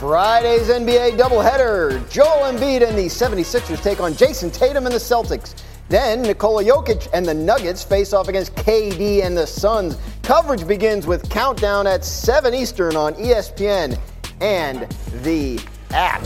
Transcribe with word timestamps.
Friday's 0.00 0.68
NBA 0.70 1.18
doubleheader. 1.18 2.10
Joel 2.10 2.50
Embiid 2.50 2.88
and 2.88 2.96
the 2.96 3.04
76ers 3.04 3.82
take 3.82 4.00
on 4.00 4.14
Jayson 4.14 4.50
Tatum 4.50 4.86
and 4.86 4.94
the 4.94 4.98
Celtics. 4.98 5.62
Then 5.90 6.22
Nikola 6.22 6.64
Jokic 6.64 7.08
and 7.12 7.26
the 7.26 7.34
Nuggets 7.34 7.84
face 7.84 8.14
off 8.14 8.28
against 8.28 8.54
KD 8.54 9.22
and 9.22 9.36
the 9.36 9.46
Suns. 9.46 9.98
Coverage 10.22 10.66
begins 10.66 11.06
with 11.06 11.28
countdown 11.28 11.86
at 11.86 12.02
7 12.02 12.54
Eastern 12.54 12.96
on 12.96 13.12
ESPN 13.12 13.98
and 14.40 14.90
the 15.22 15.60
app. 15.90 16.22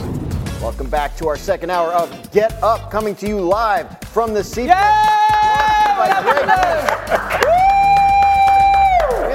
Welcome 0.62 0.88
back 0.88 1.16
to 1.16 1.26
our 1.26 1.36
second 1.36 1.70
hour 1.70 1.92
of 1.94 2.30
Get 2.30 2.52
Up, 2.62 2.92
coming 2.92 3.16
to 3.16 3.26
you 3.26 3.40
live 3.40 3.98
from 4.02 4.34
the 4.34 4.44
seat. 4.44 4.68
We 4.68 4.70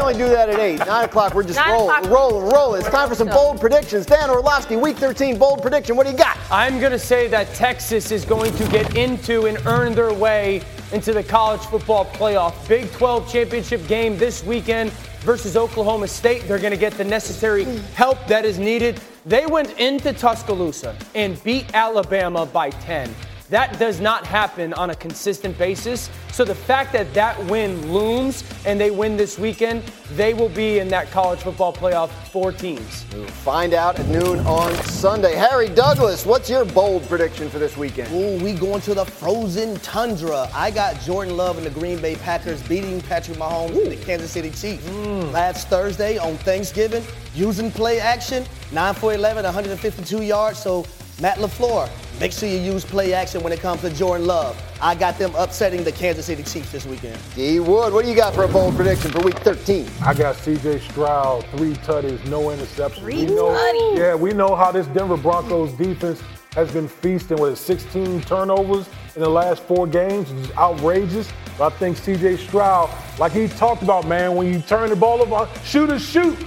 only 0.09 0.23
do 0.23 0.29
that 0.29 0.49
at 0.49 0.59
8. 0.59 0.79
9 0.79 1.05
o'clock, 1.05 1.35
we're 1.35 1.43
just 1.43 1.59
rolling, 1.59 2.09
rolling, 2.09 2.51
rolling. 2.51 2.81
It's 2.81 2.89
time 2.89 3.07
for 3.07 3.15
some 3.15 3.27
bold 3.27 3.59
predictions. 3.59 4.05
Dan 4.05 4.29
Orlovsky, 4.29 4.75
Week 4.75 4.97
13 4.97 5.37
bold 5.37 5.61
prediction. 5.61 5.95
What 5.95 6.05
do 6.05 6.11
you 6.11 6.17
got? 6.17 6.37
I'm 6.49 6.79
going 6.79 6.91
to 6.91 6.99
say 6.99 7.27
that 7.27 7.53
Texas 7.53 8.11
is 8.11 8.25
going 8.25 8.55
to 8.55 8.67
get 8.69 8.95
into 8.97 9.45
and 9.45 9.57
earn 9.67 9.93
their 9.93 10.13
way 10.13 10.61
into 10.91 11.13
the 11.13 11.23
college 11.23 11.61
football 11.61 12.05
playoff. 12.05 12.67
Big 12.67 12.91
12 12.93 13.31
championship 13.31 13.85
game 13.87 14.17
this 14.17 14.43
weekend 14.43 14.91
versus 15.21 15.55
Oklahoma 15.55 16.07
State. 16.07 16.47
They're 16.47 16.59
going 16.59 16.71
to 16.71 16.77
get 16.77 16.93
the 16.93 17.03
necessary 17.03 17.65
help 17.93 18.25
that 18.27 18.45
is 18.45 18.57
needed. 18.57 18.99
They 19.25 19.45
went 19.45 19.77
into 19.79 20.13
Tuscaloosa 20.13 20.95
and 21.13 21.41
beat 21.43 21.75
Alabama 21.75 22.47
by 22.47 22.71
10. 22.71 23.13
That 23.49 23.79
does 23.79 23.99
not 23.99 24.27
happen 24.27 24.73
on 24.73 24.91
a 24.91 24.95
consistent 24.95 25.57
basis. 25.57 26.09
So 26.31 26.45
the 26.45 26.53
fact 26.53 26.93
that 26.93 27.11
that 27.15 27.43
win 27.45 27.91
looms 27.91 28.43
and 28.63 28.79
they 28.79 28.91
win 28.91 29.17
this 29.17 29.39
weekend, 29.39 29.81
they 30.11 30.35
will 30.35 30.49
be 30.49 30.77
in 30.77 30.87
that 30.89 31.09
college 31.09 31.39
football 31.39 31.73
playoff 31.73 32.09
four 32.27 32.51
teams. 32.51 33.05
We'll 33.11 33.25
find 33.25 33.73
out 33.73 33.99
at 33.99 34.07
noon 34.07 34.39
on 34.45 34.71
Sunday. 34.83 35.35
Harry 35.35 35.67
Douglas, 35.67 36.27
what's 36.27 36.47
your 36.47 36.63
bold 36.63 37.07
prediction 37.09 37.49
for 37.49 37.57
this 37.57 37.75
weekend? 37.75 38.13
Ooh, 38.13 38.43
we 38.43 38.53
going 38.53 38.81
to 38.81 38.93
the 38.93 39.05
frozen 39.05 39.77
tundra. 39.77 40.47
I 40.53 40.69
got 40.69 41.01
Jordan 41.01 41.35
Love 41.35 41.57
and 41.57 41.65
the 41.65 41.71
Green 41.71 41.99
Bay 41.99 42.15
Packers 42.17 42.61
beating 42.67 43.01
Patrick 43.01 43.37
Mahomes 43.37 43.81
and 43.81 43.91
the 43.91 44.05
Kansas 44.05 44.29
City 44.29 44.51
Chiefs 44.51 44.87
mm. 44.89 45.31
last 45.31 45.69
Thursday 45.69 46.19
on 46.19 46.37
Thanksgiving 46.37 47.03
using 47.33 47.71
play 47.71 47.99
action, 47.99 48.45
9 48.71 48.93
for 48.93 49.13
11, 49.13 49.43
152 49.43 50.21
yards. 50.21 50.59
So 50.59 50.85
Matt 51.21 51.37
LaFleur, 51.39 51.89
make 52.21 52.31
sure 52.31 52.47
you 52.47 52.57
use 52.59 52.85
play 52.85 53.13
action 53.13 53.43
when 53.43 53.51
it 53.51 53.59
comes 53.59 53.81
to 53.81 53.89
Jordan 53.89 54.25
Love. 54.25 54.57
I 54.81 54.95
got 54.95 55.17
them 55.17 55.35
upsetting 55.35 55.83
the 55.83 55.91
Kansas 55.91 56.25
City 56.25 56.43
Chiefs 56.43 56.71
this 56.71 56.85
weekend. 56.85 57.19
D 57.35 57.59
Wood, 57.59 57.91
what 57.93 58.05
do 58.05 58.09
you 58.09 58.15
got 58.15 58.33
for 58.33 58.45
a 58.45 58.47
bold 58.47 58.77
prediction 58.77 59.11
for 59.11 59.19
Week 59.19 59.37
13? 59.39 59.85
I 60.01 60.13
got 60.13 60.37
C.J. 60.37 60.79
Stroud, 60.79 61.45
three 61.57 61.73
tutties, 61.75 62.25
no 62.29 62.43
interceptions. 62.43 62.99
Three 62.99 63.25
we 63.25 63.35
know, 63.35 63.49
tutties? 63.49 63.97
Yeah, 63.97 64.15
we 64.15 64.31
know 64.31 64.55
how 64.55 64.71
this 64.71 64.87
Denver 64.87 65.17
Broncos 65.17 65.73
defense 65.73 66.21
has 66.53 66.71
been 66.71 66.87
feasting 66.87 67.37
with 67.37 67.59
16 67.59 68.21
turnovers 68.21 68.87
in 69.15 69.21
the 69.21 69.29
last 69.29 69.61
four 69.63 69.85
games. 69.85 70.31
It's 70.31 70.55
outrageous. 70.57 71.29
But 71.57 71.73
I 71.73 71.77
think 71.77 71.97
C.J. 71.97 72.37
Stroud, 72.37 72.89
like 73.19 73.33
he 73.33 73.49
talked 73.49 73.83
about, 73.83 74.07
man, 74.07 74.35
when 74.35 74.53
you 74.53 74.61
turn 74.61 74.89
the 74.89 74.95
ball 74.95 75.21
over, 75.21 75.49
shoot 75.65 75.89
or 75.89 75.99
shoot. 75.99 76.37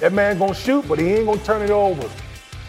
That 0.00 0.14
man 0.14 0.38
gonna 0.38 0.54
shoot, 0.54 0.88
but 0.88 0.98
he 0.98 1.08
ain't 1.08 1.26
gonna 1.26 1.44
turn 1.44 1.60
it 1.60 1.70
over. 1.70 2.08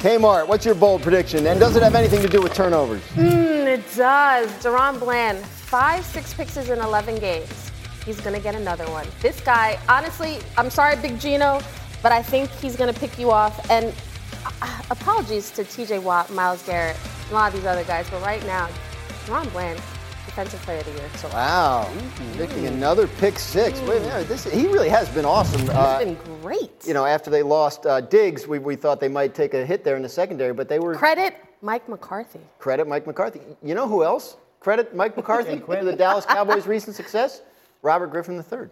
Kmart, 0.05 0.47
what's 0.47 0.63
your 0.63 0.75
bold 0.75 1.01
prediction? 1.01 1.47
And 1.47 1.59
does 1.59 1.75
it 1.75 1.81
have 1.81 1.95
anything 1.95 2.21
to 2.21 2.27
do 2.27 2.39
with 2.39 2.53
turnovers? 2.53 3.01
Mm, 3.15 3.65
it 3.65 3.83
does. 3.95 4.47
DaRon 4.63 4.99
Bland, 4.99 5.39
five, 5.39 6.05
six 6.05 6.31
picks 6.31 6.57
in 6.57 6.77
11 6.77 7.17
games. 7.17 7.71
He's 8.05 8.21
going 8.21 8.35
to 8.35 8.39
get 8.39 8.53
another 8.53 8.85
one. 8.91 9.07
This 9.23 9.41
guy, 9.41 9.79
honestly, 9.89 10.37
I'm 10.59 10.69
sorry, 10.69 10.95
Big 10.97 11.19
Gino, 11.19 11.59
but 12.03 12.11
I 12.11 12.21
think 12.21 12.51
he's 12.51 12.75
going 12.75 12.93
to 12.93 12.99
pick 12.99 13.17
you 13.17 13.31
off. 13.31 13.67
And 13.71 13.95
uh, 14.61 14.81
apologies 14.91 15.49
to 15.49 15.63
TJ 15.63 16.03
Watt, 16.03 16.31
Myles 16.31 16.61
Garrett, 16.61 16.97
and 17.23 17.31
a 17.31 17.33
lot 17.33 17.51
of 17.51 17.59
these 17.59 17.65
other 17.67 17.83
guys, 17.83 18.07
but 18.11 18.21
right 18.21 18.45
now, 18.45 18.69
DaRon 19.25 19.51
Bland, 19.53 19.81
Defensive 20.35 20.61
Player 20.63 20.79
of 20.79 20.85
the 20.85 20.91
Year. 20.91 21.09
So 21.15 21.29
Wow, 21.29 21.89
predicting 22.17 22.67
another 22.67 23.07
pick 23.07 23.39
six. 23.39 23.79
Wait 23.83 24.01
a 24.01 24.05
minute, 24.05 24.27
this, 24.27 24.43
he 24.43 24.67
really 24.67 24.89
has 24.89 25.07
been 25.07 25.23
awesome. 25.23 25.61
he's 25.61 25.69
Uh, 25.69 25.99
been 25.99 26.17
great. 26.41 26.85
you 26.85 26.93
know, 26.93 27.05
after 27.05 27.29
they 27.29 27.41
lost 27.41 27.85
uh, 27.85 28.01
Diggs, 28.01 28.45
we, 28.45 28.59
we 28.59 28.75
thought 28.75 28.99
they 28.99 29.07
might 29.07 29.33
take 29.33 29.53
a 29.53 29.65
hit 29.65 29.85
there 29.85 29.95
in 29.95 30.01
the 30.03 30.09
secondary, 30.09 30.51
but 30.53 30.67
they 30.67 30.77
were 30.79 30.93
Credit 30.93 31.35
Mike 31.61 31.87
McCarthy. 31.87 32.41
credit 32.59 32.85
Mike 32.85 33.07
McCarthy. 33.07 33.39
You 33.63 33.75
know 33.75 33.87
who 33.87 34.03
else? 34.03 34.35
Credit 34.59 34.93
Mike 34.93 35.15
McCarthy 35.17 35.57
for 35.61 35.81
the 35.85 35.95
Dallas 35.95 36.25
Cowboys' 36.35 36.67
recent 36.67 36.97
success? 36.97 37.41
Robert 37.81 38.07
Griffin 38.07 38.35
III. 38.35 38.67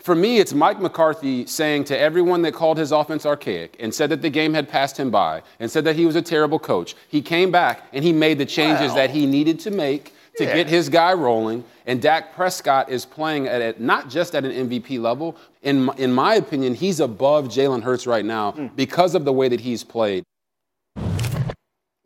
For 0.00 0.14
me, 0.14 0.38
it's 0.38 0.54
Mike 0.54 0.80
McCarthy 0.80 1.44
saying 1.46 1.84
to 1.84 1.98
everyone 1.98 2.40
that 2.42 2.54
called 2.54 2.78
his 2.78 2.90
offense 2.90 3.26
archaic 3.26 3.76
and 3.78 3.94
said 3.94 4.08
that 4.10 4.22
the 4.22 4.30
game 4.30 4.54
had 4.54 4.66
passed 4.66 4.96
him 4.98 5.10
by 5.10 5.42
and 5.58 5.70
said 5.70 5.84
that 5.84 5.94
he 5.94 6.06
was 6.06 6.16
a 6.16 6.22
terrible 6.22 6.58
coach. 6.58 6.96
He 7.08 7.20
came 7.20 7.50
back 7.50 7.84
and 7.92 8.02
he 8.02 8.12
made 8.12 8.38
the 8.38 8.46
changes 8.46 8.94
that 8.94 9.10
he 9.10 9.26
needed 9.26 9.60
to 9.60 9.70
make 9.70 10.14
to 10.38 10.44
Yeah. 10.44 10.54
get 10.54 10.68
his 10.68 10.88
guy 10.88 11.12
rolling. 11.12 11.64
And 11.86 12.00
Dak 12.00 12.34
Prescott 12.34 12.88
is 12.88 13.04
playing 13.04 13.46
at, 13.46 13.60
at 13.60 13.80
not 13.80 14.08
just 14.08 14.34
at 14.34 14.44
an 14.44 14.52
MVP 14.52 14.98
level. 14.98 15.36
In, 15.62 15.84
my- 15.84 15.94
in 15.98 16.12
my 16.12 16.34
opinion, 16.36 16.74
he's 16.74 17.00
above 17.00 17.48
Jalen 17.48 17.82
Hurts 17.82 18.06
right 18.06 18.24
now 18.24 18.52
mm. 18.52 18.74
because 18.76 19.14
of 19.14 19.26
the 19.26 19.32
way 19.32 19.48
that 19.48 19.60
he's 19.60 19.84
played. 19.84 20.24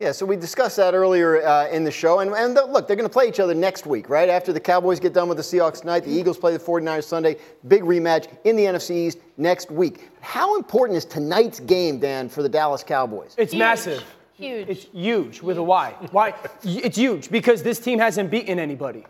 Yeah, 0.01 0.11
so 0.11 0.25
we 0.25 0.35
discussed 0.35 0.75
that 0.75 0.93
earlier 0.93 1.41
uh, 1.47 1.69
in 1.69 1.85
the 1.85 1.91
show. 1.91 2.19
And, 2.19 2.33
and 2.33 2.55
the- 2.55 2.65
look, 2.65 2.85
they're 2.85 2.97
going 2.97 3.07
to 3.07 3.13
play 3.13 3.29
each 3.29 3.39
other 3.39 3.53
next 3.53 3.85
week, 3.85 4.09
right? 4.09 4.27
After 4.27 4.51
the 4.51 4.59
Cowboys 4.59 4.99
get 4.99 5.13
done 5.13 5.29
with 5.29 5.37
the 5.37 5.43
Seahawks 5.43 5.79
tonight, 5.79 6.01
the 6.01 6.11
Eagles 6.11 6.37
play 6.37 6.51
the 6.51 6.59
49ers 6.61 7.05
Sunday. 7.05 7.37
Big 7.69 7.83
rematch 7.83 8.27
in 8.43 8.57
the 8.57 8.65
NFC 8.65 8.91
East 8.91 9.19
next 9.37 9.71
week. 9.71 10.09
How 10.19 10.57
important 10.57 10.97
is 10.97 11.05
tonight's 11.05 11.61
game, 11.61 11.97
Dan, 11.99 12.27
for 12.27 12.43
the 12.43 12.49
Dallas 12.49 12.83
Cowboys? 12.83 13.35
It's 13.37 13.53
massive. 13.53 14.03
Huge. 14.33 14.67
It's 14.67 14.83
huge 14.91 15.41
with 15.41 15.57
a 15.57 15.63
Y. 15.63 15.95
Why? 16.11 16.33
It's 16.65 16.97
huge 16.97 17.31
because 17.31 17.63
this 17.63 17.79
team 17.79 17.97
hasn't 17.97 18.29
beaten 18.29 18.59
anybody. 18.59 19.05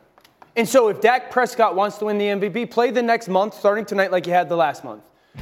And 0.55 0.69
so 0.69 0.89
if 0.89 1.01
Dak 1.01 1.31
Prescott 1.31 1.75
wants 1.75 1.97
to 1.97 2.05
win 2.05 2.19
the 2.19 2.25
MVP, 2.27 2.69
play 2.69 2.91
the 2.91 3.01
next 3.01 3.27
month 3.27 3.55
starting 3.55 3.85
tonight 3.85 4.11
like 4.11 4.23
he 4.27 4.31
had 4.31 4.49
the 4.49 4.55
last 4.55 4.83
month. 4.83 5.01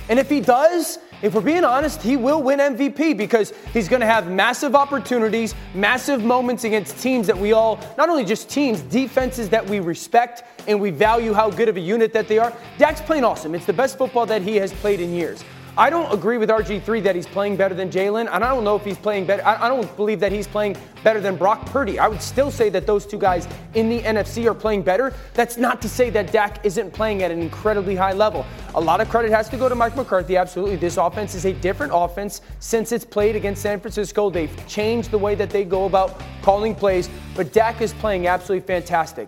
And 0.10 0.20
if 0.20 0.30
he 0.30 0.42
does, 0.42 1.00
if 1.22 1.34
we're 1.34 1.42
being 1.42 1.64
honest, 1.64 2.02
he 2.02 2.18
will 2.18 2.44
win 2.44 2.60
MVP 2.60 3.16
because 3.18 3.54
he's 3.72 3.88
going 3.88 4.02
to 4.02 4.06
have 4.06 4.30
massive 4.30 4.76
opportunities, 4.76 5.56
massive 5.74 6.24
moments 6.24 6.66
against 6.66 7.00
teams 7.00 7.28
that 7.28 7.38
we 7.38 7.54
all, 7.54 7.80
not 7.98 8.10
only 8.10 8.26
just 8.26 8.50
teams, 8.50 8.82
defenses 8.82 9.48
that 9.50 9.66
we 9.66 9.80
respect 9.80 10.44
and 10.68 10.80
we 10.80 10.90
value 10.90 11.32
how 11.32 11.50
good 11.50 11.70
of 11.70 11.78
a 11.78 11.80
unit 11.80 12.12
that 12.12 12.28
they 12.28 12.40
are. 12.40 12.52
Dak's 12.78 13.02
playing 13.02 13.24
awesome. 13.24 13.56
It's 13.56 13.66
the 13.66 13.74
best 13.74 13.98
football 13.98 14.26
that 14.26 14.42
he 14.42 14.58
has 14.58 14.74
played 14.74 15.00
in 15.00 15.14
years. 15.14 15.44
I 15.76 15.90
don't 15.90 16.14
agree 16.14 16.38
with 16.38 16.50
RG3 16.50 17.02
that 17.02 17.16
he's 17.16 17.26
playing 17.26 17.56
better 17.56 17.74
than 17.74 17.90
Jalen, 17.90 18.32
and 18.32 18.44
I 18.44 18.50
don't 18.50 18.64
know 18.64 18.76
if 18.76 18.86
he's 18.86 18.98
playing 18.98 19.26
better. 19.26 19.44
I, 19.44 19.68
don't 19.68 19.96
believe 19.96 20.20
that 20.20 20.32
he's 20.32 20.46
playing 20.46 20.78
better 21.04 21.20
than 21.20 21.36
Brock 21.36 21.66
Purdy. 21.66 21.98
I 21.98 22.08
would 22.08 22.22
still 22.22 22.52
say 22.52 22.70
that 22.70 22.86
those 22.86 23.08
two 23.08 23.18
guys 23.18 23.48
in 23.74 23.90
the 23.90 24.00
NFC 24.02 24.46
are 24.46 24.54
playing 24.54 24.84
better. 24.84 25.16
That's 25.34 25.58
not 25.58 25.82
to 25.82 25.90
say 25.90 26.12
that 26.12 26.32
Dak 26.32 26.64
isn't 26.64 26.94
playing 26.94 27.24
at 27.24 27.32
an 27.32 27.42
incredibly 27.42 27.96
high 27.96 28.14
level. 28.14 28.46
A 28.76 28.80
lot 28.82 29.02
of 29.02 29.10
credit 29.10 29.32
has 29.32 29.50
to 29.50 29.58
go 29.58 29.68
to 29.68 29.74
Mike 29.74 29.96
McCarthy. 29.96 30.38
Absolutely, 30.38 30.76
this 30.76 30.98
offense 30.98 31.34
is 31.34 31.46
a 31.46 31.54
different 31.54 31.92
offense 31.96 32.42
since 32.60 32.92
it's 32.92 33.06
played 33.06 33.36
against 33.36 33.64
San 33.64 33.80
Francisco. 33.80 34.30
They've 34.30 34.68
changed 34.68 35.10
the 35.10 35.18
way 35.18 35.34
that 35.34 35.50
they 35.50 35.66
go 35.66 35.86
about 35.86 36.22
calling 36.44 36.76
plays, 36.76 37.10
but 37.36 37.52
Dak 37.52 37.82
is 37.82 37.94
playing 37.94 38.28
absolutely 38.28 38.68
fantastic. 38.68 39.28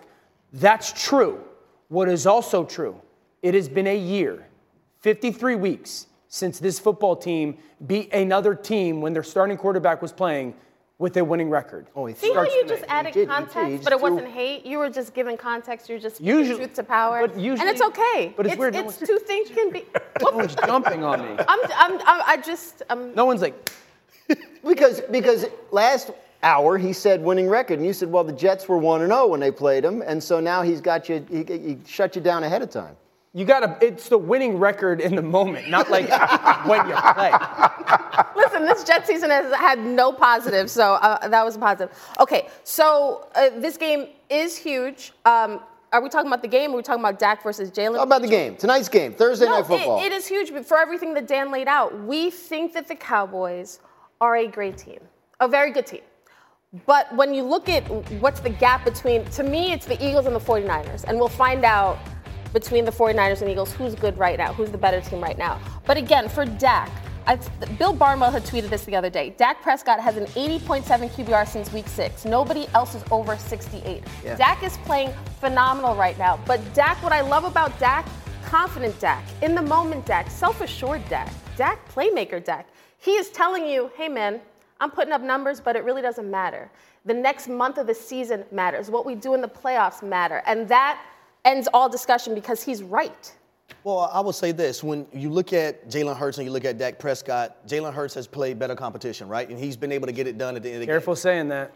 That's 0.53 0.93
true. 0.93 1.39
What 1.87 2.07
is 2.07 2.27
also 2.27 2.65
true, 2.65 3.01
it 3.41 3.55
has 3.55 3.67
been 3.67 3.87
a 3.87 3.97
year, 3.97 4.45
53 4.99 5.55
weeks 5.55 6.05
since 6.35 6.59
this 6.59 6.77
football 6.79 7.15
team 7.15 7.57
beat 7.87 8.13
another 8.13 8.53
team 8.53 8.99
when 8.99 9.13
their 9.13 9.23
starting 9.23 9.55
quarterback 9.55 10.01
was 10.01 10.11
playing 10.11 10.53
with 10.97 11.15
a 11.15 11.23
winning 11.23 11.49
record. 11.49 11.87
Oh, 11.95 12.11
See 12.13 12.33
how 12.33 12.43
you 12.43 12.63
tonight. 12.63 12.67
just 12.67 12.83
added 12.89 13.13
He 13.13 13.21
did, 13.21 13.29
he 13.29 13.35
did. 13.35 13.49
context, 13.53 13.83
but 13.85 13.93
it 13.93 13.99
threw- 13.99 14.11
wasn't 14.15 14.31
hate. 14.33 14.65
You 14.65 14.79
were 14.79 14.89
just 14.89 15.13
giving 15.13 15.37
context. 15.37 15.87
You're 15.87 15.99
just 15.99 16.17
speaking 16.17 16.35
Usually- 16.37 16.57
truth 16.57 16.73
to 16.73 16.83
power, 16.83 17.25
but 17.27 17.37
usually- 17.39 17.61
and 17.61 17.69
it's 17.69 17.81
okay. 17.81 18.33
but 18.35 18.45
it's 18.45 18.57
weird, 18.57 18.75
It's 18.75 18.83
one's- 18.83 18.97
two 19.09 19.17
things 19.19 19.49
can 19.49 19.71
be. 19.71 19.85
No 20.21 20.31
one's 20.31 20.55
jumping 20.55 21.03
on 21.05 21.21
me. 21.21 21.43
I'm, 21.47 21.59
I'm, 21.75 21.93
I'm, 21.99 22.21
I 22.25 22.37
just, 22.45 22.83
I'm, 22.89 23.13
No 23.15 23.25
one's 23.25 23.41
like, 23.41 23.69
Because 24.67 25.01
because 25.11 25.45
last 25.71 26.11
hour 26.43 26.77
he 26.77 26.91
said 26.93 27.21
winning 27.21 27.47
record, 27.49 27.77
and 27.79 27.85
you 27.85 27.93
said, 27.93 28.09
well, 28.11 28.23
the 28.25 28.33
Jets 28.33 28.67
were 28.67 28.77
one 28.77 29.01
and 29.01 29.11
zero 29.11 29.27
when 29.27 29.39
they 29.39 29.51
played 29.51 29.83
him, 29.85 30.01
and 30.01 30.21
so 30.23 30.39
now 30.39 30.61
he's 30.63 30.81
got 30.81 31.07
you. 31.09 31.25
He, 31.29 31.43
he 31.43 31.77
shut 31.85 32.15
you 32.15 32.21
down 32.21 32.43
ahead 32.43 32.61
of 32.61 32.69
time. 32.69 32.95
You 33.35 33.43
gotta, 33.43 33.77
it's 33.81 34.07
the 34.07 34.17
winning 34.17 34.57
record 34.59 35.01
in 35.01 35.13
the 35.13 35.21
moment, 35.21 35.69
not 35.69 35.91
like 35.91 36.07
when 36.65 36.87
you 36.87 36.95
play. 36.95 37.33
Listen, 38.33 38.63
this 38.65 38.85
Jet 38.85 39.05
season 39.05 39.29
has 39.29 39.53
had 39.53 39.77
no 39.85 40.13
positives, 40.13 40.71
so 40.71 40.93
uh, 40.93 41.27
that 41.27 41.43
was 41.43 41.57
a 41.57 41.59
positive. 41.59 41.93
Okay, 42.17 42.47
so 42.63 43.27
uh, 43.35 43.49
this 43.57 43.75
game 43.75 44.07
is 44.29 44.55
huge. 44.55 45.11
Um, 45.25 45.59
are 45.91 46.01
we 46.01 46.07
talking 46.07 46.27
about 46.27 46.43
the 46.43 46.47
game? 46.47 46.71
Or 46.71 46.75
are 46.75 46.77
we 46.77 46.83
talking 46.83 47.01
about 47.01 47.19
Dak 47.19 47.43
versus 47.43 47.69
Jalen? 47.71 47.97
How 47.97 48.03
about 48.03 48.21
the 48.21 48.29
game? 48.29 48.55
Tonight's 48.55 48.87
game, 48.87 49.13
Thursday 49.13 49.47
No, 49.47 49.57
Night 49.57 49.65
Football. 49.67 49.99
it- 49.99 50.05
it 50.05 50.11
is 50.13 50.25
huge 50.25 50.53
but 50.53 50.65
for 50.65 50.77
everything 50.77 51.13
that 51.15 51.27
Dan 51.27 51.51
laid 51.51 51.67
out. 51.67 51.97
We 52.05 52.29
think 52.29 52.71
that 52.71 52.87
the 52.87 52.95
Cowboys 52.95 53.81
are 54.21 54.37
a 54.37 54.47
great 54.47 54.77
team, 54.77 54.99
a 55.41 55.47
very 55.49 55.71
good 55.71 55.85
team. 55.85 56.03
But 56.85 57.13
when 57.13 57.33
you 57.33 57.43
look 57.43 57.67
at 57.67 57.83
what's 58.21 58.39
the 58.39 58.49
gap 58.49 58.85
between, 58.85 59.25
to 59.31 59.43
me, 59.43 59.73
it's 59.73 59.85
the 59.85 60.01
Eagles 60.05 60.25
and 60.25 60.33
the 60.33 60.39
49ers. 60.39 61.03
And 61.05 61.19
we'll 61.19 61.27
find 61.27 61.65
out 61.65 61.97
between 62.55 62.85
the 62.85 62.91
49ers 62.91 63.41
and 63.41 63.49
Eagles 63.51 63.73
who's 63.73 63.95
good 63.95 64.17
right 64.17 64.37
now, 64.37 64.53
who's 64.53 64.71
the 64.71 64.77
better 64.77 65.01
team 65.01 65.19
right 65.21 65.37
now. 65.37 65.59
But 65.85 65.97
again, 65.97 66.29
for 66.29 66.45
Dak, 66.45 66.89
I, 67.27 67.35
Bill 67.77 67.91
Barnwell 67.91 68.31
had 68.31 68.43
tweeted 68.43 68.69
this 68.69 68.85
the 68.85 68.95
other 68.95 69.09
day. 69.09 69.31
Dak 69.31 69.61
Prescott 69.61 69.99
has 69.99 70.15
an 70.15 70.25
80.7 70.27 70.83
QBR 71.09 71.45
since 71.45 71.73
week 71.73 71.89
six. 71.89 72.23
Nobody 72.23 72.65
else 72.73 72.95
is 72.95 73.03
over 73.11 73.35
68. 73.35 74.03
Yeah. 74.23 74.35
Dak 74.37 74.63
is 74.63 74.77
playing 74.85 75.11
phenomenal 75.41 75.95
right 75.95 76.17
now. 76.17 76.39
But 76.47 76.61
Dak, 76.73 77.03
what 77.03 77.11
I 77.11 77.19
love 77.19 77.43
about 77.43 77.77
Dak, 77.77 78.07
confident 78.45 78.97
Dak, 79.01 79.25
in 79.41 79.53
the 79.53 79.61
moment 79.61 80.05
Dak, 80.05 80.31
self 80.31 80.61
assured 80.61 81.07
Dak, 81.09 81.29
Dak 81.57 81.85
playmaker 81.93 82.41
Dak. 82.41 82.69
He 82.99 83.11
is 83.11 83.29
telling 83.31 83.67
you, 83.67 83.91
hey 83.97 84.07
man, 84.07 84.39
I'm 84.79 84.91
putting 84.91 85.11
up 85.11 85.21
numbers, 85.21 85.59
but 85.59 85.75
it 85.75 85.83
really 85.83 86.01
doesn't 86.01 86.31
matter. 86.31 86.71
The 87.03 87.13
next 87.13 87.49
month 87.49 87.77
of 87.77 87.85
the 87.87 87.93
season 87.93 88.45
matters. 88.51 88.89
What 88.89 89.05
we 89.05 89.13
do 89.13 89.33
in 89.33 89.41
the 89.41 89.49
playoffs 89.49 90.01
matter. 90.01 90.41
And 90.45 90.69
that 90.69 91.01
ends 91.45 91.67
all 91.73 91.87
discussion 91.87 92.35
because 92.35 92.61
he's 92.61 92.83
right. 92.83 93.33
Well, 93.83 94.09
I 94.11 94.19
will 94.19 94.33
say 94.33 94.51
this: 94.51 94.83
when 94.83 95.07
you 95.13 95.29
look 95.29 95.53
at 95.53 95.87
Jalen 95.89 96.17
Hurts 96.17 96.37
and 96.37 96.45
you 96.45 96.51
look 96.51 96.65
at 96.65 96.77
Dak 96.77 96.99
Prescott, 96.99 97.67
Jalen 97.67 97.93
Hurts 97.93 98.13
has 98.15 98.27
played 98.27 98.59
better 98.59 98.75
competition, 98.75 99.27
right? 99.27 99.47
And 99.47 99.57
he's 99.57 99.77
been 99.77 99.91
able 99.91 100.07
to 100.07 100.13
get 100.13 100.27
it 100.27 100.37
done 100.37 100.55
at 100.55 100.63
the 100.63 100.69
end 100.69 100.75
of 100.77 100.81
the 100.81 100.85
Careful 100.87 101.15
saying 101.15 101.47
that, 101.49 101.73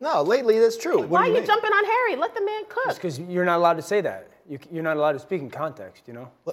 no, 0.00 0.22
lately 0.22 0.58
that's 0.58 0.76
true. 0.76 1.00
Why 1.02 1.20
are 1.20 1.26
you 1.26 1.32
you 1.34 1.38
mean? 1.38 1.46
jumping 1.46 1.70
on 1.72 1.84
Harry? 1.84 2.16
Let 2.16 2.34
the 2.34 2.44
man 2.44 2.62
cook. 2.68 2.94
because 2.94 3.18
you're 3.18 3.44
not 3.44 3.58
allowed 3.58 3.74
to 3.74 3.82
say 3.82 4.00
that. 4.00 4.28
You, 4.48 4.58
you're 4.70 4.82
not 4.82 4.98
allowed 4.98 5.12
to 5.12 5.18
speak 5.20 5.40
in 5.40 5.48
context, 5.48 6.02
you 6.06 6.12
know? 6.12 6.30
I 6.46 6.52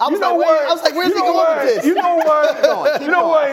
was 0.00 0.10
You 0.12 0.18
know 0.20 0.36
like, 0.36 0.38
wait, 0.38 0.46
what? 0.46 0.68
I 0.68 0.72
was 0.72 0.82
like, 0.82 0.94
where's 0.94 1.08
you 1.08 1.14
he 1.16 1.20
going 1.22 1.34
what? 1.34 1.64
with 1.64 1.74
this? 1.74 1.84
You 1.86 1.94
know 1.94 2.16
what? 2.16 2.62
going, 2.62 2.92
keep 2.92 3.02
you 3.02 3.08
know 3.12 3.28
what? 3.28 3.52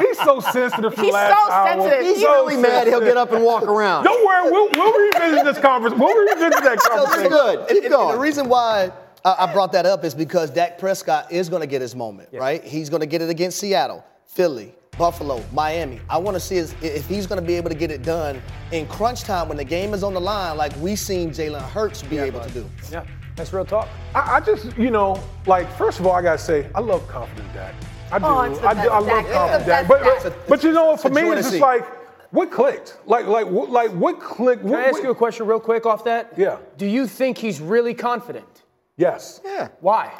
He 0.00 0.06
he's 0.06 0.18
so 0.20 0.40
sensitive 0.40 0.94
for 0.94 1.02
He's 1.02 1.12
last 1.12 1.46
so 1.46 1.52
hour. 1.52 1.68
sensitive. 1.82 2.06
He's 2.06 2.22
So 2.22 2.32
really 2.46 2.56
mad. 2.62 2.86
He'll 2.86 3.00
get 3.00 3.18
up 3.18 3.32
and 3.32 3.44
walk 3.44 3.64
around. 3.64 4.04
Don't 4.04 4.24
worry, 4.24 4.50
we'll, 4.50 4.70
we'll 4.74 4.98
revisit 5.12 5.44
this 5.44 5.58
conference. 5.58 5.94
We'll 5.98 6.16
revisit 6.16 6.52
that 6.52 6.62
That's 6.64 6.88
conversation. 6.88 7.28
good. 7.30 7.58
And- 7.58 7.68
Keep 7.68 7.84
and- 7.84 7.92
going. 7.92 8.08
And 8.10 8.18
the 8.18 8.22
reason 8.22 8.48
why 8.48 8.90
I, 9.26 9.36
I 9.40 9.52
brought 9.52 9.72
that 9.72 9.84
up 9.84 10.02
is 10.02 10.14
because 10.14 10.50
Dak 10.50 10.78
Prescott 10.78 11.30
is 11.30 11.50
going 11.50 11.60
to 11.60 11.66
get 11.66 11.82
his 11.82 11.94
moment, 11.94 12.30
right? 12.32 12.64
He's 12.64 12.88
going 12.88 13.00
to 13.00 13.06
get 13.06 13.20
it 13.20 13.28
against 13.28 13.58
Seattle, 13.58 14.02
Philly, 14.26 14.74
Buffalo, 14.96 15.44
Miami. 15.52 16.00
I 16.08 16.18
want 16.18 16.34
to 16.34 16.40
see 16.40 16.56
is, 16.56 16.74
if 16.82 17.08
he's 17.08 17.26
going 17.26 17.40
to 17.40 17.46
be 17.46 17.54
able 17.54 17.68
to 17.70 17.74
get 17.74 17.90
it 17.90 18.02
done 18.02 18.40
in 18.72 18.86
crunch 18.86 19.22
time 19.22 19.48
when 19.48 19.56
the 19.56 19.64
game 19.64 19.94
is 19.94 20.02
on 20.02 20.14
the 20.14 20.20
line, 20.20 20.56
like 20.56 20.74
we 20.76 20.96
seen 20.96 21.30
Jalen 21.30 21.62
Hurts 21.70 22.02
be 22.02 22.18
able 22.18 22.40
to 22.40 22.50
do. 22.50 22.68
Yeah, 22.90 23.04
that's 23.36 23.52
real 23.52 23.64
talk. 23.64 23.88
I, 24.14 24.36
I 24.36 24.40
just, 24.40 24.76
you 24.76 24.90
know, 24.90 25.22
like, 25.46 25.70
first 25.76 26.00
of 26.00 26.06
all, 26.06 26.12
I 26.14 26.22
got 26.22 26.38
to 26.38 26.44
say, 26.44 26.68
I 26.74 26.80
love 26.80 27.06
confident 27.08 27.52
Dak. 27.52 27.74
I 28.12 28.18
do. 28.18 28.24
Oh, 28.24 28.38
I, 28.38 28.48
do, 28.48 28.60
I 28.60 28.74
best 28.74 28.88
love 28.88 29.06
Dak. 29.06 29.26
Confident 29.26 29.64
the 29.64 29.66
Dak. 29.66 29.66
best 29.66 29.88
But, 29.88 30.02
Dak. 30.02 30.22
but, 30.22 30.48
but 30.48 30.64
you 30.64 30.72
know? 30.72 30.96
For 30.96 31.10
me, 31.10 31.22
it's 31.22 31.50
just 31.50 31.60
like, 31.60 31.84
what 32.32 32.50
clicked? 32.50 32.98
Like, 33.06 33.26
like, 33.26 33.46
what, 33.46 33.70
like, 33.70 33.90
what 33.92 34.20
clicked? 34.20 34.62
Can 34.62 34.74
I 34.74 34.84
ask 34.86 35.02
you 35.02 35.10
a 35.10 35.14
question 35.14 35.46
real 35.46 35.60
quick 35.60 35.86
off 35.86 36.04
that? 36.04 36.32
Yeah. 36.36 36.58
Do 36.76 36.86
you 36.86 37.06
think 37.06 37.38
he's 37.38 37.60
really 37.60 37.94
confident? 37.94 38.62
Yes. 38.96 39.40
Yeah, 39.44 39.68
Why? 39.80 40.12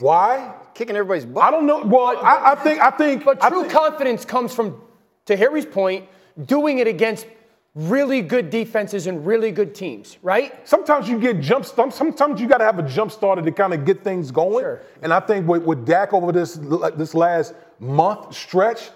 Why? 0.00 0.54
kicking 0.74 0.94
everybody's 0.94 1.26
butt. 1.26 1.42
I 1.42 1.50
don't 1.50 1.66
know. 1.66 1.82
Well, 1.84 2.16
I, 2.18 2.52
I 2.52 2.54
think, 2.54 2.80
I 2.80 2.90
think, 2.90 3.24
But 3.24 3.40
true 3.40 3.62
think- 3.62 3.72
confidence 3.72 4.24
comes 4.24 4.54
from, 4.54 4.80
to 5.26 5.36
Harry's 5.36 5.66
point, 5.66 6.04
doing 6.46 6.78
it 6.78 6.86
against 6.86 7.26
really 7.74 8.22
good 8.22 8.48
defenses 8.50 9.06
and 9.08 9.26
really 9.26 9.50
good 9.50 9.74
teams, 9.74 10.18
right? 10.22 10.54
sometimes 10.66 11.08
you 11.08 11.18
get 11.18 11.40
jump 11.40 11.64
start. 11.64 11.92
Sometimes 11.92 12.40
you 12.40 12.46
got 12.46 12.58
to 12.58 12.64
have 12.64 12.78
a 12.78 12.82
jump 12.82 13.10
starter 13.10 13.42
to 13.42 13.52
kind 13.52 13.74
of 13.74 13.84
get 13.84 14.02
things 14.04 14.30
going. 14.30 14.64
Sure. 14.64 14.82
And 15.02 15.12
I 15.12 15.20
think 15.20 15.46
with, 15.48 15.62
with 15.64 15.84
Dak 15.84 16.12
over 16.12 16.32
this 16.32 16.54
this 16.96 17.14
last 17.14 17.54
month 17.78 18.34
stretch, 18.34 18.90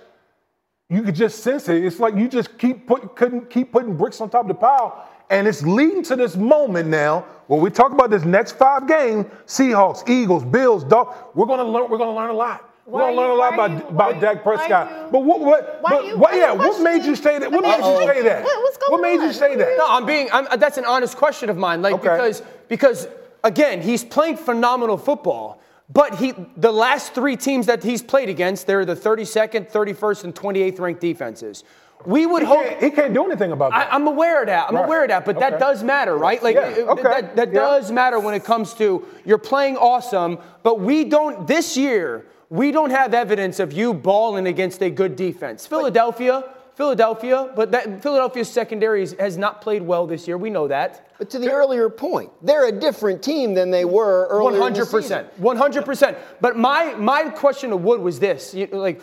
you 0.88 1.02
could 1.02 1.14
just 1.14 1.42
sense 1.42 1.68
it. 1.68 1.84
It's 1.84 2.00
like 2.00 2.16
you 2.16 2.28
just 2.28 2.58
keep 2.58 2.86
put, 2.86 3.14
couldn't 3.16 3.50
keep 3.50 3.72
putting 3.72 3.96
bricks 3.96 4.20
on 4.20 4.30
top 4.30 4.42
of 4.42 4.48
the 4.48 4.54
pile, 4.54 5.08
and 5.30 5.46
it's 5.48 5.62
leading 5.62 6.02
to 6.04 6.16
this 6.16 6.36
moment 6.36 6.88
now 6.88 7.24
when 7.46 7.60
we 7.60 7.70
talk 7.70 7.92
about 7.92 8.10
this 8.10 8.24
next 8.24 8.52
five 8.52 8.86
game: 8.88 9.24
Seahawks, 9.46 10.08
Eagles, 10.08 10.44
Bills, 10.44 10.84
Dolphins. 10.84 11.24
We're 11.34 11.46
gonna 11.46 11.64
learn. 11.64 11.90
We're 11.90 11.98
gonna 11.98 12.14
learn 12.16 12.30
a 12.30 12.34
lot. 12.34 12.68
Why 12.84 13.00
We're 13.00 13.06
gonna 13.06 13.16
learn 13.16 13.30
you- 13.30 13.36
a 13.36 13.38
lot 13.38 13.54
about 13.54 13.70
you- 13.70 13.88
about 13.88 14.20
Dak 14.20 14.42
Prescott. 14.42 14.90
you- 14.90 15.06
but 15.12 15.20
what? 15.20 15.40
What? 15.40 15.78
why 15.82 15.90
but 15.90 16.04
you- 16.06 16.16
what? 16.18 16.34
Yeah. 16.34 16.52
What 16.52 16.80
made 16.82 17.04
you 17.04 17.14
say 17.14 17.38
that? 17.38 17.50
What 17.52 17.62
made 17.62 17.76
you 17.78 18.06
say 18.06 18.22
that? 18.22 18.44
what- 18.44 18.62
What 18.62 19.00
going 19.00 19.02
made 19.18 19.24
you 19.24 19.32
say 19.32 19.54
that? 19.56 19.76
No, 19.78 19.86
I'm 19.88 20.04
being. 20.04 20.28
I'm, 20.32 20.46
that's 20.58 20.78
an 20.78 20.84
honest 20.84 21.16
question 21.16 21.48
of 21.48 21.56
mine. 21.56 21.80
Like 21.82 21.94
Okay. 21.94 22.08
because 22.08 22.42
because 22.68 23.08
again, 23.44 23.80
he's 23.82 24.02
playing 24.04 24.36
phenomenal 24.36 24.96
football. 24.98 25.58
But 25.92 26.14
he, 26.14 26.32
the 26.56 26.72
last 26.72 27.12
three 27.12 27.36
teams 27.36 27.66
that 27.66 27.82
he's 27.82 28.00
played 28.00 28.30
against, 28.30 28.66
they're 28.66 28.86
the 28.86 28.96
32nd, 28.96 29.68
31st, 29.70 30.24
and 30.24 30.34
28th 30.34 30.80
ranked 30.80 31.02
defenses. 31.02 31.64
We 32.06 32.26
would 32.26 32.42
He 32.42 32.48
hope. 32.48 32.64
can't, 32.64 32.82
he 32.82 32.90
can't 32.90 33.14
do 33.14 33.24
anything 33.24 33.52
about 33.52 33.70
that. 33.72 33.92
I, 33.92 33.94
I'm 33.94 34.06
aware 34.06 34.40
of 34.42 34.46
that. 34.48 34.68
I'm 34.68 34.74
Right. 34.76 34.84
aware 34.84 35.02
of 35.04 35.08
that, 35.08 35.24
but 35.24 35.38
that 35.40 35.58
does 35.58 35.82
matter, 35.82 36.16
right? 36.16 36.42
Like 36.42 36.56
Yeah, 36.56 36.84
okay. 36.88 37.02
that, 37.02 37.36
that 37.36 37.48
Yeah. 37.52 37.60
does 37.60 37.90
matter 37.92 38.18
when 38.18 38.34
it 38.34 38.44
comes 38.44 38.74
to 38.74 39.04
you're 39.24 39.38
playing 39.38 39.76
awesome, 39.76 40.38
but 40.62 40.80
we 40.80 41.04
don't 41.04 41.46
this 41.46 41.76
year. 41.76 42.26
We 42.50 42.70
don't 42.70 42.90
have 42.90 43.14
evidence 43.14 43.60
of 43.60 43.72
you 43.72 43.94
balling 43.94 44.46
against 44.46 44.82
a 44.82 44.90
good 44.90 45.16
defense. 45.16 45.66
Philadelphia, 45.66 46.44
Philadelphia, 46.74 47.48
but 47.54 47.70
that 47.72 48.02
Philadelphia's 48.02 48.48
secondary 48.50 49.02
is- 49.02 49.14
has 49.18 49.36
not 49.38 49.60
played 49.60 49.82
well 49.82 50.06
this 50.06 50.26
year. 50.26 50.36
We 50.38 50.50
know 50.50 50.68
that. 50.68 51.06
But 51.18 51.30
to 51.30 51.38
the 51.38 51.50
earlier 51.52 51.88
point, 51.88 52.30
they're 52.42 52.66
a 52.66 52.72
different 52.72 53.22
team 53.22 53.54
than 53.54 53.70
they 53.70 53.84
were 53.84 54.26
earlier. 54.30 54.58
One 54.58 54.60
hundred 54.60 54.90
percent, 54.90 55.28
one 55.38 55.56
hundred 55.56 55.84
percent. 55.84 56.16
But 56.40 56.56
my 56.56 56.94
my 56.94 57.24
question 57.28 57.70
to 57.70 57.76
Wood 57.76 58.00
was 58.00 58.18
this: 58.20 58.54
you, 58.54 58.66
like, 58.72 59.00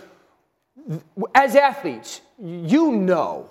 as 1.36 1.56
athletes, 1.56 2.22
you 2.42 2.92
know, 2.92 3.50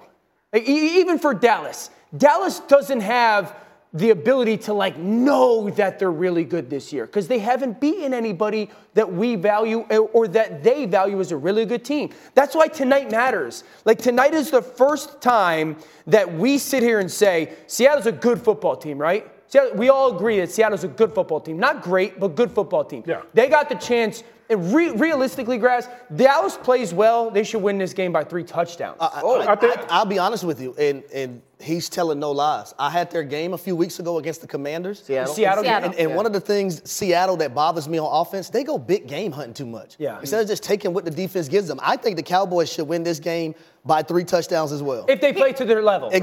even 0.54 1.18
for 1.18 1.34
Dallas, 1.34 1.90
Dallas 2.16 2.60
doesn't 2.60 3.00
have 3.00 3.54
the 3.94 4.10
ability 4.10 4.58
to 4.58 4.74
like 4.74 4.98
know 4.98 5.70
that 5.70 5.98
they're 5.98 6.10
really 6.10 6.44
good 6.44 6.68
this 6.68 6.92
year 6.92 7.06
because 7.06 7.26
they 7.26 7.38
haven't 7.38 7.80
beaten 7.80 8.12
anybody 8.12 8.68
that 8.92 9.10
we 9.10 9.34
value 9.34 9.86
or- 9.90 10.10
or 10.12 10.28
that 10.28 10.62
they 10.62 10.84
value 10.84 11.18
as 11.20 11.32
a 11.32 11.36
really 11.36 11.64
good 11.64 11.84
team. 11.84 12.10
That's 12.34 12.54
why 12.54 12.68
tonight 12.68 13.10
matters. 13.10 13.64
Like 13.86 13.98
tonight 13.98 14.34
is 14.34 14.50
the 14.50 14.60
first 14.60 15.22
time 15.22 15.76
that 16.06 16.34
we 16.34 16.58
sit 16.58 16.82
here 16.82 16.98
and 16.98 17.10
say 17.10 17.54
Seattle's 17.66 18.06
a 18.06 18.12
good 18.12 18.42
football 18.42 18.76
team, 18.76 18.98
right? 18.98 19.26
Seattle, 19.48 19.76
we 19.76 19.88
all 19.88 20.14
agree 20.14 20.38
that 20.40 20.50
Seattle's 20.50 20.84
a 20.84 20.88
good 20.88 21.14
football 21.14 21.40
team. 21.40 21.58
Not 21.58 21.82
great, 21.82 22.20
but 22.20 22.36
good 22.36 22.50
football 22.52 22.84
team. 22.84 23.02
Yeah. 23.06 23.22
They 23.34 23.48
got 23.48 23.68
the 23.68 23.74
chance. 23.76 24.22
And 24.50 24.72
re- 24.72 24.92
realistically, 24.92 25.58
Grass, 25.58 25.88
Dallas 26.16 26.56
plays 26.56 26.94
well. 26.94 27.30
They 27.30 27.44
should 27.44 27.60
win 27.62 27.76
this 27.76 27.92
game 27.92 28.12
by 28.12 28.24
three 28.24 28.44
touchdowns. 28.44 28.96
Oh, 28.98 29.40
I 29.46 29.54
think- 29.56 29.76
I, 29.92 29.98
will 29.98 30.06
be 30.06 30.18
honest 30.18 30.42
with 30.42 30.58
you, 30.58 30.74
and, 30.78 31.02
and 31.12 31.42
he's 31.60 31.90
telling 31.90 32.18
no 32.18 32.30
lies. 32.30 32.72
I 32.78 32.88
had 32.88 33.10
their 33.10 33.24
game 33.24 33.52
a 33.52 33.58
few 33.58 33.76
weeks 33.76 33.98
ago 33.98 34.16
against 34.16 34.40
the 34.40 34.46
Commanders. 34.46 35.02
Seattle. 35.02 35.34
Seattle. 35.34 35.64
Seattle. 35.64 35.90
And, 35.90 35.98
and 35.98 36.14
one 36.16 36.24
of 36.24 36.32
the 36.32 36.40
things 36.40 36.90
Seattle 36.90 37.36
that 37.38 37.54
bothers 37.54 37.90
me 37.90 37.98
on 37.98 38.08
offense, 38.10 38.48
they 38.48 38.64
go 38.64 38.78
big 38.78 39.06
game 39.06 39.32
hunting 39.32 39.52
too 39.52 39.66
much. 39.66 39.96
Yeah. 39.98 40.18
Instead 40.20 40.40
of 40.40 40.48
just 40.48 40.62
taking 40.62 40.94
what 40.94 41.04
the 41.04 41.10
defense 41.10 41.46
gives 41.48 41.68
them, 41.68 41.78
I 41.82 41.98
think 41.98 42.16
the 42.16 42.22
Cowboys 42.22 42.72
should 42.72 42.88
win 42.88 43.02
this 43.02 43.18
game 43.20 43.54
by 43.84 44.02
three 44.02 44.24
touchdowns 44.24 44.72
as 44.72 44.82
well. 44.82 45.04
if 45.10 45.20
they 45.20 45.34
play 45.34 45.52
to 45.52 45.66
their 45.66 45.82
level. 45.82 46.08
right? 46.08 46.20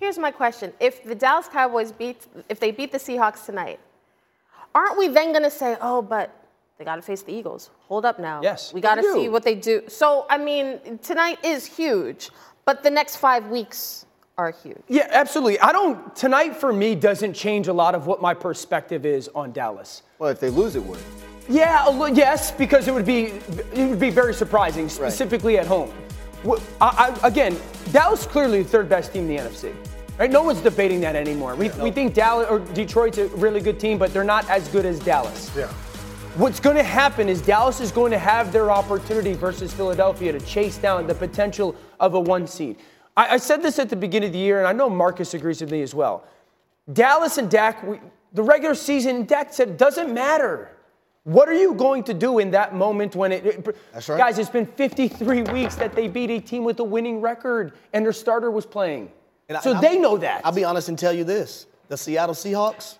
Exactly. 0.00 0.06
Here's 0.06 0.18
my 0.18 0.30
question: 0.30 0.72
If 0.80 1.04
the 1.04 1.14
Dallas 1.14 1.48
Cowboys 1.48 1.92
beat, 1.92 2.26
if 2.48 2.60
they 2.60 2.70
beat 2.70 2.92
the 2.92 2.98
Seahawks 2.98 3.46
tonight, 3.46 3.80
aren't 4.74 4.98
we 4.98 5.08
then 5.08 5.32
going 5.32 5.44
to 5.44 5.50
say, 5.50 5.76
"Oh, 5.80 6.02
but 6.02 6.34
they 6.78 6.84
got 6.84 6.96
to 6.96 7.02
face 7.02 7.22
the 7.22 7.32
Eagles"? 7.32 7.70
Hold 7.88 8.04
up 8.04 8.18
now. 8.18 8.40
Yes. 8.42 8.72
We 8.72 8.80
got 8.80 8.96
to 8.96 9.12
see 9.12 9.28
what 9.28 9.42
they 9.42 9.54
do. 9.54 9.82
So, 9.88 10.26
I 10.30 10.38
mean, 10.38 10.98
tonight 11.02 11.44
is 11.44 11.66
huge, 11.66 12.30
but 12.64 12.82
the 12.82 12.90
next 12.90 13.16
five 13.16 13.48
weeks 13.48 14.06
are 14.38 14.50
huge. 14.50 14.80
Yeah, 14.88 15.08
absolutely. 15.10 15.60
I 15.60 15.72
don't, 15.72 16.16
tonight 16.16 16.56
for 16.56 16.72
me 16.72 16.94
doesn't 16.94 17.34
change 17.34 17.68
a 17.68 17.72
lot 17.72 17.94
of 17.94 18.06
what 18.06 18.22
my 18.22 18.32
perspective 18.32 19.04
is 19.04 19.28
on 19.34 19.52
Dallas. 19.52 20.02
Well, 20.18 20.30
if 20.30 20.40
they 20.40 20.48
lose, 20.48 20.76
it 20.76 20.82
would. 20.82 21.00
Yeah, 21.48 22.08
yes, 22.14 22.52
because 22.52 22.86
it 22.86 22.94
would 22.94 23.04
be 23.04 23.32
it 23.72 23.88
would 23.88 23.98
be 23.98 24.10
very 24.10 24.32
surprising, 24.32 24.88
specifically 24.88 25.58
at 25.58 25.66
home. 25.66 25.92
I, 26.80 27.18
I, 27.20 27.26
again, 27.26 27.58
Dallas 27.90 28.24
clearly 28.24 28.62
the 28.62 28.68
third 28.68 28.88
best 28.88 29.12
team 29.12 29.28
in 29.28 29.36
the 29.36 29.42
NFC. 29.42 29.74
Right? 30.20 30.30
No 30.30 30.42
one's 30.42 30.60
debating 30.60 31.00
that 31.00 31.16
anymore. 31.16 31.54
We, 31.54 31.70
we 31.70 31.90
think 31.90 32.12
Dallas 32.12 32.46
or 32.50 32.58
Detroit's 32.58 33.16
a 33.16 33.28
really 33.28 33.62
good 33.62 33.80
team, 33.80 33.96
but 33.96 34.12
they're 34.12 34.22
not 34.22 34.46
as 34.50 34.68
good 34.68 34.84
as 34.84 34.98
Dallas. 34.98 35.50
Yeah. 35.56 35.66
What's 36.36 36.60
going 36.60 36.76
to 36.76 36.82
happen 36.82 37.26
is 37.30 37.40
Dallas 37.40 37.80
is 37.80 37.90
going 37.90 38.12
to 38.12 38.18
have 38.18 38.52
their 38.52 38.70
opportunity 38.70 39.32
versus 39.32 39.72
Philadelphia 39.72 40.30
to 40.32 40.40
chase 40.40 40.76
down 40.76 41.06
the 41.06 41.14
potential 41.14 41.74
of 41.98 42.12
a 42.12 42.20
one 42.20 42.46
seed. 42.46 42.76
I, 43.16 43.28
I 43.28 43.36
said 43.38 43.62
this 43.62 43.78
at 43.78 43.88
the 43.88 43.96
beginning 43.96 44.26
of 44.26 44.32
the 44.34 44.40
year, 44.40 44.58
and 44.58 44.68
I 44.68 44.72
know 44.72 44.90
Marcus 44.90 45.32
agrees 45.32 45.62
with 45.62 45.70
me 45.70 45.80
as 45.80 45.94
well. 45.94 46.24
Dallas 46.92 47.38
and 47.38 47.50
Dak, 47.50 47.82
we, 47.82 47.98
The 48.34 48.42
regular 48.42 48.74
season, 48.74 49.24
Dak 49.24 49.54
said, 49.54 49.78
doesn't 49.78 50.12
matter. 50.12 50.76
What 51.24 51.48
are 51.48 51.54
you 51.54 51.72
going 51.72 52.04
to 52.04 52.12
do 52.12 52.40
in 52.40 52.50
that 52.50 52.74
moment 52.74 53.16
when 53.16 53.32
it, 53.32 53.46
it 53.46 53.76
That's 53.94 54.06
right. 54.10 54.18
Guys, 54.18 54.38
it's 54.38 54.50
been 54.50 54.66
53 54.66 55.44
weeks 55.44 55.76
that 55.76 55.94
they 55.94 56.08
beat 56.08 56.28
a 56.28 56.40
team 56.40 56.64
with 56.64 56.78
a 56.80 56.84
winning 56.84 57.22
record 57.22 57.72
and 57.94 58.04
their 58.04 58.12
starter 58.12 58.50
was 58.50 58.66
playing. 58.66 59.10
And 59.50 59.58
I- 59.58 59.60
so 59.62 59.72
I'll- 59.74 59.82
they 59.82 59.98
know 59.98 60.16
that. 60.16 60.40
I'll 60.44 60.52
be 60.52 60.62
honest 60.64 60.88
and 60.88 60.98
tell 60.98 61.12
you 61.12 61.24
this: 61.24 61.66
the 61.88 61.96
Seattle 61.96 62.34
Seahawks, 62.36 62.98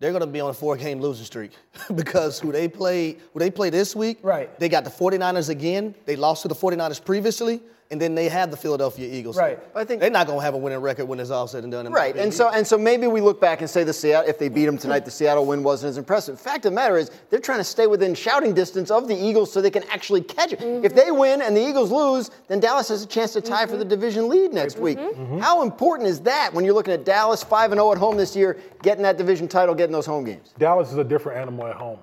they're 0.00 0.10
going 0.12 0.20
to 0.20 0.26
be 0.26 0.38
on 0.40 0.50
a 0.50 0.54
four-game 0.54 1.00
losing 1.00 1.24
streak 1.24 1.52
because 1.94 2.38
who 2.38 2.52
they 2.52 2.68
play, 2.68 3.16
who 3.32 3.38
they 3.40 3.50
play 3.50 3.70
this 3.70 3.96
week, 3.96 4.18
Right. 4.22 4.56
They 4.60 4.68
got 4.68 4.84
the 4.84 4.90
49ers 4.90 5.48
again. 5.48 5.94
They 6.04 6.14
lost 6.14 6.42
to 6.42 6.48
the 6.48 6.54
49ers 6.54 7.02
previously, 7.02 7.60
and 7.90 7.98
then 8.00 8.14
they 8.14 8.28
have 8.28 8.50
the 8.50 8.56
Philadelphia 8.56 9.08
Eagles. 9.10 9.36
Right. 9.36 9.58
I 9.74 9.84
think- 9.84 10.00
they're 10.00 10.10
not 10.10 10.26
going 10.26 10.38
to 10.38 10.44
have 10.44 10.54
a 10.54 10.58
winning 10.58 10.80
record 10.80 11.06
when 11.06 11.18
it's 11.20 11.30
all 11.30 11.46
said 11.48 11.62
and 11.62 11.72
done. 11.72 11.86
in 11.86 11.92
Right, 11.92 12.16
and 12.16 12.32
so 12.32 12.48
and 12.50 12.66
so 12.66 12.76
maybe 12.76 13.06
we 13.06 13.20
look 13.20 13.40
back 13.40 13.60
and 13.60 13.70
say 13.70 13.84
the 13.84 13.92
Seattle, 13.92 14.28
if 14.28 14.38
they 14.38 14.48
beat 14.48 14.66
them 14.66 14.76
tonight, 14.76 15.04
the 15.04 15.10
Seattle 15.10 15.46
win 15.46 15.62
wasn't 15.62 15.90
as 15.90 15.98
impressive. 15.98 16.38
Fact 16.38 16.58
of 16.66 16.72
the 16.72 16.74
matter 16.74 16.96
is, 16.98 17.10
they're 17.30 17.40
trying 17.40 17.58
to 17.58 17.64
stay 17.64 17.86
within 17.86 18.14
shouting 18.14 18.52
distance 18.52 18.90
of 18.90 19.08
the 19.08 19.16
Eagles 19.16 19.52
so 19.52 19.62
they 19.62 19.70
can 19.70 19.84
actually 19.84 20.20
catch 20.20 20.52
it. 20.52 20.58
Mm-hmm. 20.58 20.84
If 20.84 20.94
they 20.94 21.10
win 21.10 21.40
and 21.40 21.56
the 21.56 21.66
Eagles 21.66 21.90
lose, 21.90 22.30
then 22.48 22.60
Dallas 22.60 22.88
has 22.88 23.02
a 23.02 23.06
chance 23.06 23.32
to 23.32 23.40
tie 23.40 23.64
for 23.64 23.72
mm-hmm. 23.72 23.78
the 23.80 23.84
division 23.84 24.28
lead 24.28 24.52
next 24.52 24.74
mm-hmm. 24.74 25.36
week. 25.36 25.42
How 25.42 25.62
important 25.62 26.08
is 26.08 26.20
that 26.20 26.52
when 26.52 26.64
you're 26.64 26.74
looking 26.74 26.94
at 26.94 27.04
Dallas 27.04 27.42
5 27.42 27.72
and 27.72 27.78
0 27.78 27.92
at 27.92 27.98
home 27.98 28.16
this 28.16 28.36
year, 28.36 28.58
getting 28.82 29.02
that 29.02 29.16
division 29.16 29.48
title, 29.48 29.74
getting 29.74 29.92
those 29.92 30.06
home 30.06 30.24
games? 30.24 30.52
Dallas 30.58 30.90
is 30.92 30.98
a 30.98 31.04
different 31.04 31.38
animal 31.38 31.66
at 31.66 31.76
home. 31.76 31.98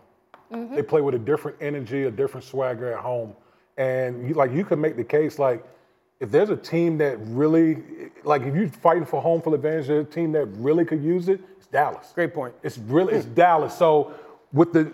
They 0.51 0.81
play 0.83 1.01
with 1.01 1.15
a 1.15 1.19
different 1.19 1.57
energy, 1.59 2.03
a 2.03 2.11
different 2.11 2.45
swagger 2.45 2.93
at 2.93 2.99
home, 2.99 3.35
and 3.77 4.27
you, 4.27 4.35
like 4.35 4.51
you 4.51 4.63
can 4.63 4.79
make 4.79 4.95
the 4.95 5.03
case 5.03 5.37
like 5.37 5.65
if 6.19 6.31
there's 6.31 6.49
a 6.49 6.55
team 6.55 6.97
that 6.99 7.17
really 7.19 7.83
like 8.23 8.43
if 8.43 8.55
you're 8.55 8.69
fighting 8.69 9.05
for 9.05 9.21
home 9.21 9.41
field 9.41 9.55
advantage, 9.55 9.87
there's 9.87 10.07
a 10.07 10.09
team 10.09 10.31
that 10.33 10.45
really 10.45 10.85
could 10.85 11.03
use 11.03 11.27
it. 11.27 11.41
It's 11.57 11.67
Dallas. 11.67 12.11
Great 12.13 12.33
point. 12.33 12.53
It's 12.63 12.77
really 12.77 13.13
it's 13.13 13.25
Dallas. 13.25 13.77
So 13.77 14.13
with 14.53 14.73
the 14.73 14.91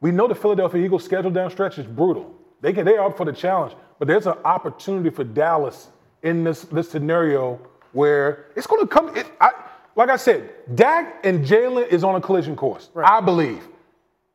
we 0.00 0.10
know 0.10 0.26
the 0.26 0.34
Philadelphia 0.34 0.84
Eagles 0.84 1.04
schedule 1.04 1.30
down 1.30 1.50
stretch 1.50 1.78
is 1.78 1.86
brutal. 1.86 2.34
They 2.60 2.72
can 2.72 2.84
they 2.84 2.96
are 2.96 3.06
up 3.06 3.16
for 3.16 3.24
the 3.24 3.32
challenge, 3.32 3.74
but 3.98 4.08
there's 4.08 4.26
an 4.26 4.38
opportunity 4.44 5.10
for 5.10 5.24
Dallas 5.24 5.88
in 6.22 6.44
this 6.44 6.62
this 6.62 6.90
scenario 6.90 7.60
where 7.92 8.46
it's 8.56 8.66
going 8.66 8.82
to 8.82 8.88
come. 8.88 9.16
It, 9.16 9.26
I, 9.40 9.50
like 9.96 10.10
I 10.10 10.16
said, 10.16 10.50
Dak 10.74 11.24
and 11.24 11.46
Jalen 11.46 11.86
is 11.86 12.02
on 12.02 12.16
a 12.16 12.20
collision 12.20 12.56
course. 12.56 12.90
I 12.96 13.20
believe. 13.20 13.68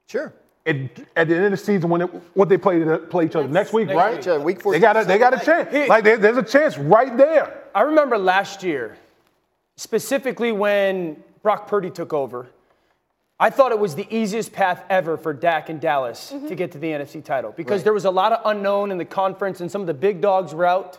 Sure. 0.08 0.34
At, 0.66 0.76
at 1.16 1.28
the 1.28 1.36
end 1.36 1.46
of 1.46 1.52
the 1.52 1.58
season, 1.58 1.90
when 1.90 2.02
it, 2.02 2.10
when 2.34 2.48
they 2.48 2.58
play 2.58 2.84
play 3.10 3.26
each 3.26 3.36
other 3.36 3.48
next 3.48 3.74
week, 3.74 3.90
right? 3.90 4.24
week, 4.44 4.64
week 4.66 4.74
they 4.74 4.80
got 4.80 4.98
a, 4.98 5.06
they 5.06 5.18
got 5.18 5.34
a 5.34 5.40
Sunday 5.40 5.72
chance. 5.72 5.90
Like 5.90 6.04
there, 6.04 6.18
there's 6.18 6.38
a 6.38 6.44
chance 6.44 6.78
right 6.78 7.16
there. 7.16 7.64
I 7.74 7.82
remember 7.82 8.18
last 8.18 8.62
year, 8.62 8.98
specifically 9.78 10.52
when 10.52 11.24
Brock 11.42 11.68
Purdy 11.68 11.90
took 11.90 12.14
over, 12.14 12.48
I 13.40 13.50
thought 13.50 13.72
it 13.72 13.80
was 13.80 13.96
the 13.96 14.06
easiest 14.14 14.52
path 14.52 14.84
ever 14.90 15.16
for 15.16 15.32
Dak 15.34 15.70
and 15.70 15.80
Dallas 15.80 16.32
mm-hmm. 16.34 16.50
to 16.50 16.56
get 16.56 16.74
to 16.74 16.78
the 16.78 16.88
NFC 16.88 17.24
title 17.24 17.54
because 17.56 17.84
there 17.84 17.94
was 17.94 18.04
a 18.04 18.12
lot 18.12 18.34
of 18.34 18.42
unknown 18.44 18.92
in 18.92 18.98
the 18.98 19.06
conference 19.06 19.62
and 19.62 19.72
some 19.72 19.80
of 19.80 19.88
the 19.88 19.94
big 19.94 20.20
dogs 20.20 20.54
were 20.54 20.66
out. 20.66 20.98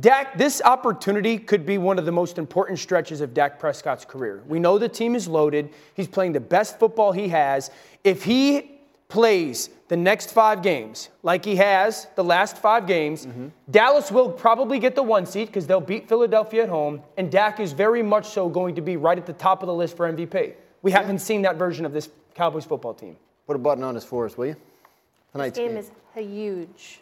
Dak, 0.00 0.36
this 0.36 0.60
opportunity 0.64 1.38
could 1.38 1.64
be 1.64 1.78
one 1.78 1.98
of 1.98 2.04
the 2.04 2.12
most 2.12 2.38
important 2.38 2.78
stretches 2.78 3.20
of 3.20 3.32
Dak 3.32 3.60
Prescott's 3.60 4.04
career. 4.04 4.42
We 4.48 4.58
know 4.58 4.78
the 4.78 4.88
team 4.88 5.14
is 5.14 5.28
loaded. 5.28 5.70
He's 5.94 6.08
playing 6.08 6.32
the 6.32 6.40
best 6.40 6.78
football 6.80 7.12
he 7.12 7.28
has. 7.28 7.70
If 8.02 8.24
he 8.24 8.80
plays 9.08 9.68
the 9.88 9.96
next 9.96 10.32
five 10.32 10.62
games 10.62 11.10
like 11.22 11.44
he 11.44 11.56
has 11.56 12.08
the 12.16 12.24
last 12.24 12.56
five 12.56 12.86
games, 12.86 13.26
mm-hmm. 13.26 13.48
Dallas 13.70 14.10
will 14.10 14.32
probably 14.32 14.78
get 14.78 14.94
the 14.94 15.02
one 15.02 15.26
seed 15.26 15.48
because 15.48 15.66
they'll 15.66 15.80
beat 15.80 16.08
Philadelphia 16.08 16.64
at 16.64 16.68
home, 16.68 17.02
and 17.16 17.30
Dak 17.30 17.60
is 17.60 17.72
very 17.72 18.02
much 18.02 18.26
so 18.26 18.48
going 18.48 18.74
to 18.74 18.80
be 18.80 18.96
right 18.96 19.18
at 19.18 19.26
the 19.26 19.34
top 19.34 19.62
of 19.62 19.66
the 19.66 19.74
list 19.74 19.96
for 19.96 20.10
MVP. 20.10 20.54
We 20.80 20.90
haven't 20.90 21.18
seen 21.18 21.42
that 21.42 21.56
version 21.56 21.84
of 21.84 21.92
this 21.92 22.08
Cowboys 22.34 22.64
football 22.64 22.94
team. 22.94 23.16
Put 23.46 23.56
a 23.56 23.58
button 23.58 23.84
on 23.84 23.94
this 23.94 24.04
for 24.04 24.24
us, 24.24 24.36
will 24.36 24.46
you? 24.46 24.54
This 24.54 25.32
Tonight's 25.32 25.58
game 25.58 25.76
is 25.76 25.90
huge. 26.14 27.00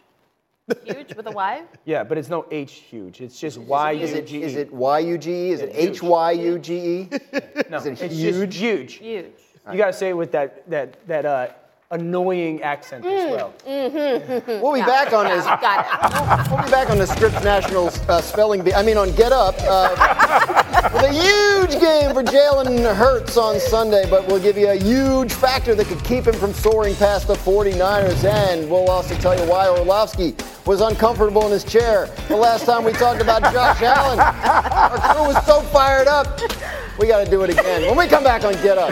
Huge 0.85 1.15
with 1.15 1.27
a 1.27 1.31
Y? 1.31 1.63
Yeah, 1.85 2.03
but 2.03 2.17
it's 2.17 2.29
no 2.29 2.45
H 2.51 2.71
huge. 2.73 3.21
It's 3.21 3.39
just 3.39 3.57
Y 3.57 3.91
Is 3.93 4.11
U 4.11 4.17
it, 4.17 4.27
G 4.27 4.37
E. 4.39 4.43
is 4.43 4.55
it 4.55 4.71
Y-U-G-E? 4.73 5.51
Is 5.51 5.61
it 5.61 5.71
H-Y-U-G-E? 5.73 7.09
No, 7.69 7.77
is 7.77 7.85
it 7.85 8.01
it's 8.01 8.13
huge? 8.15 8.49
just 8.49 8.59
huge. 8.61 8.93
Huge. 8.95 9.25
You 9.71 9.77
gotta 9.77 9.93
say 9.93 10.09
it 10.09 10.13
with 10.17 10.31
that 10.31 10.69
that 10.69 11.07
that 11.07 11.25
uh, 11.25 11.47
annoying 11.91 12.61
accent 12.61 13.05
as 13.05 13.31
well. 13.31 13.53
We'll 13.65 14.73
be 14.73 14.81
back 14.81 15.13
on 15.13 15.25
this. 15.25 15.45
Got 15.45 15.85
it. 15.85 16.51
We'll 16.51 16.63
be 16.63 16.71
back 16.71 16.89
on 16.89 16.97
the 16.97 17.05
Scripps 17.05 17.43
National 17.43 17.87
uh, 18.09 18.21
Spelling 18.21 18.63
Bee. 18.63 18.73
I 18.73 18.81
mean, 18.81 18.97
on 18.97 19.11
Get 19.15 19.31
Up. 19.31 19.55
Uh, 19.59 20.61
with 20.93 21.03
a 21.03 21.13
huge 21.13 21.79
game 21.79 22.13
for 22.13 22.23
Jalen 22.23 22.95
Hurts 22.95 23.37
on 23.37 23.59
Sunday, 23.59 24.09
but 24.09 24.27
we'll 24.27 24.41
give 24.41 24.57
you 24.57 24.69
a 24.69 24.75
huge 24.75 25.31
factor 25.33 25.75
that 25.75 25.85
could 25.85 26.03
keep 26.03 26.25
him 26.25 26.33
from 26.33 26.53
soaring 26.53 26.95
past 26.95 27.27
the 27.27 27.35
49ers. 27.35 28.23
And 28.23 28.69
we'll 28.69 28.89
also 28.89 29.15
tell 29.15 29.37
you 29.37 29.49
why 29.49 29.69
Orlovsky 29.69 30.35
was 30.65 30.81
uncomfortable 30.81 31.45
in 31.45 31.51
his 31.51 31.63
chair 31.63 32.09
the 32.27 32.35
last 32.35 32.65
time 32.65 32.83
we 32.83 32.93
talked 32.93 33.21
about 33.21 33.41
Josh 33.53 33.81
Allen. 33.81 34.19
Our 34.19 35.15
crew 35.15 35.27
was 35.33 35.45
so 35.45 35.61
fired 35.61 36.07
up. 36.07 36.39
We 36.99 37.07
got 37.07 37.23
to 37.23 37.29
do 37.29 37.41
it 37.43 37.49
again 37.49 37.83
when 37.83 37.97
we 37.97 38.07
come 38.07 38.23
back 38.23 38.43
on 38.43 38.53
Get 38.61 38.77
Up. 38.77 38.91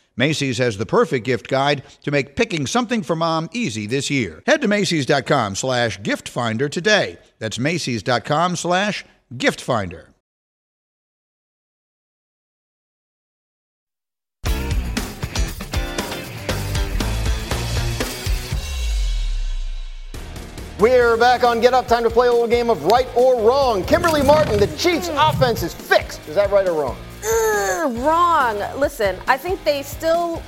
Macy's 0.21 0.59
has 0.59 0.77
the 0.77 0.85
perfect 0.85 1.25
gift 1.25 1.47
guide 1.47 1.81
to 2.03 2.11
make 2.11 2.35
picking 2.35 2.67
something 2.67 3.01
for 3.01 3.15
mom 3.15 3.49
easy 3.53 3.87
this 3.87 4.11
year. 4.11 4.43
Head 4.45 4.61
to 4.61 4.67
Macy's.com 4.67 5.55
slash 5.55 5.99
gift 6.03 6.29
finder 6.29 6.69
today. 6.69 7.17
That's 7.39 7.57
Macy's.com 7.57 8.55
slash 8.55 9.03
gift 9.35 9.59
finder. 9.59 10.09
We're 20.79 21.17
back 21.17 21.43
on 21.43 21.61
Get 21.61 21.73
Up. 21.73 21.87
Time 21.87 22.03
to 22.03 22.11
play 22.11 22.27
a 22.27 22.31
little 22.31 22.47
game 22.47 22.69
of 22.69 22.85
right 22.85 23.07
or 23.15 23.41
wrong. 23.41 23.83
Kimberly 23.83 24.21
Martin, 24.21 24.59
the 24.59 24.67
Chiefs' 24.77 25.09
offense 25.13 25.63
is 25.63 25.73
fixed. 25.73 26.21
Is 26.27 26.35
that 26.35 26.51
right 26.51 26.67
or 26.67 26.79
wrong? 26.79 26.97
Wrong. 27.23 28.57
Listen, 28.79 29.17
I 29.27 29.37
think 29.37 29.63
they 29.63 29.83
still 29.83 30.41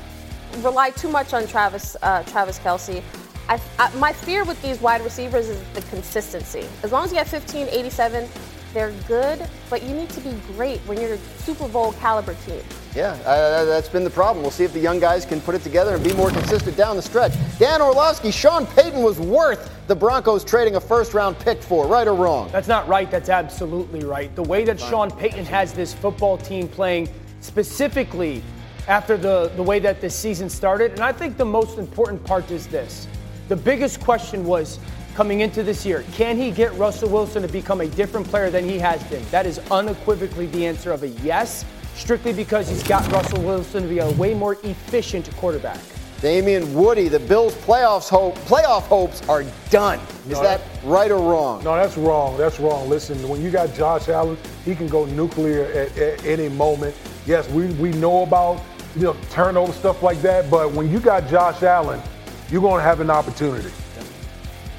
rely 0.60 0.92
too 0.92 1.10
much 1.10 1.34
on 1.34 1.48
Travis 1.48 1.96
uh, 2.02 2.24
Travis 2.24 2.60
Kelce. 2.60 3.04
I, 3.50 3.60
I, 3.78 3.94
my 3.96 4.14
fear 4.14 4.46
with 4.46 4.62
these 4.62 4.80
wide 4.82 5.02
receivers 5.02 5.50
is 5.50 5.62
the 5.74 5.82
consistency. 5.84 6.66
As 6.82 6.92
long 6.92 7.06
as 7.06 7.12
you 7.12 7.18
have 7.18 7.28
15, 7.28 7.68
87, 7.68 8.28
they're 8.74 8.92
good, 9.08 9.48
but 9.70 9.84
you 9.84 9.94
need 9.94 10.10
to 10.10 10.22
be 10.22 10.32
great 10.56 10.80
when 10.82 11.00
you're 11.00 11.14
a 11.14 11.18
Super 11.38 11.68
Bowl 11.68 11.94
caliber 11.94 12.34
team. 12.46 12.62
Yeah, 12.96 13.12
uh, 13.26 13.66
that's 13.66 13.90
been 13.90 14.04
the 14.04 14.10
problem. 14.10 14.44
We'll 14.44 14.52
see 14.52 14.64
if 14.64 14.74
the 14.74 14.80
young 14.80 15.00
guys 15.00 15.26
can 15.26 15.42
put 15.42 15.56
it 15.56 15.64
together 15.64 15.96
and 15.96 16.04
be 16.04 16.14
more 16.14 16.30
consistent 16.30 16.78
down 16.78 16.96
the 16.96 17.02
stretch. 17.02 17.34
Dan 17.58 17.82
Orlovsky, 17.82 18.32
Sean 18.32 18.66
Payton 18.68 19.02
was 19.02 19.20
worth 19.20 19.72
the 19.88 19.96
Broncos 19.96 20.44
trading 20.44 20.76
a 20.76 20.80
first 20.80 21.14
round 21.14 21.38
pick 21.40 21.62
for, 21.62 21.88
right 21.88 22.08
or 22.08 22.16
wrong? 22.16 22.50
That's 22.52 22.68
not 22.68 22.88
right. 22.88 23.10
That's 23.10 23.30
absolutely 23.30 24.04
right. 24.04 24.34
The 24.36 24.44
way 24.44 24.64
that 24.66 24.80
Sean 24.80 25.12
Payton 25.12 25.46
has 25.46 25.74
this 25.74 25.94
football 25.94 26.38
team 26.38 26.68
playing 26.68 27.10
specifically 27.42 28.42
after 28.88 29.18
the, 29.18 29.52
the 29.56 29.64
way 29.64 29.80
that 29.80 30.02
this 30.02 30.16
season 30.16 30.50
started, 30.50 30.92
and 30.92 31.02
I 31.02 31.12
think 31.12 31.38
the 31.38 31.46
most 31.46 31.78
important 31.78 32.24
part 32.24 32.52
is 32.52 32.68
this. 32.68 33.08
The 33.50 33.56
biggest 33.56 34.00
question 34.02 34.46
was 34.46 34.80
coming 35.14 35.42
into 35.42 35.64
this 35.64 35.86
year 35.86 36.04
can 36.14 36.38
he 36.38 36.52
get 36.52 36.74
Russell 36.74 37.10
Wilson 37.10 37.42
to 37.42 37.48
become 37.48 37.82
a 37.82 37.88
different 37.88 38.28
player 38.28 38.50
than 38.50 38.68
he 38.68 38.80
has 38.80 39.04
been? 39.06 39.24
That 39.30 39.46
is 39.46 39.60
unequivocally 39.72 40.48
the 40.48 40.66
answer 40.66 40.92
of 40.92 41.04
a 41.04 41.10
yes, 41.10 41.66
strictly 41.96 42.34
because 42.34 42.68
he's 42.68 42.84
got 42.84 43.10
Russell 43.12 43.42
Wilson 43.42 43.84
to 43.84 43.90
be 43.90 44.00
a 44.00 44.12
way 44.12 44.34
more 44.34 44.58
efficient 44.64 45.30
quarterback. 45.38 45.80
Damien 46.22 46.74
Woody, 46.74 47.10
the 47.10 47.20
Bills' 47.20 47.54
playoffs 47.54 48.08
hope, 48.08 48.38
playoff 48.40 48.84
hopes 48.84 49.28
are 49.28 49.44
done. 49.70 50.00
Is 50.30 50.38
no, 50.38 50.44
that 50.44 50.62
right 50.86 51.12
or 51.12 51.20
wrong? 51.20 51.62
No, 51.66 51.76
that's 51.76 51.98
wrong. 51.98 52.38
That's 52.38 52.62
wrong. 52.62 52.88
Listen, 52.88 53.28
when 53.28 53.42
you 53.42 53.52
got 53.52 53.74
Josh 53.74 54.08
Allen, 54.08 54.38
he 54.64 54.74
can 54.74 54.88
go 54.88 55.04
nuclear 55.06 55.66
at, 55.66 55.98
at 55.98 56.24
any 56.26 56.48
moment. 56.48 56.96
Yes, 57.26 57.50
we, 57.50 57.68
we 57.74 57.92
know 57.92 58.24
about 58.24 58.62
you 58.96 59.02
know 59.02 59.18
turnover 59.32 59.74
stuff 59.74 60.02
like 60.02 60.22
that, 60.22 60.50
but 60.50 60.72
when 60.72 60.90
you 60.90 61.02
got 61.02 61.28
Josh 61.28 61.62
Allen, 61.62 62.02
you're 62.50 62.62
going 62.62 62.78
to 62.78 62.84
have 62.84 63.02
an 63.02 63.10
opportunity. 63.10 63.72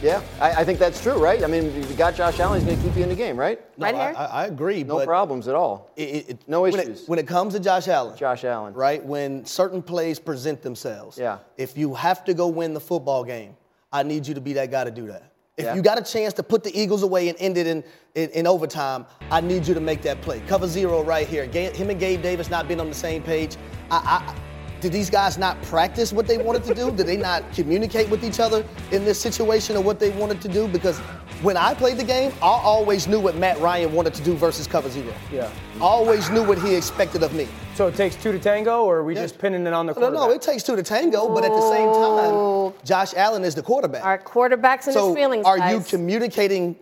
Yeah, 0.05 0.23
I, 0.39 0.51
I, 0.51 0.65
think 0.65 0.79
that's 0.79 1.01
true, 1.01 1.15
right? 1.15 1.43
I 1.43 1.47
mean, 1.47 1.65
if 1.65 1.91
you 1.91 1.97
got 1.97 2.15
Josh 2.15 2.39
Allen, 2.39 2.61
he's 2.61 2.67
going 2.67 2.79
to 2.79 2.85
keep 2.87 2.95
you 2.95 3.05
in 3.05 3.09
the 3.09 3.15
game, 3.15 3.39
right? 3.39 3.59
No, 3.79 3.87
right 3.87 3.95
here? 3.95 4.15
I, 4.15 4.25
I, 4.25 4.47
agree. 4.47 4.85
No 4.85 5.03
problems 5.03 5.49
at 5.49 5.55
all. 5.55 5.93
It, 5.97 6.29
it, 6.29 6.45
no 6.47 6.61
when 6.61 6.75
issues. 6.75 7.05
It, 7.05 7.09
when 7.09 7.19
it 7.19 7.27
comes 7.27 7.55
to 7.55 7.61
Josh 7.61 7.89
Allen. 7.89 8.15
Josh 8.15 8.45
Allen. 8.45 8.75
Right? 8.75 9.03
When 9.03 9.47
certain 9.47 9.81
plays 9.81 10.19
present 10.19 10.61
themselves. 10.61 11.17
Yeah. 11.17 11.39
If 11.57 11.79
you 11.79 11.95
have 11.95 12.23
to 12.25 12.35
go 12.35 12.49
win 12.49 12.75
the 12.75 12.81
football 12.81 13.25
game, 13.25 13.57
I 13.91 14.03
need 14.03 14.27
you 14.27 14.35
to 14.35 14.43
be 14.43 14.53
that 14.53 14.71
guy 14.71 14.85
to 14.85 14.91
do 14.91 15.07
that. 15.07 15.33
If 15.57 15.65
yeah. 15.65 15.75
you 15.75 15.81
got 15.81 15.99
a 15.99 16.03
chance 16.03 16.35
to 16.35 16.43
put 16.43 16.65
the 16.65 16.79
Eagles 16.79 17.03
away 17.03 17.31
and 17.31 17.39
end 17.41 17.57
it 17.57 17.67
in, 17.67 17.83
in, 18.15 18.29
in, 18.31 18.47
overtime, 18.47 19.07
I 19.31 19.41
need 19.41 19.67
you 19.67 19.73
to 19.73 19.81
make 19.81 20.03
that 20.03 20.21
play. 20.21 20.41
Cover 20.41 20.67
zero 20.67 21.03
right 21.03 21.27
here. 21.27 21.47
Him 21.47 21.89
and 21.89 21.99
Gabe 21.99 22.21
Davis 22.21 22.51
not 22.51 22.69
being 22.69 22.81
on 22.81 22.89
the 22.89 22.95
same 22.95 23.23
page. 23.23 23.57
I, 23.91 24.37
did 24.85 24.93
these 24.93 25.09
guys 25.09 25.39
not 25.39 25.61
practice 25.63 26.13
what 26.13 26.27
they 26.27 26.37
wanted 26.37 26.63
to 26.63 26.75
do? 26.75 26.91
Did 26.91 27.07
they 27.07 27.17
not 27.17 27.43
communicate 27.55 28.07
with 28.11 28.23
each 28.23 28.39
other 28.39 28.63
in 28.93 29.03
this 29.03 29.19
situation 29.19 29.79
of 29.79 29.85
what 29.87 29.99
they 29.99 30.11
wanted 30.11 30.43
to 30.43 30.49
do? 30.49 30.69
Because 30.69 30.99
when 31.41 31.57
I 31.57 31.73
played 31.73 31.97
the 31.97 32.05
game, 32.05 32.33
I 32.43 32.49
always 32.49 33.09
knew 33.09 33.19
what 33.19 33.35
Matt 33.35 33.59
Ryan 33.61 33.95
wanted 33.95 34.13
to 34.13 34.23
do 34.23 34.35
versus 34.35 34.67
cover 34.67 34.91
zero. 34.91 35.15
Yeah. 35.33 35.51
Always 35.81 36.29
knew 36.29 36.47
what 36.47 36.59
he 36.59 36.75
expected 36.75 37.23
of 37.23 37.33
me. 37.33 37.49
So 37.77 37.87
it 37.87 37.95
takes 37.95 38.15
two 38.15 38.31
to 38.31 38.39
tango, 38.39 38.85
or 38.85 38.99
are 38.99 39.05
we 39.05 39.15
yeah. 39.15 39.23
just 39.23 39.39
pinning 39.39 39.67
it 39.67 39.73
on 39.73 39.87
the 39.87 39.95
quarterback? 39.95 40.21
No, 40.21 40.27
no, 40.27 40.35
it 40.35 40.43
takes 40.43 40.63
two 40.63 40.77
to 40.77 40.83
tango, 40.83 41.35
but 41.35 41.45
at 41.45 41.51
the 41.51 41.71
same 41.71 41.91
time, 41.91 42.75
Josh 42.85 43.15
Allen 43.15 43.43
is 43.43 43.55
the 43.55 43.63
quarterback. 43.63 44.05
Our 44.05 44.19
quarterback's 44.19 44.87
in 44.87 44.93
so 44.93 45.07
his 45.07 45.17
feelings. 45.17 45.47
Are 45.47 45.57
guys. 45.57 45.73
you 45.73 45.99
communicating 45.99 46.77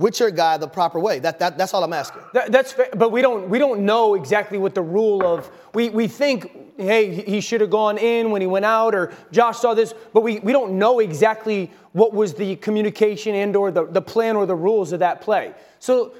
with 0.00 0.18
your 0.18 0.30
guy 0.30 0.56
the 0.56 0.66
proper 0.66 0.98
way. 0.98 1.18
That, 1.18 1.38
that 1.38 1.58
that's 1.58 1.74
all 1.74 1.84
I'm 1.84 1.92
asking. 1.92 2.22
That, 2.32 2.50
that's 2.50 2.72
fair, 2.72 2.88
but 2.96 3.12
we 3.12 3.22
don't 3.22 3.48
we 3.48 3.58
don't 3.58 3.84
know 3.84 4.14
exactly 4.14 4.58
what 4.58 4.74
the 4.74 4.82
rule 4.82 5.24
of 5.24 5.48
we 5.74 5.90
we 5.90 6.08
think 6.08 6.50
hey, 6.80 7.12
he 7.12 7.40
should 7.40 7.60
have 7.60 7.70
gone 7.70 7.98
in 7.98 8.30
when 8.30 8.40
he 8.40 8.46
went 8.46 8.64
out, 8.64 8.94
or 8.94 9.12
Josh 9.30 9.58
saw 9.58 9.74
this, 9.74 9.92
but 10.14 10.22
we, 10.22 10.38
we 10.40 10.50
don't 10.50 10.78
know 10.78 11.00
exactly 11.00 11.70
what 11.92 12.14
was 12.14 12.32
the 12.32 12.56
communication 12.56 13.34
and 13.34 13.54
or 13.54 13.70
the, 13.70 13.84
the 13.84 14.00
plan 14.00 14.34
or 14.34 14.46
the 14.46 14.54
rules 14.54 14.92
of 14.92 15.00
that 15.00 15.20
play. 15.20 15.52
So 15.78 16.14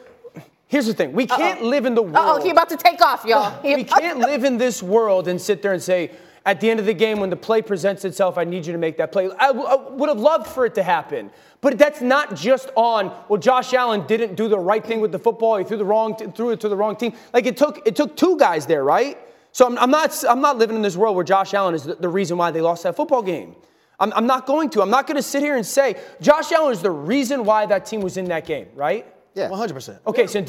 here's 0.69 0.87
the 0.87 0.93
thing. 0.93 1.13
We 1.15 1.27
can't 1.27 1.61
Uh-oh. 1.61 1.67
live 1.67 1.87
in 1.87 1.95
the 1.95 2.03
world. 2.03 2.17
Oh, 2.19 2.43
he 2.43 2.51
about 2.51 2.69
to 2.69 2.77
take 2.77 3.01
off, 3.01 3.25
y'all. 3.25 3.59
we 3.63 3.85
can't 3.85 4.19
live 4.19 4.45
in 4.45 4.59
this 4.59 4.83
world 4.83 5.29
and 5.29 5.41
sit 5.41 5.63
there 5.63 5.73
and 5.73 5.83
say, 5.83 6.11
at 6.47 6.61
the 6.61 6.71
end 6.71 6.81
of 6.81 6.87
the 6.87 6.95
game, 6.95 7.21
when 7.21 7.29
the 7.29 7.37
play 7.37 7.61
presents 7.61 8.05
itself, 8.05 8.39
I 8.39 8.45
need 8.45 8.65
you 8.67 8.73
to 8.73 8.79
make 8.79 8.97
that 8.97 9.13
play. 9.13 9.31
I, 9.39 9.49
w- 9.49 9.67
I 9.67 9.77
would 9.77 10.09
have 10.09 10.19
loved 10.19 10.47
for 10.47 10.65
it 10.65 10.75
to 10.77 10.83
happen. 10.83 11.31
But 11.61 11.77
that's 11.77 12.01
not 12.01 12.35
just 12.35 12.71
on, 12.77 13.15
well, 13.29 13.39
Josh 13.39 13.75
Allen 13.75 14.07
didn't 14.07 14.37
do 14.37 14.49
the 14.49 14.59
right 14.59 14.85
thing 14.85 15.01
with 15.01 15.13
the 15.13 15.19
football. 15.19 15.59
He 15.59 15.65
threw, 15.65 15.77
the 15.77 15.85
wrong 15.85 16.17
t- 16.17 16.27
threw 16.35 16.51
it 16.51 16.61
to 16.61 16.69
the 16.71 16.77
wrong 16.77 16.97
team. 16.97 17.13
Like 17.35 17.45
it 17.45 17.57
took, 17.59 17.87
it 17.87 17.95
took 17.95 18.17
two 18.17 18.39
guys 18.39 18.65
there, 18.67 18.83
right? 18.83 19.19
So 19.53 19.67
I'm, 19.67 19.79
I'm, 19.79 19.91
not, 19.91 20.25
I'm 20.29 20.41
not 20.41 20.57
living 20.57 20.77
in 20.77 20.83
this 20.83 20.97
world 20.97 21.15
where 21.17 21.25
Josh 21.25 21.53
Allen 21.53 21.75
is 21.75 21.85
the, 21.85 21.97
the 21.97 22.09
reason 22.09 22.39
why 22.39 22.51
they 22.51 22.63
lost 22.63 22.85
that 22.85 22.97
football 22.97 23.23
game. 23.23 23.55
I'm, 23.99 24.13
I'm 24.15 24.27
not 24.27 24.47
going 24.47 24.71
to. 24.71 24.83
I'm 24.83 24.91
not 24.91 25.07
going 25.07 25.17
to 25.17 25.23
sit 25.23 25.43
here 25.43 25.57
and 25.57 25.67
say 25.67 26.01
Josh 26.23 26.53
Allen 26.53 26.73
is 26.73 26.81
the 26.81 26.91
reason 26.91 27.45
why 27.45 27.67
that 27.67 27.85
team 27.85 28.01
was 28.01 28.17
in 28.17 28.25
that 28.27 28.47
game, 28.47 28.69
right? 28.75 29.07
Yeah, 29.35 29.49
100%. 29.49 30.01
Okay, 30.07 30.27
so 30.27 30.41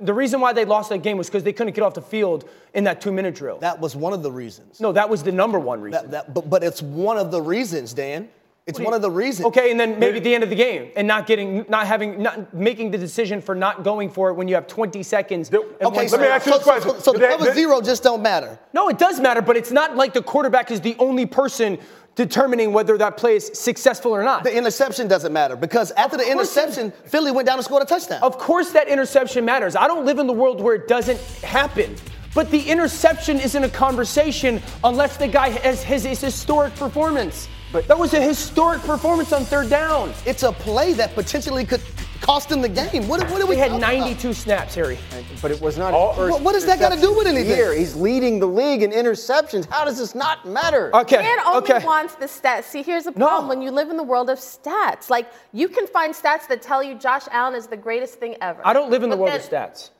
the 0.00 0.14
reason 0.14 0.40
why 0.40 0.52
they 0.52 0.64
lost 0.64 0.90
that 0.90 0.98
game 0.98 1.18
was 1.18 1.28
because 1.28 1.42
they 1.42 1.52
couldn't 1.52 1.74
get 1.74 1.82
off 1.82 1.94
the 1.94 2.02
field 2.02 2.48
in 2.72 2.84
that 2.84 3.00
two 3.00 3.12
minute 3.12 3.34
drill. 3.34 3.58
That 3.58 3.80
was 3.80 3.96
one 3.96 4.12
of 4.12 4.22
the 4.22 4.30
reasons. 4.30 4.80
No, 4.80 4.92
that 4.92 5.08
was 5.08 5.22
the 5.22 5.32
number 5.32 5.58
one 5.58 5.80
reason. 5.80 6.10
That, 6.10 6.26
that, 6.26 6.34
but, 6.34 6.48
but 6.48 6.62
it's 6.62 6.80
one 6.80 7.18
of 7.18 7.30
the 7.30 7.42
reasons, 7.42 7.92
Dan. 7.92 8.28
It's 8.68 8.78
one 8.78 8.92
of 8.92 9.00
the 9.00 9.10
reasons. 9.10 9.46
Okay, 9.46 9.70
and 9.70 9.80
then 9.80 9.98
maybe 9.98 10.20
the 10.20 10.34
end 10.34 10.44
of 10.44 10.50
the 10.50 10.56
game 10.56 10.90
and 10.94 11.08
not 11.08 11.26
getting, 11.26 11.64
not 11.70 11.86
having, 11.86 12.22
not 12.22 12.52
making 12.52 12.90
the 12.90 12.98
decision 12.98 13.40
for 13.40 13.54
not 13.54 13.82
going 13.82 14.10
for 14.10 14.28
it 14.28 14.34
when 14.34 14.46
you 14.46 14.54
have 14.56 14.66
20 14.66 15.02
seconds. 15.02 15.50
Okay, 15.50 16.06
so, 16.06 16.16
let 16.16 16.20
me 16.20 16.26
ask 16.26 16.44
you 16.44 16.52
so, 16.52 16.58
question. 16.58 16.90
So, 16.90 16.98
so 16.98 17.12
the 17.14 17.20
cover 17.20 17.54
zero 17.54 17.80
just 17.80 18.02
don't 18.02 18.20
matter. 18.20 18.58
No, 18.74 18.90
it 18.90 18.98
does 18.98 19.20
matter, 19.20 19.40
but 19.40 19.56
it's 19.56 19.72
not 19.72 19.96
like 19.96 20.12
the 20.12 20.22
quarterback 20.22 20.70
is 20.70 20.82
the 20.82 20.96
only 20.98 21.24
person 21.24 21.78
determining 22.18 22.72
whether 22.72 22.98
that 22.98 23.16
play 23.16 23.36
is 23.36 23.48
successful 23.54 24.10
or 24.10 24.24
not. 24.24 24.42
The 24.42 24.52
interception 24.52 25.06
doesn't 25.06 25.32
matter 25.32 25.54
because 25.54 25.92
after 25.92 26.16
the 26.16 26.28
interception, 26.28 26.90
Philly 27.04 27.30
went 27.30 27.46
down 27.46 27.58
and 27.58 27.64
scored 27.64 27.84
a 27.84 27.86
touchdown. 27.86 28.20
Of 28.24 28.38
course, 28.38 28.72
that 28.72 28.88
interception 28.88 29.44
matters. 29.44 29.76
I 29.76 29.86
don't 29.86 30.04
live 30.04 30.18
in 30.18 30.26
the 30.26 30.32
world 30.32 30.60
where 30.60 30.74
it 30.74 30.88
doesn't 30.88 31.20
happen. 31.44 31.94
But 32.34 32.50
the 32.50 32.60
interception 32.60 33.38
isn't 33.38 33.62
a 33.62 33.68
conversation 33.68 34.60
unless 34.82 35.16
the 35.16 35.28
guy 35.28 35.50
has 35.50 35.84
his, 35.84 36.02
his 36.02 36.20
historic 36.20 36.74
performance. 36.74 37.48
But 37.72 37.86
that 37.86 37.96
was 37.96 38.12
a 38.14 38.20
historic 38.20 38.80
performance 38.80 39.32
on 39.32 39.44
third 39.44 39.70
down. 39.70 40.12
It's 40.26 40.42
a 40.42 40.50
play 40.50 40.94
that 40.94 41.14
potentially 41.14 41.64
could 41.64 41.82
cost 42.28 42.52
him 42.52 42.60
the 42.60 42.68
game. 42.68 43.08
What, 43.08 43.22
what 43.30 43.40
are 43.40 43.46
we? 43.46 43.54
He 43.54 43.60
had 43.60 43.80
92 43.80 44.28
about? 44.28 44.36
snaps, 44.36 44.74
Harry. 44.74 44.98
But 45.40 45.50
it 45.50 45.60
was 45.62 45.78
not. 45.78 45.94
What, 45.94 46.42
what 46.42 46.52
does 46.52 46.66
that 46.66 46.78
got 46.78 46.92
to 46.92 47.00
do 47.00 47.16
with 47.16 47.26
anything? 47.26 47.56
Year. 47.56 47.72
He's 47.72 47.96
leading 47.96 48.38
the 48.38 48.46
league 48.46 48.82
in 48.82 48.90
interceptions. 48.90 49.66
How 49.70 49.86
does 49.86 49.96
this 49.96 50.14
not 50.14 50.46
matter? 50.46 50.94
Okay. 50.94 51.16
Dan 51.16 51.38
only 51.46 51.72
okay. 51.72 51.84
wants 51.84 52.16
the 52.16 52.26
stats. 52.26 52.64
See, 52.64 52.82
here's 52.82 53.04
the 53.04 53.12
problem: 53.12 53.44
no. 53.44 53.48
when 53.48 53.62
you 53.62 53.70
live 53.70 53.88
in 53.88 53.96
the 53.96 54.02
world 54.02 54.28
of 54.28 54.38
stats, 54.38 55.08
like 55.08 55.32
you 55.52 55.68
can 55.68 55.86
find 55.86 56.14
stats 56.14 56.46
that 56.48 56.60
tell 56.60 56.82
you 56.82 56.98
Josh 56.98 57.24
Allen 57.30 57.54
is 57.54 57.66
the 57.66 57.78
greatest 57.78 58.14
thing 58.16 58.36
ever. 58.42 58.60
I 58.62 58.74
don't 58.74 58.90
live 58.90 59.02
in 59.02 59.08
the 59.08 59.16
world 59.16 59.32
then, 59.32 59.40
of 59.40 59.72
stats. 59.72 59.90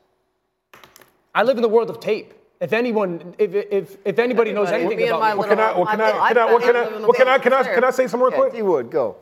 I 1.35 1.45
live 1.45 1.57
in 1.57 1.63
the 1.63 1.69
world 1.69 1.89
of 1.89 1.99
tape. 1.99 2.35
If 2.61 2.73
anyone, 2.73 3.35
if, 3.39 3.55
if, 3.55 3.97
if 4.05 4.19
anybody 4.19 4.53
knows 4.53 4.69
anything 4.69 5.09
about 5.09 5.39
what 5.39 5.49
can 5.49 5.61
I, 5.61 5.79
what 5.79 5.89
can 5.89 6.01
I, 6.01 6.29
can 6.29 6.39
I, 6.39 6.53
what 6.53 6.63
can 6.63 6.77
I, 6.77 7.07
what 7.07 7.17
can 7.17 7.29
I, 7.29 7.39
can 7.39 7.53
I, 7.53 7.63
can 7.63 7.85
I 7.85 7.91
say 7.91 8.09
something 8.09 8.29
real 8.29 8.39
quick? 8.39 8.53
He 8.53 8.63
would 8.63 8.91
go. 8.91 9.17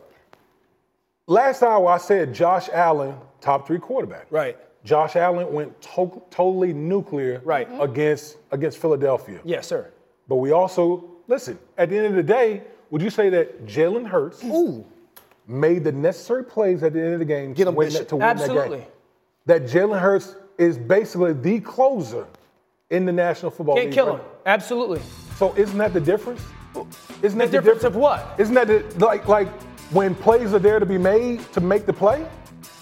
Last 1.27 1.61
hour 1.61 1.89
I 1.89 1.97
said 1.97 2.33
Josh 2.33 2.69
Allen, 2.71 3.15
top 3.41 3.67
three 3.67 3.79
quarterback. 3.79 4.27
Right. 4.29 4.57
Josh 4.85 5.17
Allen 5.17 5.51
went 5.51 5.79
to- 5.81 6.21
totally 6.29 6.71
nuclear 6.71 7.41
right. 7.43 7.69
Mm-hmm. 7.69 7.81
against 7.81 8.37
against 8.51 8.77
Philadelphia. 8.77 9.39
Yes, 9.43 9.67
sir. 9.67 9.91
But 10.29 10.37
we 10.37 10.51
also 10.51 11.03
listen, 11.27 11.59
at 11.77 11.89
the 11.89 11.97
end 11.97 12.05
of 12.07 12.15
the 12.15 12.23
day, 12.23 12.63
would 12.89 13.01
you 13.01 13.09
say 13.09 13.29
that 13.29 13.65
Jalen 13.65 14.07
Hurts 14.07 14.41
made 15.45 15.83
the 15.83 15.91
necessary 15.91 16.45
plays 16.45 16.81
at 16.83 16.93
the 16.93 17.01
end 17.01 17.13
of 17.13 17.19
the 17.19 17.25
game 17.25 17.53
Get 17.53 17.65
to 17.65 17.71
win, 17.71 17.91
that, 17.91 18.07
to 18.09 18.15
win 18.15 18.19
that 18.21 18.37
Absolutely. 18.39 18.77
game? 18.79 18.87
That 19.47 19.63
Jalen 19.63 19.99
Hurts 19.99 20.35
is 20.57 20.77
basically 20.77 21.33
the 21.33 21.59
closer 21.59 22.25
in 22.89 23.05
the 23.05 23.11
National 23.11 23.51
Football 23.51 23.75
Can't 23.75 23.87
League. 23.87 23.93
kill 23.93 24.07
right 24.11 24.19
him. 24.19 24.25
Absolutely. 24.45 25.01
So 25.35 25.53
isn't 25.57 25.77
that 25.77 25.93
the 25.93 25.99
difference? 25.99 26.41
Isn't 27.21 27.37
that 27.39 27.51
The 27.51 27.57
difference 27.57 27.83
of 27.83 27.97
what? 27.97 28.35
Isn't 28.37 28.55
that 28.55 28.67
the, 28.67 29.05
like 29.05 29.27
like 29.27 29.49
when 29.91 30.15
plays 30.15 30.53
are 30.53 30.59
there 30.59 30.79
to 30.79 30.85
be 30.85 30.97
made 30.97 31.39
to 31.53 31.61
make 31.61 31.85
the 31.85 31.93
play? 31.93 32.25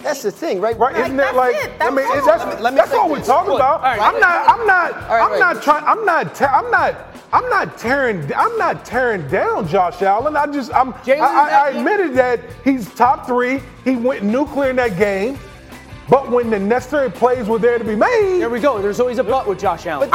That's 0.02 0.22
the 0.22 0.30
thing, 0.30 0.60
right? 0.60 0.78
Right? 0.78 0.96
Isn't 0.96 1.16
that 1.16 1.34
like 1.34 1.56
it. 1.56 1.70
I 1.80 1.90
mean 1.90 2.06
that's, 2.08 2.26
Let 2.26 2.56
me- 2.58 2.62
let 2.62 2.72
me 2.74 2.76
that's 2.78 2.92
all 2.92 3.10
we're 3.10 3.22
talking 3.22 3.50
Look, 3.52 3.60
about. 3.60 3.80
all 3.80 3.96
right. 3.96 4.00
I'm 4.00 4.20
not 4.20 4.48
I'm 4.48 4.66
not 4.66 4.92
right, 5.08 5.20
I'm 5.22 5.30
right. 5.32 5.38
not 5.40 5.62
trying 5.62 5.84
I'm 5.84 6.04
not 6.04 6.34
te- 6.34 6.44
I'm 6.44 6.70
not 6.70 6.96
I'm 7.32 7.48
not 7.48 7.78
tearing 7.78 8.32
I'm 8.36 8.56
not 8.58 8.84
tearing 8.84 9.26
down 9.28 9.66
Josh 9.66 10.02
Allen. 10.02 10.36
I 10.36 10.46
just 10.46 10.72
I'm 10.74 10.92
I, 10.92 11.12
I, 11.18 11.48
I 11.48 11.68
admitted 11.70 12.14
that 12.14 12.40
he's 12.62 12.92
top 12.94 13.26
three. 13.26 13.60
He 13.84 13.96
went 13.96 14.22
nuclear 14.22 14.70
in 14.70 14.76
that 14.76 14.96
game. 14.98 15.38
But 16.08 16.30
when 16.30 16.50
the 16.50 16.58
necessary 16.58 17.10
plays 17.10 17.48
were 17.48 17.58
there 17.58 17.78
to 17.78 17.84
be 17.84 17.96
made, 17.96 18.38
There 18.38 18.48
we 18.50 18.60
go. 18.60 18.80
There's 18.80 19.00
always 19.00 19.18
a 19.18 19.24
butt 19.24 19.48
with 19.48 19.58
Josh 19.58 19.86
Allen. 19.86 20.08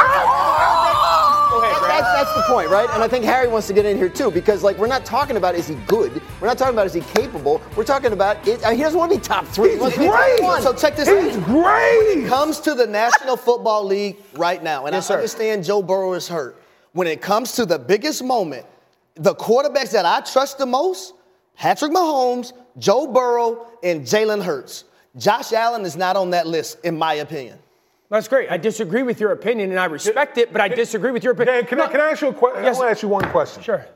That- 1.60 1.82
that's, 1.92 2.30
that's 2.30 2.34
the 2.34 2.52
point, 2.52 2.70
right? 2.70 2.88
And 2.90 3.02
I 3.02 3.08
think 3.08 3.24
Harry 3.24 3.48
wants 3.48 3.66
to 3.68 3.72
get 3.74 3.84
in 3.84 3.96
here 3.96 4.08
too, 4.08 4.30
because 4.30 4.62
like 4.62 4.78
we're 4.78 4.86
not 4.86 5.04
talking 5.04 5.36
about 5.36 5.54
is 5.54 5.68
he 5.68 5.74
good, 5.86 6.20
we're 6.40 6.46
not 6.48 6.56
talking 6.58 6.74
about 6.74 6.86
is 6.86 6.94
he 6.94 7.00
capable, 7.00 7.60
we're 7.76 7.84
talking 7.84 8.12
about 8.12 8.46
it, 8.48 8.62
uh, 8.64 8.70
he 8.70 8.82
doesn't 8.82 8.98
want 8.98 9.12
to 9.12 9.18
be 9.18 9.22
top 9.22 9.46
three. 9.46 9.72
He's 9.72 9.80
wants 9.80 9.96
to 9.96 10.00
be 10.02 10.06
top 10.06 10.16
great. 10.16 10.42
one. 10.42 10.62
So 10.62 10.72
check 10.72 10.96
this 10.96 11.08
out. 11.08 11.22
He's 11.22 11.36
out. 11.36 11.44
great. 11.44 12.26
comes 12.28 12.60
to 12.60 12.74
the 12.74 12.86
National 12.86 13.36
Football 13.36 13.84
League 13.84 14.16
right 14.34 14.62
now, 14.62 14.86
and 14.86 14.94
Yes, 14.94 15.06
I 15.06 15.08
sir. 15.08 15.14
understand 15.16 15.64
Joe 15.64 15.82
Burrow 15.82 16.14
is 16.14 16.28
hurt. 16.28 16.56
When 16.92 17.06
it 17.06 17.20
comes 17.20 17.52
to 17.52 17.66
the 17.66 17.78
biggest 17.78 18.22
moment, 18.24 18.66
the 19.14 19.34
quarterbacks 19.34 19.92
that 19.92 20.06
I 20.06 20.20
trust 20.22 20.58
the 20.58 20.66
most, 20.66 21.14
Patrick 21.56 21.92
Mahomes, 21.92 22.52
Joe 22.78 23.06
Burrow, 23.06 23.66
and 23.82 24.02
Jalen 24.02 24.42
Hurts. 24.42 24.84
Josh 25.18 25.52
Allen 25.52 25.82
is 25.84 25.96
not 25.96 26.16
on 26.16 26.30
that 26.30 26.46
list, 26.46 26.78
in 26.84 26.96
my 26.96 27.14
opinion. 27.14 27.58
That's 28.12 28.28
great. 28.28 28.50
I 28.52 28.58
disagree 28.58 29.02
with 29.02 29.20
your 29.20 29.32
opinion 29.32 29.70
and 29.70 29.80
I 29.80 29.86
respect 29.86 30.36
it, 30.36 30.52
but 30.52 30.60
I 30.60 30.68
disagree 30.68 31.12
with 31.12 31.24
your 31.24 31.32
opinion. 31.32 31.54
Dan, 31.54 31.64
can, 31.66 31.80
I, 31.80 31.86
can 31.86 31.98
I 31.98 32.10
ask 32.10 32.20
you 32.20 32.28
a 32.28 32.34
question? 32.34 32.62
Yes. 32.62 32.76
I 32.76 32.78
want 32.80 32.88
to 32.88 32.90
ask 32.90 33.02
you 33.02 33.08
one 33.08 33.24
question. 33.30 33.62
Sure. 33.62 33.86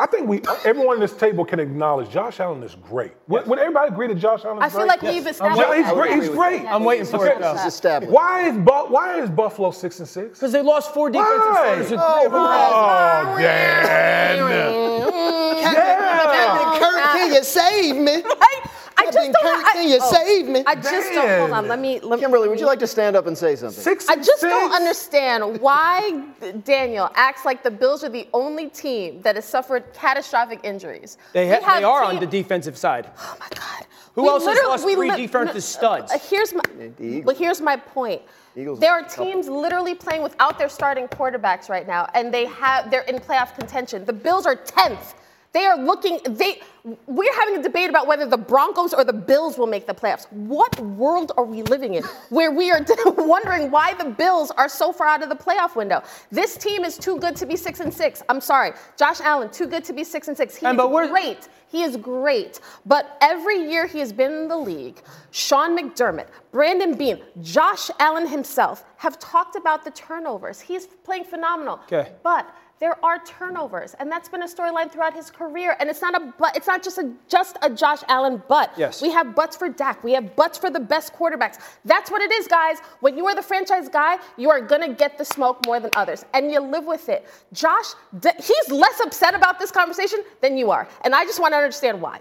I 0.00 0.06
think 0.06 0.26
we, 0.26 0.40
everyone 0.64 0.96
at 0.96 1.00
this 1.08 1.16
table 1.16 1.44
can 1.44 1.60
acknowledge 1.60 2.10
Josh 2.10 2.40
Allen 2.40 2.64
is 2.64 2.74
great. 2.74 3.12
Would, 3.28 3.46
would 3.46 3.60
everybody 3.60 3.92
agree 3.92 4.08
that 4.08 4.16
Josh 4.16 4.44
Allen 4.44 4.60
is 4.60 4.60
great? 4.60 4.64
I 4.64 4.68
feel 4.70 4.78
great? 4.80 4.88
like 4.88 5.02
we've 5.02 5.26
established. 5.28 5.68
Yeah, 5.68 5.76
he's 5.76 5.86
that. 5.86 5.94
great. 5.94 6.14
He's 6.16 6.28
great. 6.30 6.64
I'm 6.66 6.82
waiting 6.82 7.06
for 7.06 7.24
Okay. 7.24 7.36
it 7.36 7.40
though. 7.40 7.52
It's 7.52 7.64
established. 7.66 8.12
Why 8.12 8.48
is 8.48 8.56
why 8.56 9.20
is 9.20 9.30
Buffalo 9.30 9.70
six 9.70 10.00
and 10.00 10.08
six? 10.08 10.40
Because 10.40 10.50
they 10.50 10.62
lost 10.62 10.92
four 10.92 11.08
defensive 11.08 11.38
Why? 11.38 11.52
starters 11.54 11.92
and 11.92 12.00
oh, 12.02 12.16
three 12.16 12.26
of 12.26 12.32
them 12.32 12.42
were 12.42 12.48
Oh, 12.48 13.38
Dan. 13.38 14.36
Yeah. 15.62 16.78
Kurt, 16.80 17.02
can 17.12 17.34
you 17.34 17.44
save 17.44 17.94
me? 17.94 18.24
I, 18.24 18.70
I 19.02 19.04
just 19.06 19.16
Captain 19.16 19.32
don't. 19.32 19.64
Kirk, 19.64 19.76
I, 19.76 19.80
you 19.82 19.98
oh, 20.00 20.12
save 20.12 20.46
me? 20.48 20.62
I 20.66 20.74
just 20.74 21.12
don't. 21.12 21.38
Hold 21.40 21.50
on. 21.52 21.68
Let 21.68 21.78
me. 21.78 22.00
Let 22.00 22.18
me 22.18 22.22
Kimberly, 22.22 22.48
would 22.48 22.60
you 22.60 22.66
like 22.66 22.78
to 22.80 22.86
stand 22.86 23.16
up 23.16 23.26
and 23.26 23.36
say 23.36 23.56
something? 23.56 23.82
Six 23.82 24.08
I 24.08 24.16
just 24.16 24.40
six? 24.40 24.42
don't 24.42 24.72
understand 24.72 25.60
why 25.60 26.24
Daniel 26.64 27.10
acts 27.14 27.44
like 27.44 27.62
the 27.62 27.70
Bills 27.70 28.04
are 28.04 28.08
the 28.08 28.28
only 28.32 28.68
team 28.68 29.20
that 29.22 29.34
has 29.36 29.44
suffered 29.44 29.84
catastrophic 29.94 30.60
injuries. 30.62 31.18
They, 31.32 31.48
ha- 31.48 31.60
have 31.62 31.80
they 31.80 31.84
are 31.84 32.02
team- 32.06 32.14
on 32.16 32.20
the 32.20 32.26
defensive 32.26 32.76
side. 32.76 33.10
Oh 33.18 33.36
my 33.40 33.48
God. 33.54 33.86
Who 34.14 34.22
We 34.24 34.28
else 34.28 34.44
has 34.44 34.54
literally- 34.56 34.70
lost 34.70 34.82
three 34.84 34.96
lit- 34.96 35.16
defensive 35.16 35.54
no, 35.54 35.60
studs? 35.60 36.12
uh, 36.12 36.18
here's 36.18 36.52
my, 36.52 36.60
the 36.98 37.22
but 37.22 37.36
here's 37.36 37.60
my 37.62 37.76
point. 37.76 38.20
Eagles 38.54 38.78
there 38.80 38.92
are 38.92 38.98
a 39.00 39.04
couple. 39.04 39.24
teams 39.24 39.48
literally 39.48 39.94
playing 39.94 40.22
without 40.22 40.58
their 40.58 40.68
starting 40.68 41.08
quarterbacks 41.08 41.70
right 41.70 41.86
now, 41.86 42.06
and 42.14 42.32
they 42.32 42.44
have 42.44 42.90
they're 42.90 43.00
in 43.02 43.16
playoff 43.16 43.54
contention. 43.54 44.04
The 44.04 44.12
Bills 44.12 44.44
are 44.44 44.54
tenth. 44.56 45.14
They 45.52 45.66
are 45.66 45.78
looking. 45.78 46.18
They 46.24 46.60
we're 47.06 47.34
having 47.34 47.58
a 47.58 47.62
debate 47.62 47.90
about 47.90 48.06
whether 48.06 48.26
the 48.26 48.38
Broncos 48.38 48.92
or 48.92 49.04
the 49.04 49.12
Bills 49.12 49.56
will 49.56 49.66
make 49.66 49.86
the 49.86 49.94
playoffs. 49.94 50.30
What 50.32 50.78
world 50.80 51.30
are 51.36 51.44
we 51.44 51.62
living 51.62 51.94
in 51.94 52.02
where 52.30 52.50
we 52.50 52.70
are 52.70 52.80
wondering 53.18 53.70
why 53.70 53.94
the 53.94 54.06
Bills 54.06 54.50
are 54.52 54.68
so 54.68 54.92
far 54.92 55.06
out 55.06 55.22
of 55.22 55.28
the 55.28 55.36
playoff 55.36 55.76
window? 55.76 56.02
This 56.30 56.56
team 56.56 56.84
is 56.84 56.96
too 56.96 57.18
good 57.18 57.36
to 57.36 57.46
be 57.46 57.54
six 57.54 57.80
and 57.80 57.92
six. 57.92 58.22
I'm 58.28 58.40
sorry, 58.40 58.72
Josh 58.96 59.20
Allen, 59.20 59.50
too 59.50 59.66
good 59.66 59.84
to 59.84 59.92
be 59.92 60.04
six 60.04 60.28
and 60.28 60.36
six. 60.36 60.56
He 60.56 60.66
And 60.66 60.80
is 60.80 61.08
great. 61.10 61.48
He 61.68 61.82
is 61.82 61.96
great. 61.96 62.60
But 62.84 63.16
every 63.20 63.70
year 63.70 63.86
he 63.86 63.98
has 64.00 64.12
been 64.12 64.32
in 64.32 64.48
the 64.48 64.56
league, 64.56 65.00
Sean 65.30 65.76
McDermott, 65.78 66.26
Brandon 66.50 66.94
Beane, 66.94 67.20
Josh 67.42 67.90
Allen 67.98 68.26
himself 68.26 68.84
have 68.96 69.18
talked 69.18 69.56
about 69.56 69.84
the 69.84 69.90
turnovers. 69.90 70.60
He's 70.60 70.86
playing 70.86 71.24
phenomenal. 71.24 71.80
Okay. 71.84 72.12
But 72.22 72.54
there 72.82 72.98
are 73.04 73.20
turnovers, 73.24 73.94
and 74.00 74.10
that's 74.10 74.28
been 74.28 74.42
a 74.42 74.46
storyline 74.46 74.90
throughout 74.90 75.14
his 75.14 75.30
career. 75.30 75.76
And 75.78 75.88
it's 75.88 76.02
not 76.02 76.16
a 76.20 76.34
but. 76.36 76.56
It's 76.56 76.66
not 76.66 76.82
just 76.82 76.98
a 76.98 77.12
just 77.28 77.56
a 77.62 77.70
Josh 77.70 78.00
Allen 78.08 78.42
but. 78.48 78.72
Yes. 78.76 79.00
We 79.00 79.12
have 79.12 79.36
butts 79.36 79.56
for 79.56 79.68
Dak. 79.68 80.02
We 80.02 80.10
have 80.14 80.34
butts 80.34 80.58
for 80.58 80.68
the 80.68 80.80
best 80.80 81.12
quarterbacks. 81.14 81.60
That's 81.84 82.10
what 82.10 82.22
it 82.22 82.32
is, 82.32 82.48
guys. 82.48 82.78
When 82.98 83.16
you 83.16 83.24
are 83.26 83.36
the 83.36 83.42
franchise 83.42 83.88
guy, 83.88 84.18
you 84.36 84.50
are 84.50 84.60
gonna 84.60 84.92
get 84.92 85.16
the 85.16 85.24
smoke 85.24 85.64
more 85.64 85.78
than 85.78 85.92
others, 85.94 86.24
and 86.34 86.50
you 86.50 86.58
live 86.58 86.84
with 86.84 87.08
it. 87.08 87.24
Josh, 87.52 87.86
he's 88.20 88.72
less 88.72 88.98
upset 88.98 89.36
about 89.36 89.60
this 89.60 89.70
conversation 89.70 90.18
than 90.40 90.58
you 90.58 90.72
are, 90.72 90.88
and 91.04 91.14
I 91.14 91.24
just 91.24 91.38
want 91.38 91.52
to 91.52 91.58
understand 91.58 92.02
why. 92.02 92.20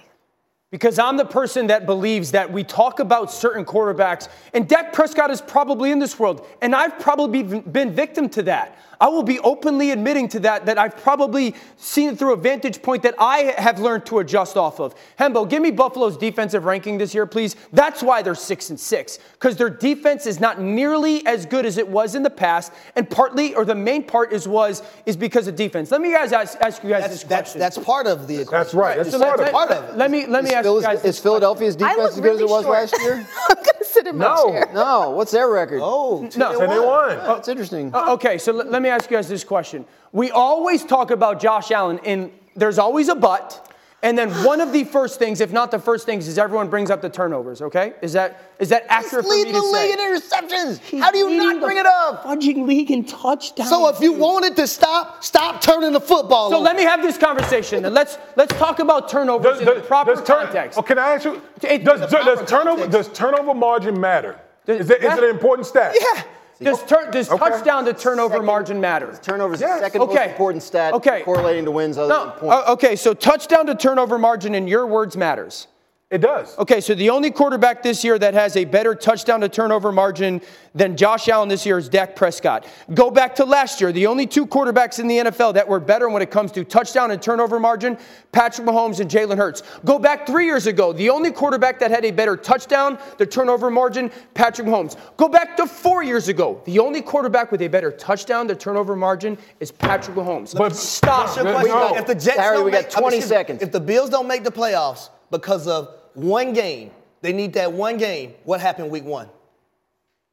Because 0.70 1.00
I'm 1.00 1.18
the 1.18 1.26
person 1.26 1.68
that 1.68 1.86
believes 1.86 2.32
that 2.32 2.50
we 2.50 2.64
talk 2.64 3.00
about 3.00 3.30
certain 3.30 3.66
quarterbacks, 3.66 4.30
and 4.54 4.70
Dak 4.70 4.94
Prescott 4.94 5.32
is 5.32 5.42
probably 5.42 5.92
in 5.92 5.98
this 5.98 6.20
world, 6.20 6.48
and 6.62 6.74
I've 6.74 6.98
probably 7.00 7.42
been 7.44 7.92
victim 7.92 8.30
to 8.30 8.44
that. 8.44 8.78
I 9.02 9.08
will 9.10 9.24
be 9.24 9.40
openly 9.40 9.92
admitting 9.92 10.30
to 10.30 10.40
that, 10.42 10.68
that 10.68 10.78
I've 10.78 10.96
probably 10.96 11.56
seen 11.76 12.10
it 12.10 12.18
through 12.20 12.34
a 12.34 12.38
vantage 12.38 12.82
point 12.84 13.02
that 13.04 13.16
I 13.20 13.54
have 13.58 13.80
learned 13.80 14.06
to 14.06 14.20
adjust 14.20 14.56
off 14.56 14.80
of. 14.80 14.94
Hembo, 15.20 15.50
give 15.50 15.62
me 15.62 15.72
Buffalo's 15.72 16.16
defensive 16.16 16.64
ranking 16.66 17.00
this 17.00 17.14
year, 17.16 17.26
please. 17.26 17.56
That's 17.74 18.04
why 18.04 18.22
they're 18.22 18.36
six 18.36 18.70
and 18.70 18.80
six, 18.80 19.18
because 19.34 19.58
their 19.58 19.72
defense 19.72 20.28
is 20.28 20.40
not 20.40 20.62
nearly 20.62 21.26
as 21.26 21.46
good 21.48 21.66
as 21.66 21.78
it 21.80 21.88
was 21.88 22.14
in 22.16 22.22
the 22.24 22.30
past, 22.30 22.72
and 22.96 23.10
partly, 23.10 23.56
or 23.56 23.66
the 23.66 23.76
main 23.76 24.04
part 24.04 24.32
is 24.32 24.48
was 24.48 24.84
is 25.08 25.18
because 25.18 25.48
of 25.48 25.56
defense. 25.56 25.90
Let 25.92 26.00
me 26.02 26.12
guys 26.12 26.32
ask, 26.32 26.58
ask 26.62 26.84
you 26.84 26.90
guys 26.92 27.02
That's, 27.02 27.14
this 27.16 27.24
question. 27.24 27.60
that's 27.60 27.78
part 27.80 28.06
of 28.06 28.28
the 28.28 28.36
equation. 28.42 28.52
That's 28.52 28.74
right. 28.76 28.98
That's 28.98 29.10
It's 29.10 29.18
part 29.18 29.40
of 29.40 29.46
that's 29.46 29.50
it. 29.50 29.54
part 29.54 29.72
of 29.72 29.90
it. 29.90 29.98
Let 29.98 30.12
me 30.12 30.28
let 30.28 30.44
me 30.44 30.52
Is, 30.52 30.56
ask 30.56 30.64
Phil- 30.64 30.76
you 30.76 30.82
guys. 30.84 31.04
is 31.04 31.18
Philadelphia's 31.20 31.76
I 31.82 31.90
defense 31.96 32.14
as 32.14 32.20
good 32.22 32.36
as 32.36 32.42
it 32.42 32.48
was 32.50 32.64
short. 32.66 32.74
last 32.74 33.02
year? 33.02 33.26
I'm 33.50 33.56
gonna 33.56 33.84
sit 33.84 34.06
in 34.06 34.18
my 34.18 34.26
No. 34.26 34.52
chair. 34.52 34.70
No. 34.76 35.10
What's 35.10 35.32
their 35.32 35.50
record? 35.50 35.80
Oh, 35.82 36.30
No. 36.36 36.52
And 36.62 36.72
they 36.72 36.80
won. 36.80 37.18
Oh, 37.22 37.36
that's 37.36 37.48
interesting. 37.48 37.90
Uh, 37.94 38.14
okay, 38.14 38.38
so 38.38 38.52
let, 38.52 38.70
let 38.70 38.82
me 38.84 38.91
ask 38.92 39.10
you 39.10 39.18
guys 39.18 39.28
this 39.30 39.44
question. 39.44 39.86
We 40.12 40.32
always 40.32 40.84
talk 40.84 41.12
about 41.12 41.40
Josh 41.42 41.72
Allen, 41.72 42.00
and 42.06 42.32
there's 42.56 42.78
always 42.80 43.08
a 43.10 43.16
but. 43.16 43.68
And 44.04 44.18
then 44.18 44.32
one 44.44 44.62
of 44.62 44.74
the 44.74 44.84
first 44.84 45.20
things, 45.20 45.42
if 45.42 45.52
not 45.54 45.70
the 45.70 45.78
first 45.78 46.08
things, 46.08 46.28
is 46.28 46.40
everyone 46.40 46.70
brings 46.70 46.90
up 46.90 47.04
the 47.04 47.10
turnovers. 47.10 47.62
Okay, 47.62 47.94
is 48.02 48.14
that 48.14 48.42
is 48.58 48.70
that 48.70 48.84
accurate 48.90 49.26
for 49.26 49.30
Lead 49.32 49.46
me 49.46 49.52
the 49.52 49.60
to 49.60 49.72
say? 49.72 49.90
league 49.90 50.00
in 50.00 50.16
interceptions. 50.16 51.00
How 51.00 51.12
do 51.12 51.20
you 51.20 51.38
not 51.38 51.62
bring 51.62 51.78
it 51.78 51.86
up? 51.86 52.24
Fudging 52.26 52.66
league 52.66 52.90
in 52.90 53.06
touchdowns. 53.06 53.70
So 53.70 53.88
if 53.90 54.00
you 54.00 54.12
wanted 54.14 54.56
to 54.56 54.66
stop, 54.66 55.24
stop 55.24 55.62
turning 55.62 55.92
the 55.94 56.00
football 56.02 56.50
so 56.50 56.56
over. 56.56 56.66
let 56.66 56.76
me 56.78 56.82
have 56.82 57.04
this 57.04 57.20
conversation, 57.20 57.86
and 57.86 57.94
let's 57.94 58.18
let's 58.36 58.54
talk 58.56 58.80
about 58.80 59.08
turnovers 59.08 59.60
in 59.60 59.66
the 59.66 59.82
proper 59.82 60.16
does 60.16 60.24
turn- 60.26 60.46
context. 60.48 60.80
Oh, 60.80 60.82
can 60.82 60.98
I 60.98 61.14
ask 61.14 61.26
you? 61.26 61.40
It- 61.62 61.84
does, 61.84 62.00
the 62.00 62.08
does, 62.08 62.50
turnover 62.50 62.82
context. 62.88 62.92
does 62.92 63.10
turnover 63.16 63.54
margin 63.54 64.00
matter? 64.02 64.40
Does- 64.66 64.80
Is 64.82 64.90
it, 64.90 64.98
is 64.98 65.04
yeah. 65.04 65.18
it 65.18 65.24
an 65.26 65.30
important 65.30 65.68
stat? 65.68 65.96
yeah. 66.16 66.24
Does, 66.62 66.84
tur- 66.84 67.10
does 67.12 67.30
Okay. 67.30 67.50
touchdown 67.50 67.86
to 67.86 67.94
turnover 67.94 68.34
Second- 68.36 68.46
margin 68.46 68.82
matter? 68.82 69.12
Turnovers 69.22 69.56
is 69.58 69.62
Yes. 69.62 69.80
the 69.80 69.86
second 69.86 70.00
most 70.02 70.16
important 70.18 70.64
stat 70.64 70.94
Okay. 70.94 71.22
correlating 71.24 71.66
to 71.66 71.72
wins 71.72 71.98
other 71.98 72.10
No, 72.10 72.20
than 72.26 72.32
points. 72.34 72.56
uh, 72.68 72.72
okay, 72.74 72.96
so 72.96 73.14
touchdown 73.14 73.66
to 73.66 73.76
turnover 73.76 74.18
margin 74.20 74.54
in 74.54 74.68
your 74.68 74.86
words 74.86 75.18
matters. 75.18 75.68
It 76.12 76.20
does. 76.20 76.58
Okay, 76.58 76.82
so 76.82 76.94
the 76.94 77.10
only 77.10 77.32
quarterback 77.32 77.82
this 77.82 78.04
year 78.04 78.20
that 78.20 78.34
has 78.34 78.58
a 78.58 78.66
better 78.66 78.94
touchdown 78.94 79.40
to 79.40 79.48
turnover 79.48 79.94
margin 79.94 80.42
than 80.76 80.98
Josh 80.98 81.30
Allen 81.30 81.48
this 81.48 81.66
year 81.66 81.78
is 81.78 81.88
Dak 81.88 82.18
Prescott. 82.18 82.66
Go 82.94 83.10
back 83.10 83.34
to 83.36 83.46
last 83.46 83.80
year. 83.80 83.94
The 83.94 84.08
only 84.08 84.28
two 84.28 84.46
quarterbacks 84.46 85.00
in 85.00 85.08
the 85.08 85.20
NFL 85.20 85.54
that 85.54 85.66
were 85.70 85.80
better 85.80 86.10
when 86.10 86.22
it 86.22 86.30
comes 86.30 86.52
to 86.52 86.66
touchdown 86.66 87.12
and 87.12 87.22
turnover 87.22 87.62
margin, 87.62 87.98
Patrick 88.34 88.68
Mahomes 88.68 89.00
and 89.00 89.10
Jalen 89.10 89.38
Hurts. 89.38 89.64
Go 89.86 89.98
back 89.98 90.28
three 90.28 90.46
years 90.46 90.68
ago. 90.68 90.92
The 90.92 91.10
only 91.10 91.32
quarterback 91.32 91.80
that 91.80 91.92
had 91.92 92.04
a 92.04 92.12
better 92.12 92.36
touchdown 92.36 93.00
to 93.18 93.26
turnover 93.26 93.70
margin, 93.72 94.12
Patrick 94.34 94.68
Mahomes. 94.68 94.98
Go 95.16 95.30
back 95.30 95.56
to 95.58 95.66
four 95.66 96.04
years 96.04 96.28
ago. 96.28 96.62
The 96.66 96.80
only 96.80 97.02
quarterback 97.02 97.54
with 97.54 97.62
a 97.62 97.70
better 97.70 97.90
touchdown 97.90 98.50
to 98.50 98.56
turnover 98.56 98.98
margin 98.98 99.38
is 99.62 99.72
Patrick 99.72 100.18
Mahomes. 100.18 100.58
But- 100.58 100.76
stop. 100.76 101.30
Ask 101.30 101.38
you 101.38 101.44
a 101.44 101.46
No. 101.46 101.52
question. 101.62 101.98
If 102.00 102.06
the 102.06 102.16
Jets 102.16 102.38
Harry, 102.38 102.58
don't 102.58 102.66
we 102.66 102.72
got 102.72 102.84
make- 102.84 102.98
I 102.98 103.00
mean, 103.00 103.10
20 103.12 103.22
seconds. 103.22 103.62
If 103.62 103.72
the 103.72 103.80
Bills 103.80 104.10
don't 104.10 104.28
make 104.28 104.44
the 104.44 104.52
playoffs 104.52 105.08
because 105.30 105.66
of 105.68 105.88
one 106.14 106.54
game, 106.54 106.92
they 107.22 107.34
need 107.34 107.54
that 107.54 107.72
one 107.74 107.98
game. 107.98 108.34
What 108.44 108.62
happened 108.62 108.92
week 108.92 109.06
one? 109.06 109.30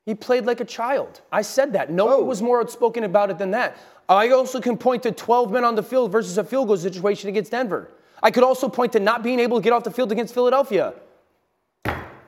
He 0.06 0.14
played 0.14 0.46
like 0.46 0.60
a 0.60 0.64
child. 0.64 1.20
I 1.30 1.42
said 1.42 1.74
that. 1.74 1.90
No 1.90 2.06
one 2.06 2.14
oh. 2.14 2.24
was 2.24 2.40
more 2.40 2.60
outspoken 2.60 3.04
about 3.04 3.30
it 3.30 3.38
than 3.38 3.50
that. 3.50 3.76
I 4.08 4.30
also 4.30 4.60
can 4.60 4.78
point 4.78 5.02
to 5.02 5.12
12 5.12 5.52
men 5.52 5.64
on 5.64 5.74
the 5.74 5.82
field 5.82 6.10
versus 6.10 6.38
a 6.38 6.44
field 6.44 6.68
goal 6.68 6.78
situation 6.78 7.28
against 7.28 7.50
Denver. 7.50 7.90
I 8.22 8.30
could 8.30 8.42
also 8.42 8.68
point 8.68 8.92
to 8.92 9.00
not 9.00 9.22
being 9.22 9.38
able 9.38 9.58
to 9.58 9.62
get 9.62 9.72
off 9.72 9.84
the 9.84 9.90
field 9.90 10.10
against 10.10 10.32
Philadelphia. 10.32 10.94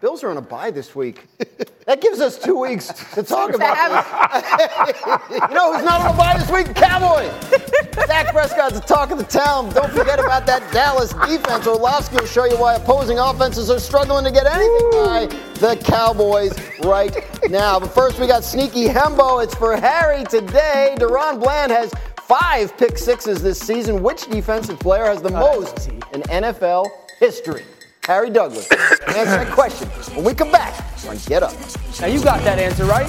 Bills 0.01 0.25
are 0.25 0.31
on 0.31 0.39
a 0.39 0.43
bye 0.43 0.71
this 0.71 0.95
week. 0.95 1.27
That 1.87 2.01
gives 2.01 2.21
us 2.21 2.39
two 2.39 2.57
weeks 2.57 2.87
to 3.15 3.23
talk 3.23 3.53
about 3.53 3.75
this. 3.75 5.01
you 5.31 5.39
know 5.55 5.75
who's 5.75 5.83
not 5.85 6.03
on 6.03 6.15
a 6.15 6.17
bye 6.17 6.37
this 6.39 6.49
week? 6.49 6.73
Cowboys. 6.77 7.33
Dak 8.07 8.33
Prescott's 8.33 8.79
the 8.79 8.87
talk 8.87 9.11
of 9.11 9.19
the 9.19 9.25
town. 9.25 9.71
Don't 9.71 9.91
forget 9.91 10.21
about 10.21 10.47
that 10.47 10.73
Dallas 10.73 11.13
defense. 11.27 11.67
Orlovsky 11.67 12.15
will 12.17 12.27
show 12.27 12.45
you 12.45 12.57
why 12.59 12.75
opposing 12.77 13.19
offenses 13.19 13.71
are 13.71 13.81
struggling 13.81 14.25
to 14.25 14.31
get 14.31 14.47
anything 14.47 14.91
by 14.93 15.27
the 15.55 15.75
Cowboys 15.85 16.53
right 16.85 17.13
now. 17.51 17.81
But 17.81 17.89
first, 17.89 18.21
we 18.21 18.29
got 18.29 18.45
Sneaky 18.45 18.87
Hembo. 18.87 19.43
It's 19.43 19.57
for 19.57 19.77
Harry 19.77 20.23
today. 20.25 20.95
DaRon 20.97 21.41
Bland 21.41 21.73
has 21.73 21.91
five 22.23 22.77
pick 22.77 22.99
sixes 22.99 23.43
this 23.43 23.59
season. 23.59 24.01
Which 24.01 24.27
defensive 24.27 24.79
player 24.79 25.07
has 25.07 25.23
the 25.23 25.31
most 25.33 25.89
in 25.89 26.23
NFL 26.23 26.87
history? 27.19 27.65
Harry 28.11 28.29
Douglas. 28.29 28.69
Answer 28.73 29.25
that 29.25 29.53
question 29.53 29.87
when 30.17 30.25
we 30.25 30.35
come 30.35 30.51
back 30.51 30.75
on 31.07 31.17
Get 31.27 31.45
Up. 31.45 31.55
Now 32.01 32.09
you 32.09 32.21
got 32.21 32.43
that 32.43 32.59
answer 32.59 32.85
right. 32.85 33.09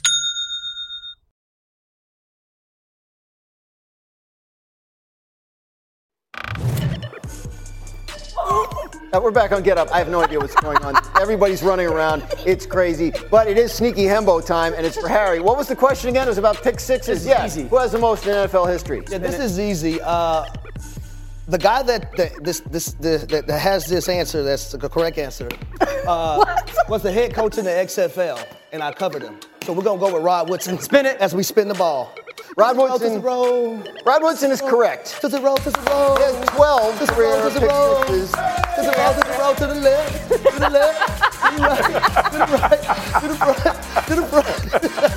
Uh, 9.13 9.19
we're 9.21 9.29
back 9.29 9.51
on 9.51 9.61
Get 9.61 9.77
Up. 9.77 9.91
I 9.91 9.97
have 9.97 10.07
no 10.07 10.23
idea 10.23 10.39
what's 10.39 10.55
going 10.55 10.77
on. 10.85 10.95
Everybody's 11.19 11.61
running 11.61 11.87
around. 11.87 12.23
It's 12.45 12.65
crazy. 12.65 13.11
But 13.29 13.47
it 13.47 13.57
is 13.57 13.73
sneaky 13.73 14.03
Hembo 14.03 14.45
time, 14.45 14.73
and 14.73 14.85
it's 14.85 14.97
for 14.97 15.09
Harry. 15.09 15.41
What 15.41 15.57
was 15.57 15.67
the 15.67 15.75
question 15.75 16.09
again? 16.09 16.27
It 16.27 16.29
was 16.29 16.37
about 16.37 16.63
pick 16.63 16.79
sixes. 16.79 17.25
Yeah. 17.25 17.45
easy. 17.45 17.67
Who 17.67 17.77
has 17.77 17.91
the 17.91 17.99
most 17.99 18.25
in 18.25 18.33
NFL 18.33 18.69
history? 18.69 19.03
Yeah, 19.09 19.17
this 19.17 19.37
is 19.37 19.59
easy. 19.59 19.99
Uh, 20.01 20.45
the 21.49 21.57
guy 21.57 21.83
that, 21.83 22.15
that 22.15 22.41
this 22.41 22.61
this 22.61 22.93
the, 22.93 23.25
that, 23.29 23.47
that 23.47 23.59
has 23.59 23.85
this 23.85 24.07
answer, 24.07 24.43
that's 24.43 24.71
the 24.71 24.87
correct 24.87 25.17
answer, 25.17 25.49
uh, 26.07 26.45
was 26.87 27.03
the 27.03 27.11
head 27.11 27.33
coach 27.33 27.57
in 27.57 27.65
the 27.65 27.71
XFL, 27.71 28.45
and 28.71 28.81
I 28.81 28.93
covered 28.93 29.23
him. 29.23 29.37
So 29.63 29.73
we're 29.73 29.83
gonna 29.83 29.99
go 29.99 30.13
with 30.13 30.23
Rod 30.23 30.49
Woodson. 30.49 30.79
Spin 30.79 31.05
it. 31.05 31.17
as 31.17 31.35
we 31.35 31.43
spin 31.43 31.67
the 31.67 31.73
ball. 31.73 32.15
Rod 32.57 32.77
Woodson. 32.77 32.99
does 32.99 33.17
it 33.17 33.19
roll? 33.19 33.83
Rod 34.05 34.23
Woodson 34.23 34.51
is 34.51 34.61
correct. 34.61 35.21
Does 35.21 35.33
it 35.33 35.41
roll? 35.41 35.55
Does 35.57 35.73
it 35.73 35.89
roll? 35.89 36.17
He 36.17 36.23
has 36.23 36.45
12 36.49 36.99
Does 36.99 37.09
it 37.09 37.13
career 37.13 37.29
roll? 37.29 37.41
Does 37.43 37.55
it 37.55 37.59
pick 37.59 37.69
roll? 37.69 38.03
sixes. 38.03 38.31
It 39.17 39.39
roll? 39.39 39.53
Does 39.53 39.59
to 39.59 39.67
the 39.67 39.79
left? 39.81 40.29
To 40.29 40.59
the 40.59 40.69
left? 40.69 40.99
To 41.41 41.57
the 41.57 41.63
right? 41.67 42.83
To 43.11 43.27
the 43.27 43.35
right? 43.35 43.61
To 44.07 44.15
the 44.15 44.23
front? 44.25 44.47
To 44.71 44.79
the 44.79 44.89
front? 44.89 45.10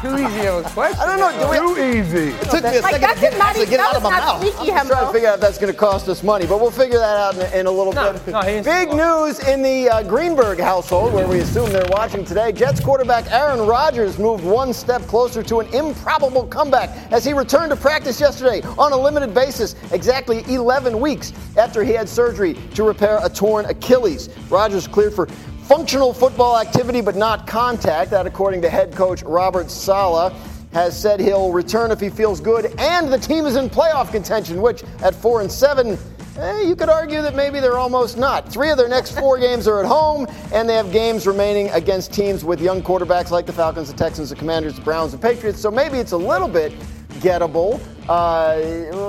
Too 0.00 0.16
easy 0.18 0.46
of 0.46 0.64
a 0.64 0.70
question. 0.70 1.00
I 1.00 1.06
don't 1.06 1.18
know. 1.18 1.30
Do 1.40 1.50
we, 1.50 1.56
Too 1.74 1.98
easy. 1.98 2.28
It 2.36 2.50
took 2.50 2.62
me 2.64 2.76
a 2.76 2.80
Like 2.80 2.94
second 3.00 3.14
to 3.14 3.20
get, 3.20 3.30
did 3.32 3.38
not 3.38 3.54
to 3.54 3.60
even 3.62 3.70
get 3.70 3.80
it 3.80 3.82
that 3.82 3.88
out 3.90 3.96
of 3.96 4.02
my 4.02 4.10
not 4.10 4.20
mouth. 4.24 4.40
sneaky, 4.40 4.72
I'm 4.72 4.86
trying 4.86 5.06
to 5.06 5.12
figure 5.12 5.28
out 5.28 5.34
if 5.36 5.40
that's 5.40 5.58
going 5.58 5.72
to 5.72 5.78
cost 5.78 6.08
us 6.08 6.22
money, 6.22 6.46
but 6.46 6.60
we'll 6.60 6.70
figure 6.70 6.98
that 6.98 7.16
out 7.16 7.34
in, 7.52 7.60
in 7.60 7.66
a 7.66 7.70
little 7.70 7.92
No, 7.92 8.12
bit. 8.12 8.26
no, 8.28 8.42
Big 8.62 8.90
news 8.92 9.38
in 9.48 9.62
the 9.62 9.88
uh, 9.88 10.02
Greenberg 10.02 10.58
household, 10.60 11.12
where 11.12 11.26
we 11.28 11.40
assume 11.40 11.70
they're 11.72 11.84
watching 11.90 12.24
today. 12.24 12.52
Jets 12.52 12.80
quarterback 12.80 13.30
Aaron 13.30 13.66
Rodgers 13.66 14.18
moved 14.18 14.44
one 14.44 14.72
step 14.72 15.02
closer 15.02 15.42
to 15.42 15.60
an 15.60 15.66
improbable 15.74 16.46
comeback 16.46 16.90
as 17.12 17.24
he 17.24 17.32
returned 17.32 17.70
to 17.70 17.76
practice 17.76 18.20
yesterday 18.20 18.60
on 18.78 18.92
a 18.92 18.96
limited 18.96 19.34
basis, 19.34 19.74
exactly 19.92 20.44
11 20.52 20.98
weeks 20.98 21.32
after 21.56 21.82
he 21.84 21.92
had 21.92 22.08
surgery 22.08 22.54
to 22.74 22.82
repair 22.84 23.18
a 23.22 23.28
torn 23.28 23.64
Achilles. 23.66 24.28
Rodgers 24.50 24.86
cleared 24.86 25.14
for 25.14 25.28
functional 25.66 26.14
football 26.14 26.58
activity 26.60 27.00
but 27.00 27.16
not 27.16 27.44
contact, 27.46 28.12
that 28.12 28.24
according 28.24 28.62
to 28.62 28.70
head 28.70 28.94
coach 28.94 29.24
Robert 29.24 29.68
Saleh 29.68 30.32
has 30.72 31.00
said 31.00 31.18
he'll 31.18 31.50
return 31.50 31.90
if 31.90 31.98
he 31.98 32.08
feels 32.08 32.40
good, 32.40 32.66
and 32.78 33.12
the 33.12 33.18
team 33.18 33.46
is 33.46 33.56
in 33.56 33.68
playoff 33.68 34.12
contention, 34.12 34.62
which 34.62 34.84
at 35.02 35.12
four 35.12 35.40
and 35.40 35.50
seven, 35.50 35.98
eh, 36.38 36.60
you 36.60 36.76
could 36.76 36.88
argue 36.88 37.20
that 37.20 37.34
maybe 37.34 37.58
they're 37.58 37.78
almost 37.78 38.16
not. 38.16 38.48
Three 38.48 38.70
of 38.70 38.76
their 38.76 38.88
next 38.88 39.18
four 39.18 39.38
games 39.40 39.66
are 39.66 39.80
at 39.80 39.86
home, 39.86 40.28
and 40.52 40.68
they 40.68 40.74
have 40.74 40.92
games 40.92 41.26
remaining 41.26 41.68
against 41.70 42.12
teams 42.12 42.44
with 42.44 42.60
young 42.60 42.80
quarterbacks 42.80 43.32
like 43.32 43.46
the 43.46 43.52
Falcons, 43.52 43.90
the 43.90 43.96
Texans, 43.98 44.30
the 44.30 44.36
Commanders, 44.36 44.76
the 44.76 44.82
Browns, 44.82 45.12
the 45.12 45.18
Patriots. 45.18 45.60
So 45.60 45.70
maybe 45.70 45.98
it's 45.98 46.12
a 46.12 46.16
little 46.16 46.48
bit 46.48 46.72
gettable. 47.16 47.80
Uh, 48.08 48.56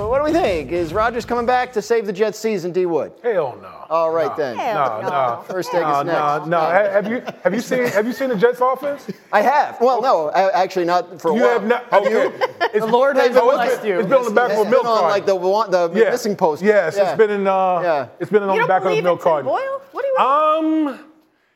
what 0.08 0.18
do 0.18 0.24
we 0.24 0.32
think? 0.32 0.72
Is 0.72 0.92
Rodgers 0.92 1.24
coming 1.26 1.46
back 1.46 1.72
to 1.74 1.82
save 1.84 2.06
the 2.08 2.14
Jets 2.14 2.40
season, 2.40 2.72
D 2.72 2.86
Wood? 2.88 3.12
Hell 3.22 3.58
no. 3.62 3.86
All 3.90 4.12
right 4.12 4.36
then. 4.36 4.58
Hell 4.58 5.02
No, 5.02 5.02
no. 5.02 5.10
no. 5.10 5.42
First 5.48 5.72
take 5.72 5.82
no, 5.84 6.00
is 6.00 6.06
next. 6.08 6.18
no, 6.18 6.46
no. 6.46 6.62
Have 6.62 7.08
you 7.08 7.22
have 7.44 7.54
you 7.54 7.62
seen 7.62 7.86
have 7.86 8.08
you 8.08 8.14
seen 8.14 8.30
the 8.30 8.36
Jets 8.36 8.60
offense? 8.60 9.08
I 9.32 9.42
have. 9.42 9.80
Well, 9.80 10.02
no, 10.02 10.30
I- 10.30 10.50
actually 10.64 10.86
not 10.86 11.22
for 11.22 11.32
a 11.32 11.36
You 11.36 11.42
while. 11.42 11.50
You 11.50 11.60
have 11.60 11.68
not. 11.68 11.94
Okay. 11.94 12.32
It's, 12.74 12.86
The 12.86 12.92
Lord 12.92 13.18
has 13.18 13.38
oh, 13.38 13.50
it's 13.52 13.56
blessed 13.56 13.82
been- 13.84 13.92
you. 13.92 14.00
It's 14.00 14.10
been 14.10 14.18
on 14.18 14.26
the 14.26 14.32
back 14.32 14.52
It's 14.52 14.60
of 14.62 14.68
a 14.68 14.70
milk 14.70 14.84
been 14.84 14.90
on 14.92 14.98
carton. 14.98 15.10
like 15.12 15.26
the 15.28 15.36
one- 15.36 15.72
the 15.72 15.92
Yeah. 15.94 16.10
missing 16.10 16.36
post. 16.36 16.62
Yes, 16.64 16.96
Yeah. 16.98 17.10
it's 17.10 17.18
been 17.18 17.30
in. 17.30 17.48
Uh, 17.48 17.80
Yeah. 17.84 18.08
It's 18.20 18.32
been 18.32 18.42
on 18.44 18.56
You 18.56 18.62
the 18.64 18.68
back 18.68 18.82
of 18.82 18.88
believe 18.88 19.04
the 19.04 19.10
milk 19.10 19.20
in 19.20 19.24
carton. 19.24 19.46
Boyle? 19.46 19.82
What 19.92 20.04
do 20.04 20.08
you 20.10 20.18
Um, 20.28 21.00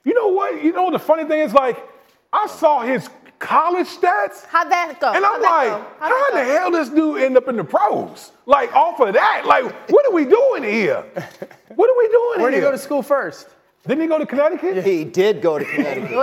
you 0.04 0.14
know 0.14 0.28
what? 0.28 0.64
You 0.64 0.72
know 0.74 0.92
the 0.92 1.00
funny 1.00 1.26
thing 1.26 1.40
is 1.40 1.54
like, 1.54 1.84
I 2.32 2.48
saw 2.48 2.82
his 2.82 3.10
college 3.42 3.88
stats. 3.88 4.46
How'd 4.46 4.72
that 4.72 5.00
go? 5.02 5.12
And 5.12 5.26
I'm 5.26 5.34
How'd 5.34 5.42
like. 5.42 5.72
How'd 6.00 6.00
how 6.00 6.10
that 6.10 6.30
the 6.34 6.44
go? 6.54 6.60
hell 6.60 6.72
this 6.72 6.90
dude 6.90 7.22
end 7.24 7.36
up 7.36 7.48
in 7.50 7.58
the 7.58 7.64
pros? 7.64 8.32
Like 8.46 8.74
off 8.74 9.00
of 9.02 9.14
that? 9.14 9.44
Like, 9.46 9.66
what 9.90 10.06
are 10.06 10.14
we 10.14 10.24
doing 10.26 10.64
here? 10.64 11.04
What 11.76 11.90
are 11.90 11.98
we 11.98 12.08
doing 12.08 12.42
Where 12.42 12.52
did 12.52 12.58
he 12.58 12.62
go 12.62 12.72
to 12.72 12.78
school 12.78 13.02
first? 13.02 13.48
Didn't 13.88 14.02
he 14.02 14.08
go 14.08 14.20
to 14.20 14.28
Connecticut? 14.28 14.86
He 14.86 15.04
did 15.04 15.42
go 15.42 15.58
to 15.58 15.66
Connecticut. 15.66 16.10
he 16.12 16.16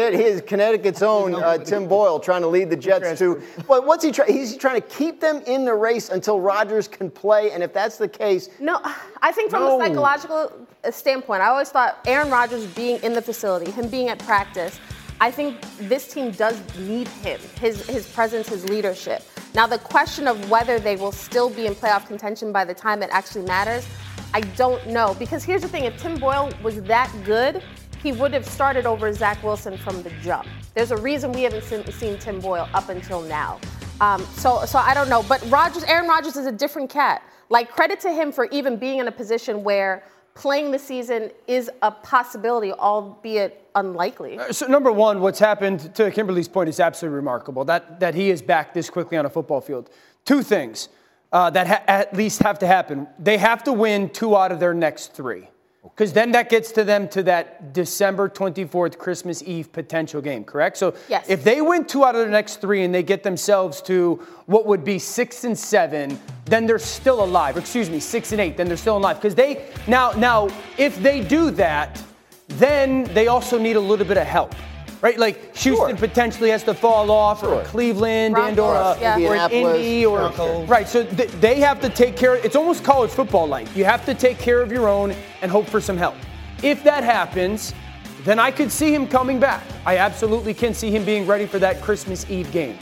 did. 0.00 0.14
He 0.14 0.22
is 0.24 0.40
Connecticut's 0.40 1.02
own 1.02 1.34
uh, 1.34 1.58
Tim 1.58 1.86
Boyle 1.86 2.18
trying 2.18 2.40
to 2.40 2.48
lead 2.48 2.70
the 2.70 2.76
Jets 2.76 3.18
to. 3.18 3.42
Well, 3.68 3.84
what's 3.84 4.02
he 4.02 4.12
trying? 4.12 4.32
He's 4.32 4.56
trying 4.56 4.80
to 4.80 4.88
keep 4.88 5.20
them 5.20 5.42
in 5.46 5.66
the 5.66 5.74
race 5.74 6.08
until 6.08 6.40
Rodgers 6.40 6.88
can 6.88 7.10
play. 7.10 7.50
And 7.50 7.62
if 7.62 7.74
that's 7.74 7.98
the 7.98 8.08
case, 8.08 8.48
No, 8.60 8.80
I 9.20 9.30
think 9.32 9.50
from 9.50 9.64
No. 9.64 9.78
a 9.78 9.84
psychological 9.86 10.52
uh, 10.84 10.90
standpoint, 10.90 11.42
I 11.42 11.48
always 11.48 11.68
thought 11.68 11.98
Aaron 12.06 12.30
Rodgers 12.30 12.66
being 12.68 12.98
in 13.02 13.12
the 13.12 13.20
facility, 13.22 13.70
him 13.70 13.88
being 13.88 14.08
at 14.08 14.18
practice, 14.20 14.80
I 15.22 15.30
think 15.30 15.60
this 15.78 16.08
team 16.08 16.32
does 16.32 16.60
need 16.78 17.06
him, 17.06 17.38
his 17.60 17.86
his 17.86 18.08
presence, 18.08 18.48
his 18.48 18.68
leadership. 18.68 19.22
Now 19.54 19.68
the 19.68 19.78
question 19.78 20.26
of 20.26 20.50
whether 20.50 20.80
they 20.80 20.96
will 20.96 21.12
still 21.12 21.48
be 21.48 21.66
in 21.68 21.76
playoff 21.76 22.08
contention 22.08 22.50
by 22.50 22.64
the 22.64 22.74
time 22.74 23.04
it 23.04 23.10
actually 23.12 23.44
matters, 23.44 23.86
I 24.34 24.40
don't 24.40 24.84
know. 24.88 25.14
Because 25.16 25.44
here's 25.44 25.62
the 25.62 25.68
thing: 25.68 25.84
if 25.84 25.96
Tim 25.96 26.18
Boyle 26.18 26.50
was 26.60 26.82
that 26.82 27.08
good, 27.22 27.62
he 28.02 28.10
would 28.10 28.32
have 28.32 28.44
started 28.44 28.84
over 28.84 29.12
Zach 29.12 29.40
Wilson 29.44 29.78
from 29.78 30.02
the 30.02 30.10
jump. 30.22 30.48
There's 30.74 30.90
a 30.90 30.96
reason 30.96 31.30
we 31.30 31.44
haven't 31.44 31.62
seen, 31.62 31.86
seen 31.92 32.18
Tim 32.18 32.40
Boyle 32.40 32.68
up 32.74 32.88
until 32.88 33.20
now. 33.20 33.60
Um, 34.00 34.26
so, 34.32 34.64
so 34.64 34.80
I 34.80 34.92
don't 34.92 35.08
know. 35.08 35.22
But 35.22 35.48
Rodgers, 35.48 35.84
Aaron 35.84 36.08
Rodgers 36.08 36.34
is 36.34 36.46
a 36.46 36.52
different 36.52 36.90
cat. 36.90 37.22
Like 37.48 37.70
credit 37.70 38.00
to 38.00 38.12
him 38.12 38.32
for 38.32 38.46
even 38.46 38.76
being 38.76 38.98
in 38.98 39.06
a 39.06 39.12
position 39.12 39.62
where 39.62 40.02
playing 40.34 40.70
the 40.70 40.78
season 40.78 41.30
is 41.46 41.70
a 41.82 41.90
possibility, 41.90 42.72
albeit 42.72 43.66
unlikely. 43.74 44.38
So 44.50 44.66
number 44.66 44.92
one, 44.92 45.20
what's 45.20 45.38
happened 45.38 45.94
to 45.94 46.10
Kimberly's 46.10 46.48
point 46.48 46.68
is 46.68 46.80
absolutely 46.80 47.16
remarkable. 47.16 47.64
That 47.64 48.00
that 48.00 48.14
he 48.14 48.30
is 48.30 48.42
back 48.42 48.74
this 48.74 48.90
quickly 48.90 49.16
on 49.18 49.26
a 49.26 49.30
football 49.30 49.60
field. 49.60 49.90
Two 50.24 50.42
things. 50.42 50.88
uh, 51.32 51.48
that 51.50 51.66
ha- 51.66 51.82
at 51.88 52.14
least 52.14 52.42
have 52.42 52.58
to 52.58 52.66
happen. 52.66 53.06
They 53.18 53.38
have 53.38 53.64
to 53.64 53.72
win 53.72 54.10
two 54.10 54.36
out 54.36 54.52
of 54.52 54.60
their 54.60 54.74
next 54.74 55.14
three. 55.14 55.48
Because 55.82 56.12
then 56.12 56.30
that 56.32 56.48
gets 56.48 56.70
to 56.72 56.84
them 56.84 57.08
to 57.08 57.24
that 57.24 57.72
December 57.72 58.28
24th, 58.28 58.98
Christmas 58.98 59.42
Eve 59.42 59.72
potential 59.72 60.20
game, 60.20 60.44
correct? 60.44 60.76
So 60.76 60.94
Yes. 61.08 61.28
if 61.28 61.42
they 61.42 61.60
win 61.60 61.84
two 61.84 62.04
out 62.04 62.14
of 62.14 62.20
their 62.20 62.30
next 62.30 62.60
three 62.60 62.84
and 62.84 62.94
they 62.94 63.02
get 63.02 63.24
themselves 63.24 63.82
to 63.82 64.20
what 64.46 64.64
would 64.66 64.84
be 64.84 65.00
six 65.00 65.42
and 65.42 65.58
seven, 65.58 66.20
then 66.44 66.66
they're 66.66 66.78
still 66.78 67.24
alive. 67.24 67.56
Excuse 67.56 67.90
me, 67.90 67.98
six 67.98 68.30
and 68.30 68.40
eight, 68.40 68.56
then 68.56 68.68
they're 68.68 68.76
still 68.76 68.96
alive. 68.96 69.16
Because 69.16 69.34
they 69.34 69.64
now 69.88 70.12
now 70.12 70.48
if 70.78 71.02
they 71.02 71.20
do 71.20 71.50
that, 71.52 72.00
then 72.46 73.04
they 73.12 73.26
also 73.26 73.58
need 73.58 73.74
a 73.74 73.80
little 73.80 74.06
bit 74.06 74.18
of 74.18 74.26
help. 74.26 74.54
Right, 75.02 75.18
like 75.18 75.56
Houston 75.56 75.96
potentially 75.96 76.50
has 76.50 76.62
to 76.62 76.74
fall 76.74 77.10
off, 77.10 77.42
or 77.42 77.64
Cleveland, 77.64 78.38
and 78.38 78.56
or, 78.60 78.76
uh, 78.76 78.96
yeah. 79.00 79.18
or 79.18 79.34
an 79.34 79.50
Indy, 79.50 80.06
or 80.06 80.18
Broncos. 80.18 80.68
right. 80.68 80.86
So 80.86 81.04
th- 81.04 81.28
they 81.32 81.58
have 81.58 81.80
to 81.80 81.88
take 81.88 82.16
care. 82.16 82.36
It's 82.36 82.54
almost 82.54 82.84
college 82.84 83.10
football 83.10 83.48
like. 83.48 83.74
You 83.74 83.84
have 83.84 84.06
to 84.06 84.14
take 84.14 84.38
care 84.38 84.62
of 84.62 84.70
your 84.70 84.88
own 84.88 85.12
and 85.40 85.50
hope 85.50 85.66
for 85.66 85.80
some 85.80 85.96
help. 85.96 86.14
If 86.62 86.84
that 86.84 87.02
happens, 87.02 87.74
then 88.22 88.38
I 88.38 88.52
could 88.52 88.70
see 88.70 88.94
him 88.94 89.08
coming 89.08 89.40
back. 89.40 89.64
I 89.84 89.96
absolutely 89.96 90.54
can 90.54 90.72
see 90.72 90.92
him 90.92 91.04
being 91.04 91.26
ready 91.26 91.46
for 91.46 91.58
that 91.58 91.82
Christmas 91.82 92.30
Eve 92.30 92.52
game. 92.52 92.78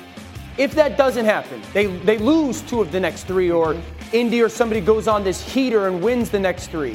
If 0.59 0.75
that 0.75 0.99
doesn't 0.99 1.25
happen, 1.25 1.63
they, 1.73 1.87
they 1.87 2.19
lose 2.19 2.61
two 2.61 2.83
of 2.83 2.93
the 2.93 3.01
next 3.01 3.25
three, 3.25 3.51
or 3.51 3.75
Indy 4.13 4.43
or 4.43 4.51
somebody 4.51 4.83
goes 4.83 5.09
on 5.09 5.25
this 5.25 5.41
heater 5.41 5.87
and 5.87 6.03
wins 6.03 6.29
the 6.29 6.41
next 6.41 6.67
three, 6.67 6.95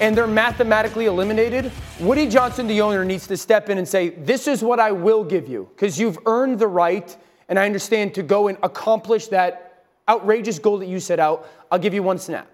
and 0.00 0.16
they're 0.16 0.26
mathematically 0.26 1.06
eliminated, 1.06 1.70
Woody 2.00 2.28
Johnson, 2.28 2.66
the 2.66 2.80
owner, 2.80 3.04
needs 3.04 3.26
to 3.26 3.36
step 3.36 3.70
in 3.70 3.78
and 3.78 3.88
say, 3.88 4.10
This 4.10 4.46
is 4.46 4.62
what 4.62 4.80
I 4.80 4.92
will 4.92 5.24
give 5.24 5.48
you, 5.48 5.68
because 5.74 5.98
you've 5.98 6.18
earned 6.26 6.58
the 6.58 6.66
right, 6.66 7.16
and 7.48 7.58
I 7.58 7.66
understand 7.66 8.14
to 8.14 8.22
go 8.22 8.48
and 8.48 8.58
accomplish 8.62 9.28
that 9.28 9.84
outrageous 10.08 10.58
goal 10.58 10.78
that 10.78 10.86
you 10.86 11.00
set 11.00 11.18
out. 11.18 11.48
I'll 11.70 11.78
give 11.78 11.94
you 11.94 12.02
one 12.02 12.18
snap. 12.18 12.48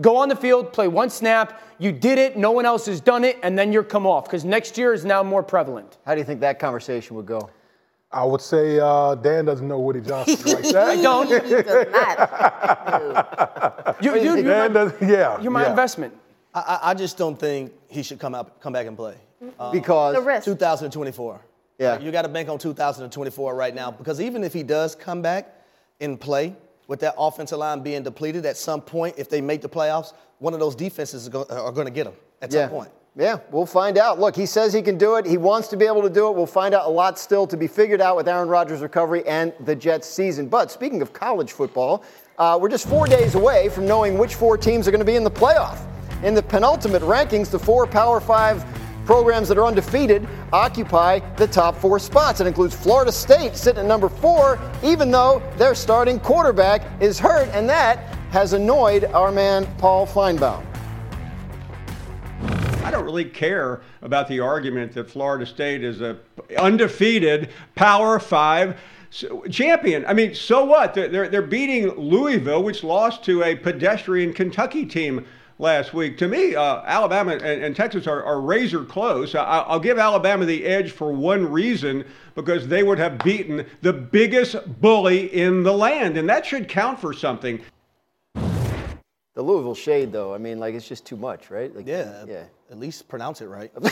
Go 0.00 0.16
on 0.16 0.28
the 0.28 0.36
field, 0.36 0.72
play 0.72 0.88
one 0.88 1.08
snap. 1.08 1.62
You 1.78 1.92
did 1.92 2.18
it. 2.18 2.36
No 2.36 2.50
one 2.50 2.66
else 2.66 2.86
has 2.86 3.00
done 3.00 3.22
it, 3.22 3.38
and 3.42 3.56
then 3.56 3.72
you're 3.72 3.84
come 3.84 4.06
off 4.06 4.24
because 4.24 4.44
next 4.44 4.76
year 4.76 4.92
is 4.92 5.04
now 5.04 5.22
more 5.22 5.42
prevalent. 5.42 5.98
How 6.04 6.14
do 6.14 6.20
you 6.20 6.24
think 6.24 6.40
that 6.40 6.58
conversation 6.58 7.14
would 7.16 7.26
go? 7.26 7.48
I 8.10 8.24
would 8.24 8.40
say 8.40 8.78
uh, 8.80 9.16
Dan 9.16 9.44
doesn't 9.44 9.66
know 9.66 9.80
Woody 9.80 10.00
Johnson 10.00 10.36
like 10.52 10.68
that. 10.70 10.88
I 10.88 11.02
don't. 11.02 11.26
He 11.26 11.62
does 11.62 11.86
not. 11.92 13.96
You, 14.00 14.16
you, 14.16 14.22
you're, 14.22 14.42
Dan 14.42 14.72
my, 14.72 14.78
does, 14.84 14.92
yeah. 15.00 15.40
you're 15.40 15.52
my 15.52 15.62
yeah. 15.62 15.70
investment. 15.70 16.12
I, 16.54 16.60
I 16.60 16.90
I 16.90 16.94
just 16.94 17.18
don't 17.18 17.38
think 17.38 17.72
he 17.88 18.02
should 18.02 18.18
come 18.18 18.34
out, 18.34 18.60
come 18.60 18.72
back 18.72 18.86
and 18.86 18.96
play. 18.96 19.16
Because 19.72 20.14
The 20.14 20.22
risk. 20.22 20.44
2024. 20.44 21.40
Yeah. 21.78 21.98
You 21.98 22.12
got 22.12 22.22
to 22.22 22.28
bank 22.28 22.48
on 22.48 22.58
2024 22.58 23.54
right 23.54 23.74
now 23.74 23.90
because 23.90 24.20
even 24.20 24.44
if 24.44 24.52
he 24.52 24.62
does 24.62 24.94
come 24.94 25.22
back 25.22 25.52
and 26.00 26.20
play 26.20 26.54
with 26.86 27.00
that 27.00 27.14
offensive 27.18 27.58
line 27.58 27.80
being 27.80 28.02
depleted 28.02 28.46
at 28.46 28.56
some 28.56 28.80
point, 28.80 29.16
if 29.18 29.28
they 29.28 29.40
make 29.40 29.60
the 29.60 29.68
playoffs, 29.68 30.12
one 30.38 30.54
of 30.54 30.60
those 30.60 30.74
defenses 30.74 31.28
are 31.28 31.72
going 31.72 31.86
to 31.86 31.92
get 31.92 32.06
him 32.06 32.14
at 32.42 32.52
yeah. 32.52 32.62
some 32.62 32.70
point. 32.70 32.90
Yeah, 33.16 33.38
we'll 33.52 33.64
find 33.64 33.96
out. 33.96 34.18
Look, 34.18 34.34
he 34.34 34.44
says 34.44 34.72
he 34.72 34.82
can 34.82 34.98
do 34.98 35.14
it. 35.14 35.24
He 35.24 35.36
wants 35.36 35.68
to 35.68 35.76
be 35.76 35.86
able 35.86 36.02
to 36.02 36.10
do 36.10 36.28
it. 36.28 36.34
We'll 36.34 36.46
find 36.46 36.74
out 36.74 36.86
a 36.86 36.90
lot 36.90 37.16
still 37.16 37.46
to 37.46 37.56
be 37.56 37.68
figured 37.68 38.00
out 38.00 38.16
with 38.16 38.26
Aaron 38.26 38.48
Rodgers' 38.48 38.80
recovery 38.80 39.24
and 39.24 39.52
the 39.60 39.76
Jets' 39.76 40.08
season. 40.08 40.48
But 40.48 40.72
speaking 40.72 41.00
of 41.00 41.12
college 41.12 41.52
football, 41.52 42.02
uh, 42.38 42.58
we're 42.60 42.68
just 42.68 42.88
four 42.88 43.06
days 43.06 43.36
away 43.36 43.68
from 43.68 43.86
knowing 43.86 44.18
which 44.18 44.34
four 44.34 44.58
teams 44.58 44.88
are 44.88 44.90
going 44.90 44.98
to 44.98 45.04
be 45.04 45.14
in 45.14 45.22
the 45.22 45.30
playoff. 45.30 45.78
In 46.22 46.34
the 46.34 46.42
penultimate 46.42 47.02
rankings, 47.02 47.50
the 47.50 47.58
four 47.58 47.86
Power 47.86 48.20
Five 48.20 48.64
programs 49.04 49.48
that 49.48 49.58
are 49.58 49.66
undefeated 49.66 50.26
occupy 50.52 51.18
the 51.36 51.46
top 51.46 51.76
four 51.76 51.98
spots. 51.98 52.40
It 52.40 52.46
includes 52.46 52.74
Florida 52.74 53.12
State 53.12 53.56
sitting 53.56 53.80
at 53.80 53.86
number 53.86 54.08
four, 54.08 54.58
even 54.82 55.10
though 55.10 55.42
their 55.56 55.74
starting 55.74 56.18
quarterback 56.18 56.82
is 57.02 57.18
hurt, 57.18 57.48
and 57.52 57.68
that 57.68 57.98
has 58.30 58.52
annoyed 58.52 59.04
our 59.06 59.30
man 59.30 59.66
Paul 59.78 60.06
Finebaum. 60.06 60.64
I 62.82 62.90
don't 62.90 63.04
really 63.04 63.24
care 63.24 63.82
about 64.02 64.28
the 64.28 64.40
argument 64.40 64.92
that 64.94 65.10
Florida 65.10 65.46
State 65.46 65.84
is 65.84 66.00
a 66.00 66.18
undefeated 66.56 67.50
Power 67.74 68.18
Five 68.18 68.78
champion. 69.50 70.04
I 70.06 70.12
mean, 70.12 70.34
so 70.34 70.64
what? 70.64 70.92
They're, 70.94 71.08
they're, 71.08 71.28
they're 71.28 71.42
beating 71.42 71.88
Louisville, 71.90 72.62
which 72.62 72.82
lost 72.82 73.24
to 73.24 73.44
a 73.44 73.54
pedestrian 73.54 74.32
Kentucky 74.32 74.84
team 74.84 75.24
last 75.58 75.94
week. 75.94 76.18
To 76.18 76.28
me, 76.28 76.54
uh, 76.54 76.82
Alabama 76.84 77.32
and, 77.32 77.42
and 77.64 77.76
Texas 77.76 78.06
are, 78.06 78.22
are 78.24 78.40
razor 78.40 78.84
close. 78.84 79.34
I, 79.34 79.42
I'll 79.42 79.80
give 79.80 79.98
Alabama 79.98 80.44
the 80.44 80.64
edge 80.64 80.92
for 80.92 81.12
one 81.12 81.50
reason 81.50 82.04
because 82.34 82.66
they 82.68 82.82
would 82.82 82.98
have 82.98 83.18
beaten 83.18 83.66
the 83.82 83.92
biggest 83.92 84.56
bully 84.80 85.26
in 85.32 85.62
the 85.62 85.72
land, 85.72 86.16
and 86.16 86.28
that 86.28 86.44
should 86.44 86.68
count 86.68 86.98
for 87.00 87.12
something. 87.12 87.60
The 88.34 89.42
Louisville 89.42 89.74
shade, 89.74 90.12
though, 90.12 90.32
I 90.32 90.38
mean, 90.38 90.60
like 90.60 90.74
it's 90.74 90.86
just 90.86 91.04
too 91.04 91.16
much, 91.16 91.50
right? 91.50 91.74
Like, 91.74 91.86
Yeah. 91.86 92.24
yeah. 92.26 92.44
At 92.70 92.78
least 92.78 93.08
pronounce 93.08 93.40
it 93.40 93.46
right. 93.46 93.70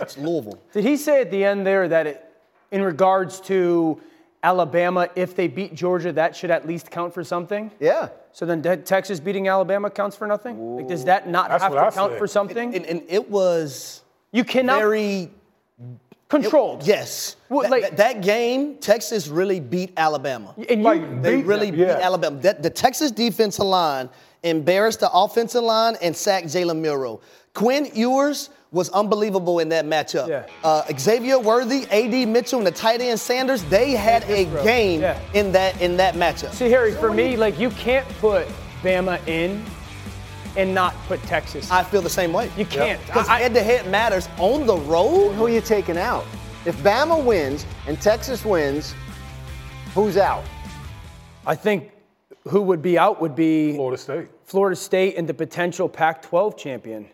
it's 0.00 0.16
Louisville. 0.16 0.58
Did 0.72 0.84
he 0.84 0.96
say 0.96 1.20
at 1.20 1.30
the 1.30 1.44
end 1.44 1.66
there 1.66 1.86
that 1.86 2.06
it, 2.06 2.24
in 2.72 2.82
regards 2.82 3.40
to 3.42 4.00
Alabama, 4.42 5.08
if 5.16 5.34
they 5.34 5.48
beat 5.48 5.74
Georgia, 5.74 6.12
that 6.12 6.36
should 6.36 6.50
at 6.50 6.66
least 6.66 6.90
count 6.90 7.12
for 7.14 7.24
something? 7.24 7.70
Yeah. 7.80 8.08
So 8.32 8.46
then 8.46 8.62
te- 8.62 8.76
Texas 8.76 9.18
beating 9.18 9.48
Alabama 9.48 9.90
counts 9.90 10.14
for 10.16 10.26
nothing? 10.26 10.76
Like, 10.76 10.88
does 10.88 11.04
that 11.06 11.28
not 11.28 11.50
have 11.50 11.72
to 11.72 11.78
I 11.78 11.90
count 11.90 12.12
said. 12.12 12.18
for 12.18 12.26
something? 12.26 12.74
And, 12.74 12.84
and 12.86 13.02
it 13.08 13.30
was 13.30 14.02
you 14.32 14.44
cannot 14.44 14.78
very 14.78 15.30
controlled. 16.28 16.86
Yes. 16.86 17.36
Well, 17.48 17.62
that, 17.62 17.70
like- 17.70 17.82
that- 17.82 17.96
that 17.96 18.22
game, 18.22 18.76
Texas 18.78 19.28
really 19.28 19.60
beat 19.60 19.92
Alabama. 19.96 20.54
And 20.56 20.80
you, 20.80 20.84
Like, 20.84 21.22
They 21.22 21.36
beat 21.36 21.46
really 21.46 21.70
them, 21.70 21.80
beat. 21.80 21.88
Alabama. 21.88 22.40
That, 22.40 22.62
the 22.62 22.70
Texas 22.70 23.10
defensive 23.10 23.64
line 23.64 24.08
embarrassed 24.42 25.00
the 25.00 25.10
offensive 25.12 25.62
line 25.62 25.96
and 26.02 26.14
sacked 26.16 26.46
Jalen 26.48 26.80
Milroe. 26.80 27.20
Quinn 27.54 27.88
Ewers 27.94 28.50
was 28.72 28.88
unbelievable 28.90 29.58
in 29.60 29.68
that 29.70 29.84
matchup. 29.86 30.28
Yeah. 30.28 30.46
Uh, 30.64 30.82
Xavier 30.98 31.38
Worthy, 31.38 31.86
A.D. 31.90 32.26
Mitchell, 32.26 32.58
and 32.58 32.66
the 32.66 32.70
tight 32.72 33.00
end 33.00 33.18
Sanders, 33.20 33.62
they 33.64 33.92
had 33.92 34.24
a 34.24 34.44
game 34.64 35.00
Yeah. 35.00 35.18
in 35.34 35.52
that 35.52 35.80
in 35.80 35.96
that 35.98 36.14
matchup. 36.14 36.52
see, 36.52 36.68
Harry, 36.70 36.92
for 36.92 37.12
me, 37.12 37.36
like, 37.36 37.58
you 37.58 37.70
can't 37.70 38.08
put 38.20 38.46
Bama 38.82 39.24
in 39.28 39.64
and 40.56 40.74
not 40.74 40.94
put 41.06 41.22
Texas. 41.24 41.70
I 41.70 41.82
feel 41.84 42.02
the 42.02 42.10
same 42.10 42.32
way. 42.32 42.50
you 42.56 42.64
can't. 42.64 43.00
Because 43.06 43.28
I- 43.28 43.36
I- 43.36 43.40
head 43.42 43.54
to 43.54 43.62
head 43.62 43.86
matters 43.88 44.28
on 44.38 44.66
the 44.66 44.76
road. 44.76 45.32
Who 45.34 45.46
are 45.46 45.50
you 45.50 45.60
taking 45.60 45.96
out? 45.98 46.24
If 46.64 46.76
Bama 46.78 47.22
wins 47.22 47.64
and 47.86 48.00
Texas 48.00 48.44
wins, 48.44 48.94
who's 49.94 50.16
out? 50.16 50.42
I 51.46 51.54
think 51.54 51.90
who 52.48 52.62
would 52.62 52.82
be 52.82 52.98
out 52.98 53.20
would 53.20 53.36
be 53.36 53.74
Florida 53.74 53.96
State. 53.98 54.28
Florida 54.44 54.76
State 54.76 55.16
and 55.16 55.28
the 55.28 55.34
potential 55.34 55.88
Pac 55.88 56.22
12 56.22 56.56
champion. 56.56 57.06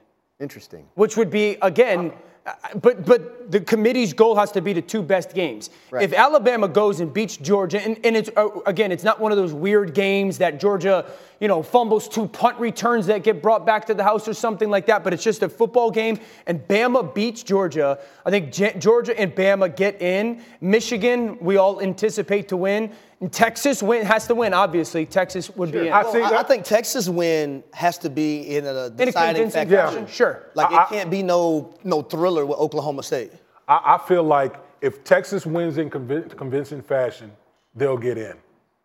Interesting. 0.43 0.85
which 0.95 1.17
would 1.17 1.31
be 1.31 1.57
again 1.63 2.13
uh, 2.45 2.53
but 2.81 3.07
but 3.07 3.53
the 3.53 3.61
committee's 3.61 4.13
goal 4.13 4.35
has 4.35 4.51
to 4.51 4.61
be 4.61 4.73
the 4.73 4.83
two 4.83 5.01
best 5.01 5.33
games 5.35 5.71
Right. 5.93 6.03
if 6.03 6.13
alabama 6.13 6.67
goes 6.67 6.99
and 6.99 7.15
beats 7.15 7.37
georgia 7.37 7.81
and, 7.81 7.97
and 8.05 8.17
it's 8.17 8.29
uh, 8.37 8.49
again 8.67 8.91
it's 8.91 9.05
not 9.05 9.21
one 9.21 9.31
of 9.31 9.39
those 9.39 9.53
weird 9.53 9.95
games 9.95 10.39
that 10.39 10.59
georgia 10.59 10.97
you 11.39 11.47
know 11.47 11.63
fumbles 11.63 12.09
two 12.09 12.27
punt 12.27 12.59
returns 12.59 13.07
that 13.07 13.23
get 13.23 13.41
brought 13.41 13.65
back 13.65 13.87
to 13.87 13.95
the 13.95 14.03
house 14.03 14.27
or 14.27 14.35
something 14.35 14.71
like 14.71 14.87
that 14.87 15.05
but 15.05 15.13
it's 15.15 15.23
just 15.23 15.43
a 15.45 15.49
football 15.49 15.93
game 15.93 16.19
and 16.49 16.67
bama 16.67 17.15
beats 17.15 17.45
georgia 17.45 18.01
i 18.27 18.31
think 18.31 18.51
Ge- 18.53 18.77
georgia 18.77 19.17
and 19.17 19.33
bama 19.37 19.69
get 19.77 20.03
in 20.03 20.43
michigan 20.61 21.39
we 21.41 21.57
all 21.59 21.81
anticipate 21.81 22.49
to 22.49 22.57
win 22.57 22.91
and 23.23 23.33
texas 23.33 23.83
win, 23.83 24.05
has 24.05 24.27
to 24.27 24.35
win 24.35 24.53
obviously 24.53 25.07
texas 25.07 25.49
would 25.57 25.73
be 25.73 25.87
in 25.87 25.93
I 25.93 26.03
Well, 26.03 26.13
see 26.13 26.21
I, 26.23 26.41
I 26.41 26.43
think 26.43 26.65
Texas 26.65 27.09
win 27.09 27.63
has 27.73 27.97
to 27.99 28.11
be 28.11 28.57
in 28.57 28.67
a 28.67 28.87
in 28.87 28.97
deciding 28.97 29.43
convincing 29.45 29.69
factor. 29.69 29.77
fashion 29.77 30.07
sure 30.07 30.47
Like 30.55 30.71
I- 30.71 30.83
it 30.83 30.89
can't 30.89 31.11
be 31.11 31.23
no 31.23 31.73
no 31.85 32.03
thriller 32.03 32.45
with 32.45 32.59
Oklahoma 32.59 33.03
State. 33.03 33.33
I, 33.69 33.95
I 33.95 33.99
feel 34.09 34.25
like 34.25 34.57
if 34.81 35.05
Texas 35.05 35.47
wins 35.47 35.79
in 35.79 35.89
convin- 35.89 36.29
convincing 36.31 36.83
fashion, 36.83 37.31
they'll 37.77 37.97
get 37.97 38.19
in. 38.19 38.37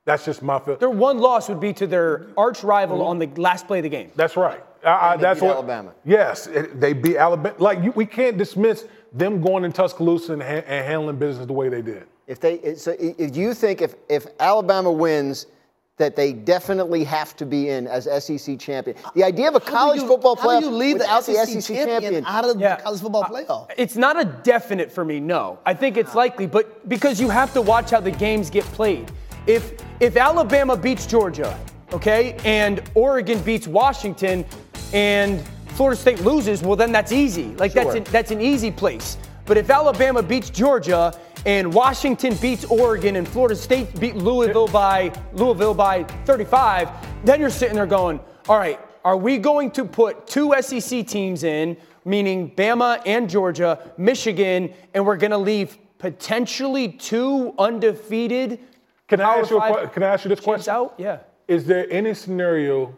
That's 0.05 0.23
just 0.23 0.41
my 0.43 0.59
feel. 0.59 0.77
their 0.77 0.89
one 0.91 1.17
loss 1.17 1.49
would 1.49 1.59
be 1.59 1.73
to 1.73 1.87
their 1.87 2.27
arch 2.37 2.63
rival 2.63 2.99
mm-hmm. 2.99 3.07
on 3.07 3.19
the 3.19 3.27
last 3.41 3.67
play 3.67 3.79
of 3.79 3.83
the 3.83 3.89
game 3.89 4.11
That's 4.15 4.37
right. 4.37 4.63
I, 4.85 4.89
I, 5.13 5.17
they 5.17 5.21
that's 5.23 5.39
beat 5.39 5.47
what. 5.47 5.55
Alabama. 5.55 5.91
Yes, 6.05 6.47
it- 6.47 6.79
they 6.79 6.93
beat 6.93 7.17
Alabama. 7.17 7.55
Like 7.57 7.83
you, 7.83 7.91
we 7.91 8.05
can't 8.05 8.37
dismiss 8.37 8.85
them 9.11 9.41
going 9.41 9.65
in 9.65 9.71
Tuscaloosa 9.73 10.33
and, 10.33 10.41
ha- 10.43 10.63
and 10.67 10.85
handling 10.85 11.17
business 11.17 11.47
the 11.47 11.53
way 11.53 11.67
they 11.69 11.81
did. 11.81 12.05
If 12.27 12.39
they, 12.41 12.75
so 12.75 12.93
if 12.99 13.35
you 13.37 13.53
think 13.53 13.81
if, 13.81 13.95
if 14.09 14.27
Alabama 14.39 14.91
wins, 14.91 15.47
that 15.95 16.15
they 16.15 16.31
definitely 16.31 17.03
have 17.03 17.35
to 17.37 17.43
be 17.45 17.69
in 17.69 17.87
as 17.87 18.03
SEC 18.23 18.59
champion. 18.59 18.95
The 19.15 19.23
idea 19.23 19.47
of 19.47 19.55
a 19.55 19.59
How 19.59 19.65
college 19.65 20.01
you- 20.01 20.07
football 20.07 20.35
how 20.35 20.47
playoff 20.49 20.59
do 20.59 20.65
you 20.67 20.71
leave 20.75 20.97
without 20.99 21.25
the 21.25 21.33
SEC, 21.33 21.63
champion, 21.75 22.01
champion. 22.01 22.25
out 22.27 22.45
of 22.45 22.59
Yeah. 22.59 22.75
the 22.75 22.83
college 22.83 23.01
football 23.01 23.23
uh, 23.23 23.29
playoff? 23.29 23.71
It's 23.77 23.95
not 23.95 24.19
a 24.21 24.25
definite 24.25 24.91
for 24.91 25.03
me, 25.03 25.19
no. 25.19 25.57
I 25.65 25.73
think 25.73 25.97
it's 25.97 26.13
likely, 26.13 26.45
but 26.45 26.87
because 26.87 27.19
you 27.19 27.29
have 27.29 27.51
to 27.53 27.63
watch 27.63 27.89
how 27.89 27.99
the 27.99 28.11
games 28.11 28.51
get 28.51 28.63
played. 28.65 29.11
If 29.47 29.73
if 29.99 30.17
Alabama 30.17 30.77
beats 30.77 31.07
Georgia, 31.07 31.57
okay, 31.91 32.37
and 32.45 32.83
Oregon 32.93 33.39
beats 33.41 33.67
Washington, 33.67 34.45
and 34.93 35.41
Florida 35.69 35.99
State 35.99 36.21
loses, 36.21 36.61
well 36.61 36.75
then 36.75 36.91
that's 36.91 37.11
easy. 37.11 37.55
Like 37.55 37.73
that's 37.73 37.95
an, 37.95 38.03
that's 38.11 38.29
an 38.29 38.39
easy 38.41 38.69
place. 38.69 39.17
But 39.45 39.57
if 39.57 39.69
Alabama 39.71 40.21
beats 40.21 40.49
Georgia 40.51 41.17
and 41.45 41.73
Washington 41.73 42.35
beats 42.35 42.65
Oregon 42.65 43.15
and 43.15 43.27
Florida 43.27 43.55
State 43.55 43.99
beat 43.99 44.15
Louisville 44.15 44.67
by 44.67 45.11
Louisville 45.33 45.73
by 45.73 46.03
35, 46.25 46.89
then 47.23 47.39
you're 47.39 47.49
sitting 47.49 47.75
there 47.75 47.85
going, 47.85 48.19
all 48.49 48.57
right, 48.57 48.79
are 49.03 49.17
we 49.17 49.37
going 49.37 49.71
to 49.71 49.85
put 49.85 50.27
two 50.27 50.53
SEC 50.59 51.07
teams 51.07 51.43
in, 51.43 51.77
meaning 52.03 52.51
Bama 52.51 53.01
and 53.05 53.29
Georgia, 53.29 53.91
Michigan, 53.97 54.73
and 54.93 55.05
we're 55.05 55.17
going 55.17 55.31
to 55.31 55.37
leave 55.37 55.77
potentially 55.97 56.89
two 56.89 57.53
undefeated? 57.57 58.59
Can 59.07 59.21
I 59.21 59.37
ask 59.37 59.49
you? 59.49 59.59
A, 59.59 59.87
can 59.87 60.03
I 60.03 60.07
ask 60.07 60.25
you 60.25 60.29
this 60.29 60.39
question? 60.39 60.73
Out? 60.73 60.95
Yeah. 60.97 61.19
Is 61.47 61.65
there 61.65 61.89
any 61.89 62.13
scenario 62.13 62.93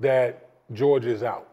that 0.00 0.50
Georgia 0.72 1.10
is 1.10 1.22
out? 1.22 1.48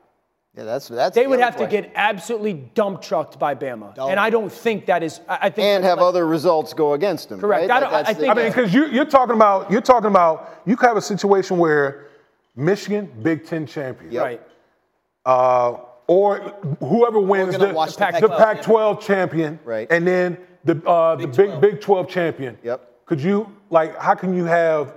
Yeah, 0.60 0.66
that's 0.66 0.90
that's. 0.90 1.16
They 1.16 1.24
the 1.24 1.30
would 1.30 1.40
other 1.40 1.46
have 1.46 1.56
to 1.58 1.68
get 1.68 1.94
absolutely 1.96 2.54
dump 2.76 3.02
trucked 3.02 3.40
by 3.40 3.56
Bama, 3.56 3.96
Dump. 3.96 4.12
and 4.12 4.20
I 4.20 4.30
don't 4.30 4.52
think 4.52 4.88
that 4.88 5.04
is. 5.04 5.22
I 5.30 5.38
I 5.44 5.50
think 5.50 5.66
and 5.66 5.86
have 5.86 6.00
like- 6.00 6.06
other 6.08 6.28
results 6.28 6.74
go 6.74 6.94
against 6.94 7.30
them. 7.30 7.40
Correct. 7.40 7.70
Right? 7.70 7.72
I 7.72 7.80
don't- 7.80 7.92
That's 7.92 8.10
I 8.10 8.14
think- 8.14 8.30
I 8.30 8.34
mean, 8.34 8.48
because 8.48 8.74
you, 8.74 8.88
you're 8.88 9.06
talking 9.06 9.36
about 9.36 9.72
you're 9.72 9.80
talking 9.80 10.08
about 10.10 10.62
you 10.66 10.76
could 10.76 10.88
have 10.88 10.98
a 10.98 11.02
situation 11.02 11.58
where 11.60 12.08
Michigan 12.58 13.10
Big 13.22 13.46
Ten 13.46 13.66
champion, 13.66 14.12
Yep. 14.12 14.22
right. 14.24 14.42
uh, 15.26 15.78
or 16.08 16.40
whoever 16.82 17.20
wins 17.22 17.56
gonna 17.56 17.68
the, 17.70 17.74
watch 17.74 17.96
the 17.96 18.06
the 18.20 18.28
Pac-12 18.28 18.38
Pac-12 18.38 19.00
champion, 19.02 19.60
Right. 19.64 19.88
and 19.90 20.06
then 20.06 20.38
the 20.66 20.76
uh, 20.86 21.16
the 21.16 21.28
Big 21.28 21.36
Big 21.38 21.48
12. 21.48 21.62
Big 21.62 21.82
12 21.82 22.08
champion. 22.10 22.58
Yep. 22.64 23.06
Could 23.06 23.22
you 23.22 23.48
like? 23.70 23.98
How 23.98 24.14
can 24.14 24.36
you 24.36 24.44
have 24.44 24.94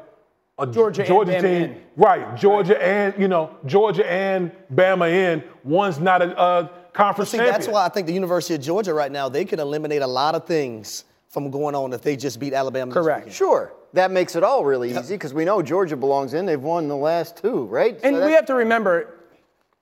a 0.63 0.67
Georgia 0.73 1.03
and 1.03 1.09
Georgia 1.09 1.33
Bama 1.33 1.41
team? 1.43 1.63
in. 1.63 1.83
Right, 1.97 2.37
Georgia 2.37 2.83
and 2.83 3.15
you 3.21 3.29
know 3.29 3.57
Georgia 3.67 4.11
and 4.11 4.51
Bama 4.75 5.11
in. 5.11 5.43
One's 5.65 5.99
not 5.99 6.23
a, 6.23 6.41
a 6.41 6.71
conference 6.93 7.31
See, 7.31 7.37
champion. 7.39 7.53
that's 7.55 7.69
why 7.69 7.85
I 7.85 7.89
think 7.89 8.07
the 8.07 8.13
University 8.13 8.55
of 8.55 8.61
Georgia 8.61 8.95
right 8.95 9.11
now, 9.13 9.29
they 9.29 9.45
can 9.45 9.61
eliminate 9.61 10.03
a 10.03 10.07
lot 10.07 10.35
of 10.35 10.47
things 10.47 11.05
from 11.29 11.51
going 11.51 11.75
on 11.75 11.93
if 11.93 12.03
they 12.03 12.17
just 12.17 12.39
beat 12.41 12.53
Alabama. 12.53 12.93
Correct. 12.93 13.21
weekend. 13.21 13.35
Sure, 13.35 13.73
that 13.95 14.11
makes 14.11 14.37
it 14.37 14.43
all 14.43 14.65
really 14.65 14.91
easy 14.91 15.15
because 15.15 15.33
we 15.35 15.45
know 15.45 15.63
Georgia 15.63 15.97
belongs 15.97 16.35
in. 16.35 16.47
They've 16.47 16.61
won 16.63 16.89
the 16.89 16.97
last 16.97 17.37
two, 17.39 17.65
right? 17.65 18.01
So 18.01 18.07
And 18.07 18.17
that- 18.17 18.27
we 18.27 18.33
have 18.33 18.47
to 18.47 18.55
remember, 18.55 19.15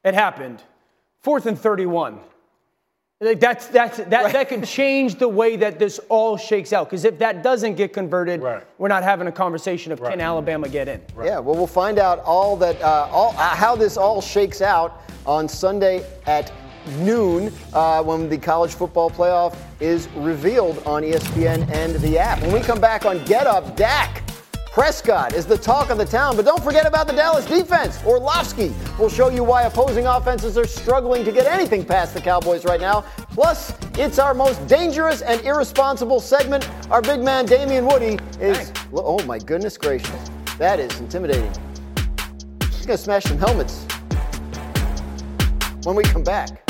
it 0.05 0.15
happened. 0.15 0.63
Fourth 1.21 1.47
and 1.47 1.59
31. 1.59 2.19
Like 3.23 3.39
that's 3.39 3.67
that's 3.67 3.99
that 3.99 4.33
that 4.33 4.49
could 4.49 4.65
change 4.65 5.17
the 5.17 5.29
way 5.29 5.55
that 5.57 5.79
this 5.79 6.01
all 6.09 6.39
shakes 6.39 6.73
out. 6.73 6.87
Because 6.89 7.05
if 7.05 7.19
that 7.19 7.43
doesn't 7.43 7.75
get 7.75 7.93
converted, 7.93 8.41
Right. 8.41 8.63
we're 8.79 8.89
not 8.89 9.03
having 9.03 9.27
a 9.27 9.33
conversation 9.33 9.93
of 9.93 10.01
Right. 10.01 10.13
can 10.13 10.23
Alabama 10.23 10.71
get 10.71 10.89
in. 10.89 11.03
Yeah, 11.23 11.39
well, 11.39 11.55
we'll 11.55 11.67
find 11.67 11.99
out 11.99 12.21
all 12.21 12.57
that, 12.57 12.81
uh, 12.81 13.09
all 13.13 13.35
uh, 13.37 13.55
how 13.55 13.77
this 13.77 13.99
all 13.99 14.23
shakes 14.23 14.63
out 14.63 15.03
on 15.27 15.49
Sunday 15.49 16.03
at 16.27 16.51
noon 17.01 17.53
uh, 17.75 18.03
when 18.03 18.31
the 18.31 18.39
college 18.39 18.73
football 18.73 19.11
playoff 19.11 19.55
is 19.81 20.09
revealed 20.17 20.83
on 20.87 21.03
ESPN 21.03 21.71
and 21.75 21.97
the 21.97 22.19
app. 22.19 22.41
When 22.41 22.53
we 22.55 22.61
come 22.61 22.81
back 22.81 23.05
on 23.05 23.23
Get 23.27 23.47
Up, 23.47 23.77
Dak 23.77 24.23
Prescott 24.73 25.35
is 25.35 25.47
the 25.47 25.59
talk 25.59 25.91
of 25.91 25.99
the 25.99 26.05
town, 26.05 26.37
but 26.37 26.45
don't 26.45 26.63
forget 26.63 26.87
about 26.87 27.09
the 27.09 27.13
Dallas 27.13 27.45
defense. 27.45 27.99
Orlovsky 28.05 28.73
will 29.01 29.09
show 29.09 29.29
you 29.29 29.43
why 29.43 29.63
opposing 29.63 30.07
offenses 30.07 30.57
are 30.57 30.67
struggling 30.67 31.25
to 31.25 31.33
get 31.33 31.45
anything 31.47 31.85
past 31.85 32.15
the 32.15 32.21
Cowboys 32.21 32.65
right 32.65 32.81
now. 32.81 33.01
Plus, 33.31 33.75
it's 33.99 34.21
our 34.21 34.33
most 34.33 34.65
dangerous 34.69 35.23
and 35.23 35.41
irresponsible 35.41 36.21
segment. 36.21 36.71
Our 36.89 37.03
big 37.03 37.21
man 37.21 37.47
Damien 37.47 37.85
Woody 37.85 38.17
is. 38.41 38.73
Oh 38.95 39.21
my 39.25 39.41
goodness 39.41 39.77
gracious, 39.77 40.31
that 40.59 40.79
is 40.79 41.01
intimidating. 41.01 41.53
He's 42.71 42.87
gonna 42.87 42.97
smash 42.97 43.25
some 43.25 43.39
helmets 43.39 43.85
when 45.83 45.97
we 45.97 46.05
come 46.05 46.23
back. 46.23 46.70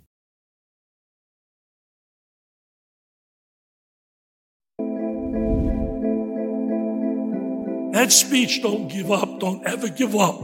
That 7.91 8.09
speech, 8.13 8.61
don't 8.61 8.87
give 8.87 9.11
up, 9.11 9.41
don't 9.41 9.67
ever 9.67 9.89
give 9.89 10.15
up, 10.15 10.39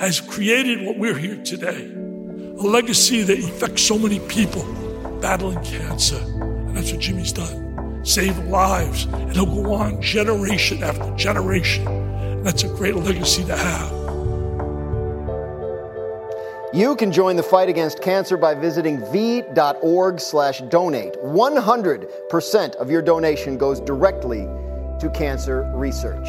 has 0.00 0.20
created 0.20 0.84
what 0.84 0.98
we're 0.98 1.16
here 1.16 1.40
today. 1.44 1.84
A 1.84 2.66
legacy 2.66 3.22
that 3.22 3.38
affects 3.38 3.82
so 3.82 3.96
many 3.96 4.18
people 4.18 4.64
battling 5.20 5.62
cancer. 5.62 6.18
And 6.18 6.76
that's 6.76 6.90
what 6.90 7.00
Jimmy's 7.00 7.32
done. 7.32 8.04
Save 8.04 8.36
lives. 8.46 9.04
And 9.04 9.32
he'll 9.32 9.46
go 9.46 9.72
on 9.72 10.02
generation 10.02 10.82
after 10.82 11.14
generation. 11.14 11.86
And 11.86 12.44
that's 12.44 12.64
a 12.64 12.68
great 12.68 12.96
legacy 12.96 13.44
to 13.44 13.56
have. 13.56 13.92
You 16.74 16.96
can 16.96 17.12
join 17.12 17.36
the 17.36 17.42
fight 17.44 17.68
against 17.68 18.02
cancer 18.02 18.36
by 18.36 18.52
visiting 18.54 18.98
v.org 19.12 20.18
slash 20.18 20.60
donate. 20.70 21.14
100% 21.22 22.74
of 22.74 22.90
your 22.90 23.00
donation 23.00 23.56
goes 23.56 23.78
directly 23.78 24.40
to 24.98 25.08
cancer 25.14 25.70
research. 25.76 26.26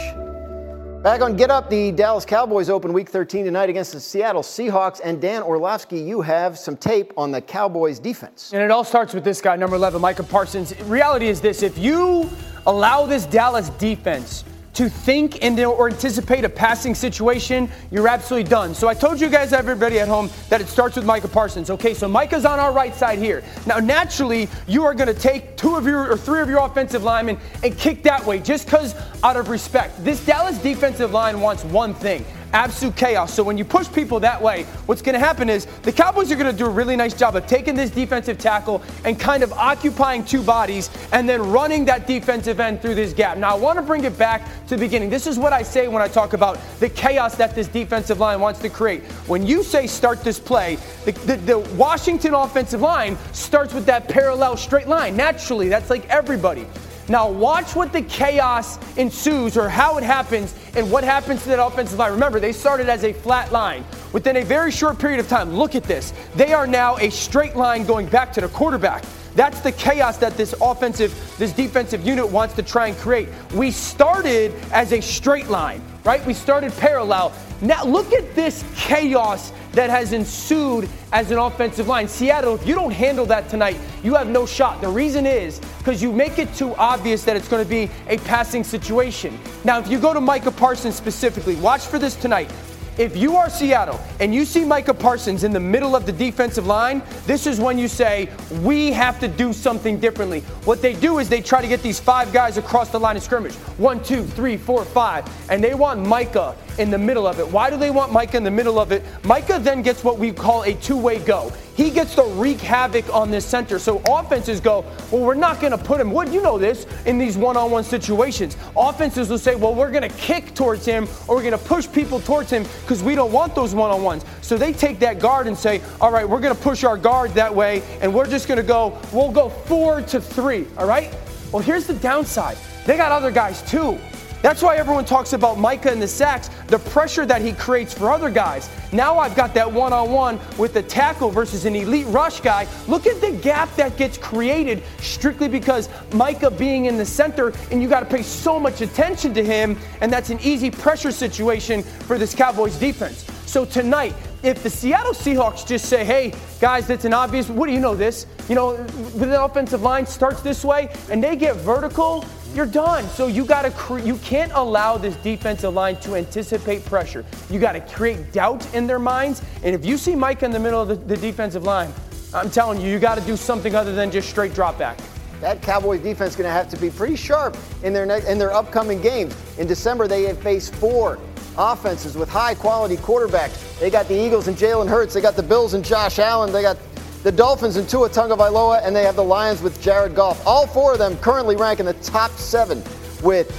Back 1.06 1.22
on 1.22 1.36
Get 1.36 1.52
Up, 1.52 1.70
the 1.70 1.92
Dallas 1.92 2.26
Cowboys 2.26 2.68
open 2.68 2.92
week 2.92 3.10
13 3.10 3.46
tonight 3.46 3.70
against 3.70 3.94
the 3.94 4.00
Seattle 4.00 4.42
Seahawks. 4.42 5.02
And 5.04 5.22
Dan 5.22 5.44
Orlovsky, 5.44 6.00
you 6.00 6.20
have 6.22 6.58
some 6.58 6.76
tape 6.76 7.14
on 7.16 7.30
the 7.30 7.42
Cowboys 7.42 8.00
defense. 8.00 8.52
And 8.54 8.64
it 8.64 8.72
all 8.72 8.84
starts 8.84 9.14
with 9.14 9.24
this 9.24 9.40
guy, 9.40 9.56
number 9.56 9.76
11, 9.76 10.02
Micah 10.02 10.24
Parsons. 10.24 10.76
Reality 10.86 11.28
is 11.28 11.40
this 11.42 11.62
if 11.62 11.78
you 11.78 12.28
allow 12.66 13.06
this 13.06 13.28
Dallas 13.28 13.70
defense 13.70 14.44
to 14.76 14.90
think 14.90 15.44
and 15.44 15.60
or 15.60 15.90
anticipate 15.90 16.44
a 16.44 16.50
passing 16.50 16.94
situation, 16.94 17.70
you're 17.92 18.08
absolutely 18.08 18.50
done. 18.50 18.76
So 18.76 18.88
I 18.88 18.94
told 18.94 19.20
you 19.20 19.30
guys, 19.30 19.54
everybody 19.54 20.00
at 20.00 20.08
home, 20.08 20.30
that 20.50 20.62
it 20.62 20.68
starts 20.68 20.96
with 20.96 21.06
Micah 21.06 21.30
Parsons. 21.30 21.70
Okay, 21.70 21.94
so 21.94 22.08
Micah's 22.08 22.46
on 22.46 22.60
our 22.60 22.74
right 22.74 22.94
side 22.94 23.18
here. 23.20 23.44
Now, 23.66 23.80
naturally, 23.80 24.50
you 24.68 24.84
are 24.84 24.94
going 24.94 25.08
to 25.08 25.20
take 25.20 25.56
two 25.56 25.76
of 25.76 25.86
your 25.86 26.12
or 26.12 26.18
three 26.18 26.42
of 26.42 26.50
your 26.50 26.60
offensive 26.60 27.04
linemen 27.04 27.38
and 27.64 27.78
kick 27.78 28.04
that 28.04 28.26
way 28.26 28.40
just 28.40 28.66
because 28.66 28.96
out 29.24 29.38
of 29.38 29.50
respect. 29.50 30.04
This 30.04 30.24
Dallas 30.26 30.58
defensive 30.58 31.12
line 31.12 31.40
wants 31.40 31.64
one 31.64 31.94
thing 31.94 32.26
absolute 32.56 32.96
chaos. 32.96 33.34
So 33.34 33.44
when 33.44 33.58
you 33.58 33.66
push 33.66 33.92
people 33.92 34.20
that 34.22 34.42
way, 34.42 34.64
what's 34.86 35.02
going 35.02 35.14
to 35.14 35.20
happen 35.20 35.50
is 35.50 35.66
the 35.84 35.92
Cowboys 35.92 36.32
are 36.32 36.36
going 36.36 36.50
to 36.50 36.58
do 36.58 36.66
a 36.66 36.70
really 36.70 36.96
nice 36.96 37.14
job 37.14 37.36
of 37.36 37.46
taking 37.46 37.76
this 37.76 37.92
defensive 37.92 38.38
tackle 38.38 38.82
and 39.04 39.20
kind 39.20 39.44
of 39.44 39.52
occupying 39.54 40.24
two 40.24 40.42
bodies 40.42 40.90
and 41.12 41.28
then 41.28 41.42
running 41.52 41.84
that 41.86 42.08
defensive 42.08 42.62
end 42.62 42.82
through 42.82 42.96
this 42.96 43.12
gap. 43.12 43.38
Now, 43.38 43.56
I 43.56 43.60
want 43.60 43.78
to 43.78 43.82
bring 43.82 44.06
it 44.06 44.18
back 44.18 44.48
to 44.68 44.76
the 44.76 44.78
beginning. 44.78 45.10
This 45.10 45.28
is 45.28 45.38
what 45.38 45.52
I 45.52 45.64
say 45.64 45.90
when 45.90 46.02
I 46.02 46.08
talk 46.08 46.32
about 46.32 46.58
the 46.80 46.88
chaos 46.88 47.36
that 47.36 47.56
this 47.56 47.68
defensive 47.68 48.22
line 48.22 48.40
wants 48.40 48.62
to 48.62 48.70
create. 48.70 49.04
When 49.28 49.46
you 49.46 49.62
say 49.62 49.86
start 49.86 50.24
this 50.24 50.40
play, 50.40 50.78
the, 51.04 51.12
the, 51.12 51.36
the 51.36 51.60
Washington 51.76 52.34
offensive 52.34 52.80
line 52.80 53.18
starts 53.34 53.74
with 53.74 53.86
that 53.88 54.08
parallel 54.08 54.56
straight 54.56 54.88
line. 54.88 55.18
Naturally, 55.18 55.68
that's 55.68 55.90
like 55.90 56.08
everybody. 56.10 56.66
Now, 57.08 57.30
watch 57.30 57.76
what 57.76 57.94
the 57.94 58.02
chaos 58.02 58.80
ensues 58.98 59.58
or 59.58 59.70
how 59.70 59.98
it 59.98 60.04
happens 60.04 60.56
and 60.76 60.92
what 60.92 61.04
happens 61.04 61.44
to 61.44 61.50
that 61.50 61.64
offensive 61.64 62.00
line. 62.00 62.12
Remember, 62.12 62.40
they 62.40 62.52
started 62.52 62.90
as 62.90 63.04
a 63.04 63.14
flat 63.14 63.52
line. 63.52 63.86
Within 64.12 64.38
a 64.38 64.44
very 64.44 64.72
short 64.72 64.98
period 64.98 65.20
of 65.20 65.28
time, 65.28 65.54
look 65.54 65.76
at 65.76 65.84
this. 65.84 66.14
They 66.36 66.54
are 66.54 66.66
now 66.66 66.98
a 66.98 67.12
straight 67.12 67.56
line 67.56 67.86
going 67.86 68.08
back 68.08 68.34
to 68.34 68.42
the 68.42 68.48
quarterback. 68.48 69.04
That's 69.36 69.60
the 69.60 69.74
chaos 69.74 70.18
that 70.18 70.38
this 70.38 70.56
offensive, 70.62 71.14
this 71.38 71.52
defensive 71.52 72.06
unit 72.08 72.28
wants 72.28 72.56
to 72.56 72.64
try 72.64 72.88
and 72.88 72.98
create. 72.98 73.28
We 73.54 73.70
started 73.70 74.54
as 74.72 74.94
a 74.94 75.02
straight 75.02 75.48
line, 75.48 75.82
right? 76.06 76.26
We 76.26 76.34
started 76.34 76.72
parallel. 76.74 77.34
Now 77.62 77.84
look 77.84 78.14
at 78.14 78.36
this 78.36 78.64
chaos 78.76 79.52
that 79.72 79.90
has 79.90 80.14
ensued 80.14 80.88
as 81.12 81.32
an 81.32 81.38
offensive 81.38 81.88
line. 81.88 82.08
Seattle, 82.08 82.56
if 82.56 82.66
you 82.66 82.76
don't 82.76 82.92
handle 82.92 83.26
that 83.26 83.50
tonight, 83.50 83.78
you 84.04 84.14
have 84.14 84.28
no 84.28 84.46
shot. 84.46 84.82
The 84.82 84.88
reason 84.88 85.26
is 85.26 85.60
because 85.80 86.02
you 86.02 86.12
make 86.12 86.38
it 86.38 86.54
too 86.54 86.76
obvious 86.76 87.24
that 87.24 87.36
it's 87.36 87.48
going 87.48 87.64
to 87.64 87.70
be 87.70 87.90
a 88.08 88.18
passing 88.20 88.64
situation. 88.64 89.38
Now, 89.64 89.80
if 89.80 89.90
you 89.90 90.00
go 90.00 90.14
to 90.14 90.22
Micah 90.22 90.52
Parsons 90.52 90.96
specifically, 90.96 91.56
watch 91.56 91.82
for 91.82 91.98
this 92.00 92.16
tonight. 92.16 92.52
If 92.98 93.18
you 93.18 93.36
are 93.36 93.50
Seattle 93.50 94.00
and 94.22 94.34
you 94.34 94.46
see 94.46 94.64
Micah 94.64 94.94
Parsons 94.94 95.44
in 95.44 95.52
the 95.52 95.60
middle 95.60 95.98
of 95.98 96.06
the 96.06 96.14
defensive 96.14 96.66
line, 96.66 97.04
this 97.26 97.46
is 97.46 97.60
when 97.60 97.78
you 97.78 97.90
say, 97.90 98.30
we 98.62 98.94
have 98.94 99.20
to 99.20 99.28
do 99.28 99.52
something 99.52 100.00
differently. 100.00 100.42
What 100.64 100.82
they 100.82 100.94
do 100.94 101.20
is 101.20 101.28
they 101.28 101.42
try 101.42 101.62
to 101.62 101.68
get 101.68 101.82
these 101.82 102.00
five 102.00 102.32
guys 102.32 102.58
across 102.58 102.90
the 102.92 103.00
line 103.00 103.18
of 103.18 103.24
scrimmage 103.24 103.56
one, 103.78 104.02
two, 104.02 104.24
three, 104.24 104.56
four, 104.56 104.86
five. 104.86 105.26
And 105.50 105.62
they 105.62 105.76
want 105.76 106.08
Micah 106.08 106.56
in 106.78 106.90
the 106.90 106.98
middle 106.98 107.26
of 107.26 107.40
it. 107.40 107.48
Why 107.48 107.70
do 107.70 107.78
they 107.78 107.90
want 107.90 108.12
Micah 108.12 108.38
in 108.38 108.44
the 108.44 108.52
middle 108.52 108.80
of 108.80 108.92
it? 108.92 109.04
Micah 109.24 109.60
then 109.60 109.82
gets 109.82 110.04
what 110.04 110.18
we 110.18 110.32
call 110.32 110.64
a 110.64 110.74
two 110.74 110.98
way 110.98 111.20
go. 111.20 111.52
He 111.76 111.90
gets 111.90 112.16
to 112.16 112.24
wreak 112.24 112.62
havoc 112.62 113.14
on 113.14 113.32
this 113.32 113.46
center. 113.46 113.80
So 113.80 114.02
offenses 114.08 114.62
go, 114.62 114.86
well, 115.12 115.22
we're 115.22 115.34
not 115.36 115.60
going 115.60 115.72
to 115.72 115.78
put 115.78 116.00
him, 116.00 116.10
what 116.10 116.32
you 116.32 116.42
know 116.42 116.58
this, 116.58 116.86
in 117.06 117.18
these 117.18 117.38
one 117.38 117.58
on 117.58 117.70
one 117.70 117.84
situations. 117.84 118.56
Offenses 118.78 119.30
will 119.30 119.38
say, 119.38 119.56
well, 119.56 119.76
we're 119.76 119.92
going 119.92 120.10
to 120.10 120.18
kick 120.18 120.54
towards 120.54 120.86
him 120.86 121.06
or 121.28 121.36
we're 121.36 121.42
going 121.44 121.52
to 121.52 121.66
push 121.66 121.92
people 121.92 122.22
towards 122.22 122.50
him 122.50 122.64
because 122.82 123.04
we 123.04 123.14
don't 123.14 123.32
want 123.32 123.56
those 123.56 123.76
one 123.76 123.92
on 123.92 124.04
ones. 124.04 124.24
So 124.42 124.58
they 124.58 124.72
take 124.72 125.00
that 125.00 125.20
guard 125.20 125.48
and 125.48 125.58
say, 125.58 125.82
all 126.00 126.12
right, 126.12 126.28
we're 126.28 126.40
going 126.40 126.56
to 126.56 126.62
push 126.62 126.86
our 126.86 126.98
guard 126.98 127.32
that 127.32 127.54
way 127.54 127.84
and 128.00 128.14
we're 128.14 128.28
just 128.28 128.48
going 128.48 128.58
to 128.58 128.64
go, 128.64 128.98
we'll 129.12 129.32
go 129.32 129.50
four 129.50 130.02
to 130.02 130.22
three, 130.22 130.68
all 130.78 130.88
right? 130.88 131.14
Well, 131.52 131.62
here's 131.62 131.88
the 131.88 131.94
downside. 131.96 132.58
They 132.86 132.96
got 132.96 133.12
other 133.12 133.32
guys 133.32 133.62
too. 133.70 134.00
That's 134.46 134.62
why 134.62 134.76
everyone 134.76 135.06
talks 135.06 135.34
about 135.34 135.58
Micah 135.58 135.90
and 135.90 136.00
the 136.00 136.08
sacks, 136.08 136.52
the 136.68 136.78
pressure 136.78 137.26
that 137.26 137.42
he 137.42 137.52
creates 137.52 137.96
for 137.96 138.12
other 138.12 138.30
guys. 138.30 138.70
Now 138.94 139.18
I've 139.18 139.36
got 139.36 139.56
that 139.56 139.74
one 139.74 139.92
on 139.92 140.12
one 140.12 140.40
with 140.60 140.76
the 140.76 140.84
tackle 140.84 141.32
versus 141.32 141.66
an 141.66 141.76
elite 141.76 142.06
rush 142.10 142.42
guy. 142.42 142.68
Look 142.88 143.08
at 143.08 143.20
the 143.22 143.32
gap 143.32 143.76
that 143.76 143.98
gets 143.98 144.20
created 144.20 144.84
strictly 145.00 145.48
because 145.48 145.90
Micah 146.14 146.52
being 146.52 146.86
in 146.86 146.96
the 146.96 147.06
center, 147.08 147.54
and 147.72 147.82
you 147.82 147.90
got 147.90 148.02
to 148.02 148.06
pay 148.06 148.22
so 148.22 148.60
much 148.60 148.82
attention 148.82 149.34
to 149.34 149.44
him, 149.44 149.80
and 150.02 150.14
that's 150.14 150.30
an 150.30 150.38
easy 150.44 150.70
pressure 150.70 151.12
situation 151.12 151.82
for 151.82 152.20
this 152.20 152.36
Cowboys 152.36 152.76
defense. 152.76 153.26
So 153.48 153.66
tonight, 153.66 154.14
if 154.44 154.62
the 154.62 154.70
Seattle 154.70 155.14
Seahawks 155.14 155.66
just 155.66 155.86
say, 155.86 156.06
hey, 156.06 156.36
guys, 156.62 156.86
that's 156.86 157.06
an 157.06 157.16
obvious, 157.16 157.50
what 157.50 157.66
do 157.66 157.74
you 157.74 157.80
know 157.80 157.96
this? 157.96 158.28
You 158.48 158.54
know, 158.54 158.78
the 158.78 159.44
offensive 159.44 159.82
line 159.82 160.06
starts 160.06 160.42
this 160.42 160.64
way 160.64 160.94
and 161.10 161.24
they 161.24 161.36
get 161.36 161.56
vertical, 161.56 162.24
you're 162.56 162.66
done. 162.66 163.08
So 163.10 163.28
you 163.28 163.46
got 163.46 163.64
to 163.64 163.72
cre- 163.72 164.00
you 164.00 164.16
can't 164.18 164.52
allow 164.56 164.98
this 164.98 165.16
defensive 165.18 165.74
line 165.74 165.98
to 165.98 166.16
anticipate 166.16 166.86
pressure. 166.86 167.26
You 167.50 167.60
got 167.60 167.74
to 167.74 167.82
create 167.82 168.32
doubt 168.32 168.74
in 168.74 168.88
their 168.88 169.00
minds. 169.00 169.42
And 169.64 169.76
if 169.76 169.86
you 169.86 169.98
see 169.98 170.16
Mike 170.16 170.44
in 170.44 170.52
the 170.52 170.60
middle 170.60 170.82
of 170.82 170.88
the, 170.88 170.96
the 170.96 171.18
defensive 171.18 171.64
line, 171.64 171.94
I'm 172.34 172.50
telling 172.50 172.82
you, 172.82 172.90
you 172.90 173.00
got 173.00 173.18
to 173.18 173.26
do 173.26 173.38
something 173.38 173.76
other 173.76 173.94
than 173.94 174.12
just 174.12 174.30
straight 174.30 174.54
drop 174.54 174.78
back. 174.78 174.98
That 175.42 175.62
Cowboys 175.62 176.02
defense 176.02 176.32
is 176.32 176.36
going 176.36 176.48
to 176.48 176.52
have 176.52 176.70
to 176.70 176.78
be 176.78 176.90
pretty 176.90 177.16
sharp 177.16 177.58
in 177.84 177.94
their 177.94 178.06
ne- 178.06 178.26
in 178.26 178.38
their 178.38 178.54
upcoming 178.54 179.02
games. 179.02 179.36
In 179.58 179.68
December, 179.68 180.08
they 180.08 180.24
have 180.24 180.40
faced 180.40 180.74
four 180.76 181.20
offenses 181.58 182.16
with 182.16 182.30
high 182.30 182.56
quality 182.56 182.98
quarterbacks. 182.98 183.80
They 183.80 183.90
got 183.90 184.08
the 184.08 184.16
Eagles 184.16 184.48
and 184.48 184.58
Jalen 184.58 184.88
Hurts. 184.88 185.14
They 185.14 185.22
got 185.22 185.36
the 185.36 185.44
Bills 185.44 185.74
and 185.74 185.84
Josh 185.84 186.20
Allen. 186.20 186.52
They 186.52 186.62
got 186.62 186.78
the 187.26 187.32
Dolphins 187.32 187.76
and 187.76 187.90
Tua 187.90 188.08
Tagovailoa, 188.08 188.82
and 188.86 188.96
they 188.96 189.02
have 189.02 189.16
the 189.16 189.24
Lions 189.24 189.60
with 189.64 189.82
Jared 189.82 190.14
Goff. 190.14 190.46
All 190.46 190.68
four 190.68 190.94
of 190.94 191.00
them 191.00 191.18
currently 191.18 191.56
rank 191.56 191.80
in 191.80 191.88
the 191.88 191.94
top 191.94 192.30
seven 192.34 192.84
with 193.24 193.50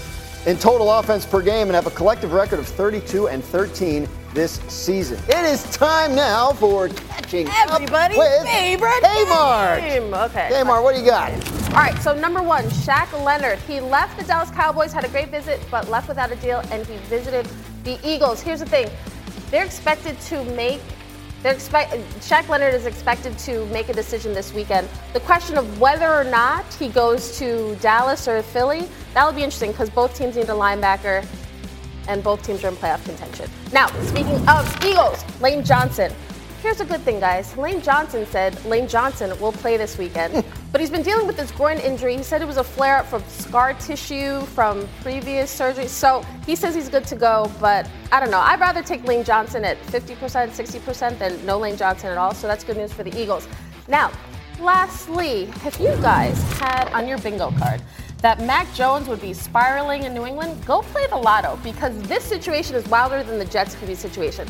in 0.47 0.57
total 0.57 0.89
offense 0.89 1.27
per 1.27 1.43
game 1.43 1.67
and 1.67 1.75
have 1.75 1.89
a 1.89 1.91
collective 1.91 2.33
record 2.33 2.61
of 2.61 2.69
32 2.69 3.27
and 3.27 3.43
13 3.43 4.09
this 4.33 4.61
season. 4.69 5.19
It 5.29 5.45
is 5.45 5.65
time 5.77 6.15
now 6.15 6.53
for 6.53 6.91
catching 6.91 7.49
Everybody's 7.49 8.17
up 8.17 8.25
with 8.25 8.47
favorite 8.47 9.03
Kmart. 9.03 9.81
game. 9.81 10.15
Okay. 10.15 10.49
Kmart, 10.53 10.85
what 10.85 10.95
do 10.95 11.01
you 11.01 11.07
got? 11.07 11.33
All 11.71 11.81
right, 11.81 12.01
so 12.01 12.15
number 12.15 12.45
one, 12.45 12.63
Shaq 12.67 13.21
Leonard. 13.25 13.59
He 13.67 13.81
left 13.81 14.17
the 14.17 14.23
Dallas 14.23 14.53
Cowboys, 14.53 14.93
had 14.93 15.05
a 15.05 15.09
great 15.09 15.31
visit, 15.31 15.61
but 15.73 15.89
left 15.89 16.07
without 16.07 16.31
a 16.31 16.37
deal, 16.37 16.61
and 16.71 16.87
he 16.87 16.99
visited 17.09 17.49
the 17.83 17.99
Eagles. 18.09 18.41
Here's 18.41 18.61
the 18.61 18.67
thing 18.67 18.89
they're 19.51 19.65
expected 19.65 20.21
to 20.21 20.45
make. 20.55 20.81
Expect, 21.47 21.93
Shaq 22.21 22.49
Leonard 22.49 22.75
is 22.75 22.87
expected 22.87 23.39
to 23.39 23.65
make 23.67 23.89
a 23.89 23.93
decision 23.93 24.35
this 24.35 24.53
weekend. 24.53 24.89
The 25.13 25.21
question 25.21 25.57
of 25.57 25.81
whether 25.81 26.13
or 26.13 26.25
not 26.25 26.65
he 26.75 26.89
goes 26.89 27.39
to 27.39 27.77
Dallas 27.77 28.27
or 28.27 28.43
Philly, 28.43 28.89
that'll 29.15 29.33
be 29.33 29.45
interesting 29.45 29.71
because 29.71 29.89
both 29.89 30.17
teams 30.17 30.35
need 30.35 30.49
a 30.49 30.49
linebacker 30.49 31.25
and 32.09 32.23
both 32.23 32.45
teams 32.45 32.65
are 32.65 32.69
in 32.69 32.75
playoff 32.75 33.05
contention. 33.05 33.49
Now, 33.73 33.87
speaking 34.03 34.37
of 34.49 34.85
Eagles, 34.85 35.25
Lane 35.41 35.65
Johnson. 35.65 36.13
Here's 36.63 36.81
a 36.81 36.85
good 36.85 37.03
thing, 37.03 37.21
guys. 37.21 37.57
Lane 37.57 37.81
Johnson 37.81 38.27
said 38.27 38.65
Lane 38.65 38.89
Johnson 38.89 39.39
will 39.39 39.53
play 39.53 39.77
this 39.77 39.97
weekend, 39.99 40.45
but 40.77 40.83
he's 40.83 40.91
been 40.91 41.03
dealing 41.03 41.27
with 41.27 41.39
this 41.39 41.51
groin 41.53 41.79
injury. 41.79 42.19
He 42.19 42.23
said 42.23 42.43
it 42.43 42.45
was 42.45 42.59
a 42.59 42.63
flare 42.63 42.99
up 42.99 43.07
from 43.07 43.25
scar 43.29 43.73
tissue 43.73 44.43
from 44.43 44.87
previous 45.01 45.51
surgery. 45.51 45.87
So 45.87 46.23
he 46.45 46.55
says 46.55 46.75
he's 46.75 46.91
good 46.91 47.07
to 47.07 47.17
go, 47.17 47.51
but 47.59 47.89
I 48.13 48.21
don't 48.21 48.31
know. 48.31 48.41
I'd 48.41 48.61
rather 48.61 48.83
take 48.83 49.03
Lane 49.05 49.25
Johnson 49.25 49.65
at 49.65 49.81
50%, 49.85 50.51
60% 50.51 51.19
than 51.19 51.47
no 51.47 51.59
Lane 51.59 51.79
Johnson 51.79 52.11
at 52.11 52.19
all. 52.19 52.35
So 52.35 52.47
that's 52.47 52.63
good 52.63 52.77
news 52.77 52.93
for 52.93 53.03
the 53.05 53.19
Eagles. 53.19 53.49
Now, 53.89 54.13
lastly, 54.61 55.45
if 55.65 55.81
you 55.81 55.97
guys 56.03 56.39
had 56.59 56.93
on 56.93 57.09
your 57.09 57.17
bingo 57.21 57.53
card 57.53 57.81
that 58.21 58.43
Mac 58.43 58.71
Jones 58.75 59.09
would 59.09 59.23
be 59.23 59.33
spiraling 59.33 60.03
in 60.03 60.13
New 60.13 60.27
England, 60.27 60.63
go 60.67 60.83
play 60.83 61.07
the 61.07 61.17
lotto 61.17 61.59
because 61.65 61.99
this 62.03 62.23
situation 62.23 62.77
is 62.77 62.87
wilder 62.89 63.23
than 63.23 63.39
the 63.39 63.47
Jets 63.47 63.75
QB 63.77 63.97
situation. 63.97 64.47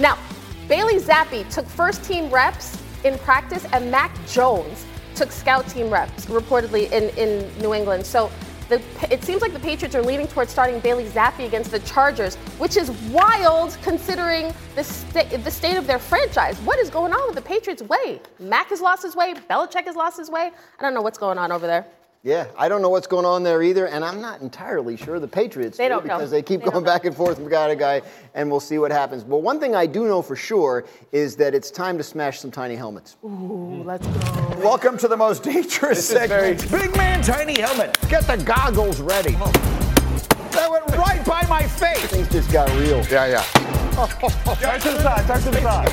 Now, 0.00 0.18
Bailey 0.66 0.96
Zappe 0.96 1.48
took 1.54 1.66
first 1.66 2.02
team 2.02 2.30
reps 2.30 2.82
in 3.04 3.16
practice, 3.18 3.64
and 3.72 3.92
Mac 3.92 4.12
Jones 4.26 4.84
took 5.18 5.32
scout 5.32 5.66
team 5.68 5.90
reps 5.90 6.26
reportedly 6.26 6.90
in, 6.92 7.10
in 7.18 7.50
New 7.58 7.74
England. 7.74 8.06
So 8.06 8.30
the, 8.68 8.80
it 9.10 9.24
seems 9.24 9.42
like 9.42 9.52
the 9.52 9.58
Patriots 9.58 9.96
are 9.96 10.02
leaning 10.02 10.28
towards 10.28 10.52
starting 10.52 10.78
Bailey 10.78 11.06
Zappe 11.06 11.44
against 11.44 11.72
the 11.72 11.80
Chargers, 11.80 12.36
which 12.58 12.76
is 12.76 12.90
wild 13.10 13.76
considering 13.82 14.52
the, 14.76 14.84
sta- 14.84 15.36
the 15.38 15.50
state 15.50 15.76
of 15.76 15.86
their 15.86 15.98
franchise. 15.98 16.56
What 16.60 16.78
is 16.78 16.88
going 16.88 17.12
on 17.12 17.26
with 17.26 17.34
the 17.34 17.42
Patriots' 17.42 17.82
way? 17.82 18.20
Mac 18.38 18.68
has 18.68 18.80
lost 18.80 19.02
his 19.02 19.16
way. 19.16 19.34
Belichick 19.50 19.84
has 19.86 19.96
lost 19.96 20.18
his 20.18 20.30
way. 20.30 20.52
I 20.78 20.82
don't 20.82 20.94
know 20.94 21.02
what's 21.02 21.18
going 21.18 21.38
on 21.38 21.50
over 21.50 21.66
there. 21.66 21.84
Yeah, 22.28 22.44
I 22.58 22.68
don't 22.68 22.82
know 22.82 22.90
what's 22.90 23.06
going 23.06 23.24
on 23.24 23.42
there 23.42 23.62
either, 23.62 23.86
and 23.86 24.04
I'm 24.04 24.20
not 24.20 24.42
entirely 24.42 24.98
sure 24.98 25.18
the 25.18 25.26
Patriots 25.26 25.78
They 25.78 25.84
do 25.84 25.94
don't 25.94 26.04
know. 26.04 26.16
because 26.18 26.30
they 26.30 26.42
keep 26.42 26.60
They 26.60 26.64
going 26.66 26.74
don't 26.74 26.84
know. 26.84 26.92
back 26.92 27.06
and 27.06 27.16
forth 27.16 27.38
from 27.38 27.48
guy 27.48 27.68
to 27.68 27.74
guy, 27.74 28.02
and 28.34 28.50
we'll 28.50 28.60
see 28.60 28.76
what 28.76 28.90
happens. 28.90 29.24
But 29.24 29.38
one 29.38 29.58
thing 29.58 29.74
I 29.74 29.86
do 29.86 30.04
know 30.06 30.20
for 30.20 30.36
sure 30.36 30.84
is 31.10 31.36
that 31.36 31.54
it's 31.54 31.70
time 31.70 31.96
to 31.96 32.04
smash 32.04 32.38
some 32.38 32.50
tiny 32.50 32.76
helmets. 32.76 33.16
Ooh, 33.24 33.82
let's 33.82 34.06
go. 34.06 34.58
Welcome 34.58 34.98
to 34.98 35.08
the 35.08 35.16
most 35.16 35.42
dangerous 35.42 36.06
segment. 36.06 36.70
Big 36.70 36.94
man, 36.98 37.22
tiny 37.22 37.58
helmet. 37.58 37.96
Get 38.10 38.26
the 38.26 38.36
goggles 38.36 39.00
ready. 39.00 39.32
That 39.32 40.68
went 40.70 40.86
right 40.98 41.24
by 41.24 41.46
my 41.48 41.62
face. 41.62 42.04
Things 42.08 42.28
just 42.28 42.52
got 42.52 42.68
real. 42.72 43.02
Yeah, 43.06 43.24
yeah. 43.26 43.42
Turn 44.60 44.80
to 44.80 44.90
the 44.90 45.02
side, 45.02 45.26
turn 45.26 45.40
to 45.40 45.50
the 45.50 45.60
side. 45.62 45.88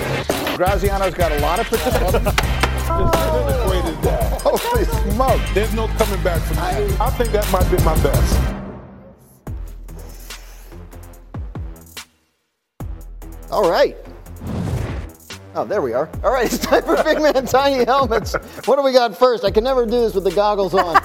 Graziano's 0.57 1.13
got 1.15 1.31
a 1.31 1.39
lot 1.39 1.59
of 1.61 1.67
protection. 1.67 2.25
Disintegrated 2.85 4.01
that. 4.03 4.41
Holy 4.43 4.85
smoke. 5.13 5.41
There's 5.53 5.73
no 5.73 5.87
coming 5.87 6.21
back 6.23 6.41
from 6.43 6.57
that. 6.57 7.01
I 7.01 7.09
think 7.11 7.31
that 7.31 7.49
might 7.51 7.69
be 7.71 7.77
my 7.83 7.95
best. 8.03 8.41
All 13.51 13.69
right. 13.69 13.95
Oh, 15.55 15.63
there 15.65 15.81
we 15.81 15.93
are. 15.93 16.09
All 16.23 16.31
right, 16.31 16.45
it's 16.51 16.59
time 16.59 16.83
for 16.83 17.01
Big 17.03 17.21
Man 17.21 17.45
Tiny 17.45 17.85
Helmets. 17.85 18.33
What 18.65 18.75
do 18.75 18.81
we 18.83 18.91
got 18.91 19.17
first? 19.17 19.43
I 19.45 19.51
can 19.51 19.63
never 19.63 19.85
do 19.85 19.91
this 19.91 20.13
with 20.13 20.25
the 20.25 20.31
goggles 20.31 20.73
on. 20.73 21.01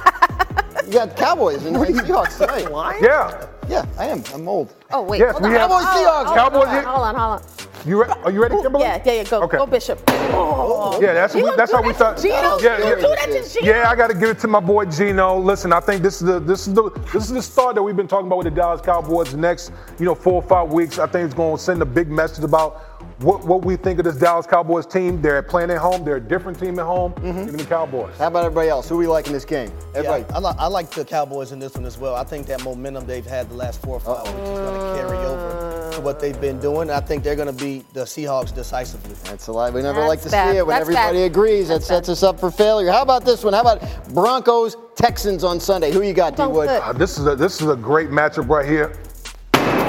You 0.86 0.92
got 0.92 1.16
Cowboys 1.16 1.64
and 1.64 1.76
Seahawks 1.76 2.36
tonight. 2.38 2.98
Yeah. 3.00 3.46
Yeah, 3.68 3.86
I 3.96 4.06
am. 4.06 4.24
I'm 4.34 4.48
old. 4.48 4.74
Oh 4.92 5.02
wait. 5.02 5.20
Yes, 5.20 5.32
hold 5.32 5.44
we 5.44 5.50
have- 5.50 5.70
oh, 5.70 5.74
oh, 5.74 5.78
oh, 5.78 5.84
Cowboys, 5.84 6.04
Seahawks. 6.04 6.24
hold 6.26 6.36
Cowboys, 6.36 6.68
Hold 6.68 6.76
on. 6.76 6.84
Hold 6.84 7.04
on. 7.04 7.14
Hold 7.14 7.40
on. 7.40 7.59
You 7.86 8.02
re- 8.02 8.08
are 8.24 8.30
you 8.30 8.42
ready, 8.42 8.56
Kimberly? 8.60 8.84
Yeah, 8.84 9.02
yeah, 9.04 9.12
yeah. 9.12 9.24
Go, 9.24 9.42
Okay. 9.42 9.56
go, 9.56 9.66
Bishop. 9.66 10.02
Oh. 10.08 10.98
Yeah, 11.00 11.14
that's 11.14 11.34
You 11.34 11.54
that's 11.56 11.72
how 11.72 11.80
we 11.82 11.88
that 11.92 11.96
start. 11.96 12.16
to 12.18 12.22
Geno? 12.22 12.58
Yeah, 12.60 12.78
You 12.78 12.84
yeah. 12.84 12.94
that 13.16 13.50
Geno? 13.52 13.66
Yeah, 13.66 13.90
I 13.90 13.96
got 13.96 14.08
to 14.08 14.14
give 14.14 14.28
it 14.30 14.38
to 14.40 14.48
my 14.48 14.60
boy 14.60 14.84
Geno. 14.84 15.38
Listen, 15.38 15.72
I 15.72 15.80
think 15.80 16.02
this 16.02 16.20
is 16.20 16.26
the 16.26 16.40
this 16.40 16.66
is 16.68 16.74
the 16.74 16.90
this 17.12 17.24
is 17.24 17.30
the 17.32 17.42
start 17.42 17.74
that 17.76 17.82
we've 17.82 17.96
been 17.96 18.08
talking 18.08 18.26
about 18.26 18.38
with 18.38 18.46
the 18.46 18.50
Dallas 18.50 18.80
Cowboys. 18.82 19.30
The 19.32 19.38
next, 19.38 19.72
you 19.98 20.04
know, 20.04 20.14
four 20.14 20.34
or 20.34 20.42
five 20.42 20.72
weeks, 20.72 20.98
I 20.98 21.06
think 21.06 21.24
it's 21.24 21.34
going 21.34 21.56
to 21.56 21.62
send 21.62 21.80
a 21.80 21.86
big 21.86 22.10
message 22.10 22.44
about 22.44 22.82
what 23.20 23.44
what 23.44 23.64
we 23.64 23.76
think 23.76 23.98
of 23.98 24.04
this 24.04 24.16
Dallas 24.16 24.46
Cowboys 24.46 24.86
team. 24.86 25.22
They're 25.22 25.42
playing 25.42 25.70
at 25.70 25.78
home. 25.78 26.04
They're 26.04 26.16
a 26.16 26.20
different 26.20 26.58
team 26.60 26.78
at 26.78 26.84
home. 26.84 27.12
Mm-hmm. 27.14 27.40
Even 27.42 27.56
the 27.56 27.64
Cowboys. 27.64 28.14
How 28.18 28.26
about 28.26 28.44
everybody 28.44 28.68
else? 28.68 28.88
Who 28.90 28.98
we 28.98 29.06
like 29.06 29.26
in 29.26 29.32
this 29.32 29.44
game? 29.46 29.70
Everybody. 29.94 30.24
Yeah, 30.28 30.36
I, 30.36 30.38
like, 30.38 30.56
I 30.58 30.66
like 30.66 30.90
the 30.90 31.04
Cowboys 31.04 31.52
in 31.52 31.58
this 31.58 31.74
one 31.74 31.86
as 31.86 31.96
well. 31.96 32.14
I 32.14 32.24
think 32.24 32.46
that 32.48 32.62
momentum 32.62 33.06
they've 33.06 33.24
had 33.26 33.48
the 33.48 33.54
last 33.54 33.80
four 33.82 33.96
or 33.96 34.00
5 34.00 34.26
weeks 34.34 34.48
is 34.50 34.58
going 34.58 34.80
to 34.80 35.00
carry 35.00 35.18
over 35.18 35.79
to 35.92 36.00
what 36.00 36.20
they've 36.20 36.40
been 36.40 36.58
doing. 36.60 36.90
I 36.90 37.00
think 37.00 37.22
they're 37.24 37.36
going 37.36 37.54
to 37.54 37.64
beat 37.64 37.92
the 37.94 38.02
Seahawks 38.02 38.54
decisively. 38.54 39.14
That's 39.24 39.46
a 39.48 39.52
lie. 39.52 39.70
We 39.70 39.82
never 39.82 40.00
That's 40.00 40.08
like 40.08 40.20
to 40.22 40.30
bad. 40.30 40.52
see 40.52 40.58
it 40.58 40.66
when 40.66 40.74
That's 40.74 40.82
everybody 40.82 41.18
bad. 41.18 41.30
agrees. 41.30 41.68
That 41.68 41.82
sets 41.82 42.08
bad. 42.08 42.12
us 42.12 42.22
up 42.22 42.40
for 42.40 42.50
failure. 42.50 42.90
How 42.90 43.02
about 43.02 43.24
this 43.24 43.44
one? 43.44 43.52
How 43.52 43.60
about 43.62 43.82
Broncos 44.14 44.76
Texans 44.94 45.44
on 45.44 45.60
Sunday? 45.60 45.92
Who 45.92 46.02
you 46.02 46.12
got, 46.12 46.36
D 46.36 46.46
Wood? 46.46 46.68
Uh, 46.68 46.92
this 46.92 47.18
is 47.18 47.26
a 47.26 47.34
this 47.36 47.60
is 47.60 47.68
a 47.68 47.76
great 47.76 48.08
matchup 48.10 48.48
right 48.48 48.66
here. 48.68 48.98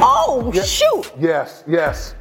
Oh 0.04 0.52
shoot. 0.66 1.12
Yes, 1.20 1.64
yes. 1.68 2.16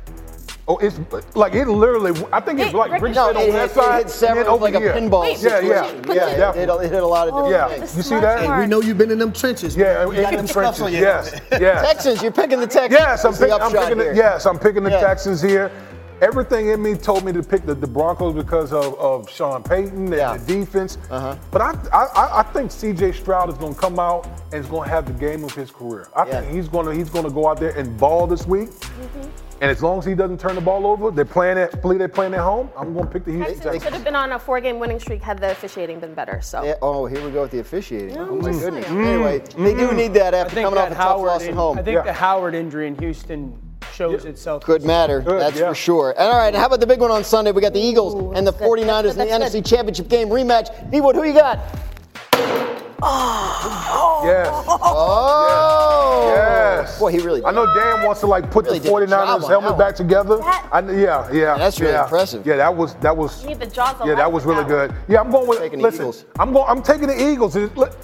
Oh, 0.70 0.78
it's 0.78 1.00
like 1.34 1.54
it 1.54 1.66
literally. 1.66 2.12
I 2.32 2.38
think 2.38 2.60
it's 2.60 2.72
It 2.72 2.76
like 2.76 2.92
ricocheted. 2.92 3.02
Richard 3.02 3.14
No, 3.16 3.40
on 3.42 3.48
it 3.48 3.52
that 3.52 3.60
hit, 3.62 3.70
side 3.72 4.00
it 4.00 4.02
hit 4.04 4.10
several 4.10 4.44
then 4.44 4.52
over 4.54 4.64
like 4.66 4.74
a 4.74 4.78
here. 4.78 4.92
pinball 4.92 5.22
Wait, 5.22 5.42
Yeah, 5.42 5.58
yeah, 5.58 5.82
situation. 5.82 6.02
but 6.06 6.14
yeah. 6.16 6.52
the- 6.52 6.62
It, 6.62 6.68
it, 6.68 6.84
it 6.84 6.92
hit 6.92 7.02
a 7.02 7.06
lot 7.06 7.26
of 7.28 7.34
different 7.34 7.50
Yeah, 7.72 7.76
things. 7.76 7.96
you 7.96 8.02
see 8.04 8.20
that? 8.20 8.38
Hey, 8.40 8.60
we 8.60 8.66
know 8.68 8.80
you've 8.80 8.96
been 8.98 9.10
in 9.10 9.18
them 9.18 9.32
trenches. 9.32 9.76
Yeah, 9.76 10.06
You 10.06 10.22
got 10.22 10.32
in 10.32 10.36
them 10.36 10.46
trenches. 10.46 10.92
Yes, 10.92 11.40
yes. 11.50 11.84
Texans, 11.86 12.22
you're 12.22 12.30
picking 12.30 12.60
the 12.60 12.68
Texans. 12.68 12.92
Yes, 12.92 13.24
I'm, 13.24 13.32
That's 13.32 13.40
the 13.40 13.46
pick, 13.46 13.54
I'm 13.54 13.62
upshot 13.62 13.82
picking 13.82 13.98
the, 13.98 14.04
here. 14.04 14.14
yes, 14.14 14.46
I'm 14.46 14.58
picking 14.60 14.84
the 14.84 14.90
Yeah. 14.90 15.00
Texans 15.00 15.42
here. 15.42 15.72
Everything 16.20 16.68
in 16.68 16.82
me 16.82 16.94
told 16.94 17.24
me 17.24 17.32
to 17.32 17.42
pick 17.42 17.64
the, 17.64 17.74
the 17.74 17.86
Broncos 17.86 18.34
because 18.34 18.72
of, 18.72 18.98
of 19.00 19.30
Sean 19.30 19.62
Payton 19.62 20.06
and 20.06 20.14
Yeah. 20.14 20.36
the 20.36 20.44
defense. 20.64 20.98
Uh-huh. 21.10 21.34
But 21.50 21.62
I, 21.62 21.70
I 21.92 22.40
I 22.40 22.42
think 22.42 22.70
C.J. 22.70 23.12
Stroud 23.12 23.48
is 23.48 23.56
going 23.56 23.74
to 23.74 23.80
come 23.80 23.98
out 23.98 24.26
and 24.52 24.62
is 24.62 24.66
going 24.66 24.84
to 24.84 24.90
have 24.90 25.06
the 25.06 25.14
game 25.14 25.44
of 25.44 25.54
his 25.54 25.70
career. 25.70 26.08
I 26.14 26.26
Yeah. 26.26 26.40
think 26.42 26.52
he's 26.52 26.68
going 26.68 26.86
to 26.86 26.92
he's 26.94 27.08
going 27.10 27.24
to 27.24 27.30
go 27.30 27.48
out 27.48 27.58
there 27.58 27.70
and 27.76 27.96
ball 27.98 28.26
this 28.26 28.46
week. 28.46 28.68
Mm-hmm. 28.70 29.28
And 29.62 29.70
as 29.70 29.82
long 29.82 29.98
as 29.98 30.06
he 30.06 30.14
doesn't 30.14 30.40
turn 30.40 30.54
the 30.54 30.60
ball 30.62 30.86
over, 30.86 31.10
they're 31.10 31.24
playing 31.26 31.58
at 31.58 31.80
believe 31.82 31.98
they're 31.98 32.08
playing 32.08 32.32
at 32.34 32.40
home. 32.40 32.70
I'm 32.78 32.92
going 32.94 33.06
to 33.06 33.10
pick 33.12 33.24
the 33.24 33.32
Houston 33.32 33.54
Texans 33.56 33.72
Texans. 33.72 33.84
should 33.84 33.92
have 33.94 34.04
been 34.04 34.16
on 34.16 34.32
a 34.32 34.38
four-game 34.38 34.78
winning 34.78 34.98
streak 34.98 35.20
had 35.22 35.38
the 35.38 35.50
officiating 35.50 36.00
been 36.00 36.14
better. 36.14 36.40
So. 36.42 36.62
Yeah, 36.64 36.74
oh, 36.80 37.04
here 37.06 37.22
we 37.24 37.30
go 37.30 37.42
with 37.42 37.50
the 37.50 37.58
officiating. 37.60 38.14
No, 38.14 38.28
oh 38.30 38.36
my 38.36 38.52
goodness. 38.52 38.86
saying. 38.86 39.04
Anyway, 39.06 39.38
they 39.58 39.74
do 39.74 39.92
need 39.92 40.14
that 40.14 40.32
after 40.32 40.54
think 40.54 40.64
coming 40.66 40.78
off 40.78 40.88
that 40.88 40.92
a 40.92 40.96
tough 40.96 41.04
Howard, 41.08 41.26
loss 41.26 41.42
at 41.44 41.52
home. 41.54 41.78
I 41.78 41.82
think 41.82 41.94
Yeah. 41.96 42.02
the 42.02 42.12
Howard 42.14 42.54
injury 42.54 42.86
in 42.86 42.96
Houston 42.98 43.54
shows 44.00 44.24
itself. 44.24 44.64
Could 44.64 44.82
matter, 44.82 45.20
Good, 45.20 45.40
that's 45.40 45.58
yeah. 45.58 45.68
for 45.68 45.74
sure. 45.74 46.10
And 46.16 46.20
all 46.28 46.38
right, 46.38 46.54
how 46.54 46.66
about 46.66 46.80
the 46.80 46.86
big 46.86 47.00
one 47.00 47.10
on 47.10 47.22
Sunday? 47.22 47.52
We 47.52 47.60
got 47.60 47.74
the 47.74 47.80
Eagles 47.80 48.14
Ooh, 48.14 48.32
and 48.32 48.46
the 48.46 48.52
good, 48.52 48.68
49ers 48.68 49.02
that's 49.02 49.12
in 49.12 49.18
the 49.18 49.24
good, 49.26 49.42
NFC 49.42 49.66
Championship 49.66 50.08
game 50.08 50.28
rematch. 50.28 50.90
D 50.90 51.00
Wood, 51.02 51.16
who 51.16 51.24
you 51.24 51.34
got? 51.34 51.58
Ah. 53.02 54.22
Yes. 54.24 54.48
Oh! 54.68 56.32
Yes. 56.34 56.98
Boy, 56.98 57.12
he 57.12 57.18
really 57.20 57.42
I 57.44 57.50
know 57.50 57.66
Dan 57.74 58.04
wants 58.04 58.20
to 58.20 58.26
like 58.26 58.50
put 58.50 58.66
Really 58.66 58.78
the 58.78 58.84
did 58.84 59.02
a 59.04 59.06
job 59.06 59.40
49ers 59.40 59.48
helmet 59.48 59.78
back 59.78 59.94
together. 59.94 60.36
That- 60.36 60.68
I, 60.70 60.80
yeah, 60.92 61.30
yeah. 61.32 61.56
that's 61.56 61.80
really 61.80 61.92
yeah. 61.92 62.04
impressive. 62.04 62.46
Yeah, 62.46 62.56
that 62.56 62.74
was 62.74 62.94
that 62.96 63.16
was. 63.16 63.42
You 63.42 63.48
need 63.50 63.60
the 63.60 63.66
jaws 63.66 63.96
Yeah, 64.04 64.14
that 64.16 64.30
was 64.30 64.44
really 64.44 64.64
that 64.64 64.68
good. 64.68 64.94
Yeah, 65.08 65.20
I'm 65.20 65.30
going 65.30 65.46
with 65.48 65.58
Taking 65.58 65.78
the 65.78 65.84
listen. 65.84 66.02
Eagles. 66.02 66.24
I'm 66.38 66.52
going. 66.52 66.66
I'm 66.68 66.82
taking 66.82 67.08
the 67.08 67.30
Eagles. 67.32 67.56
It- 67.56 67.74
look, 67.76 67.96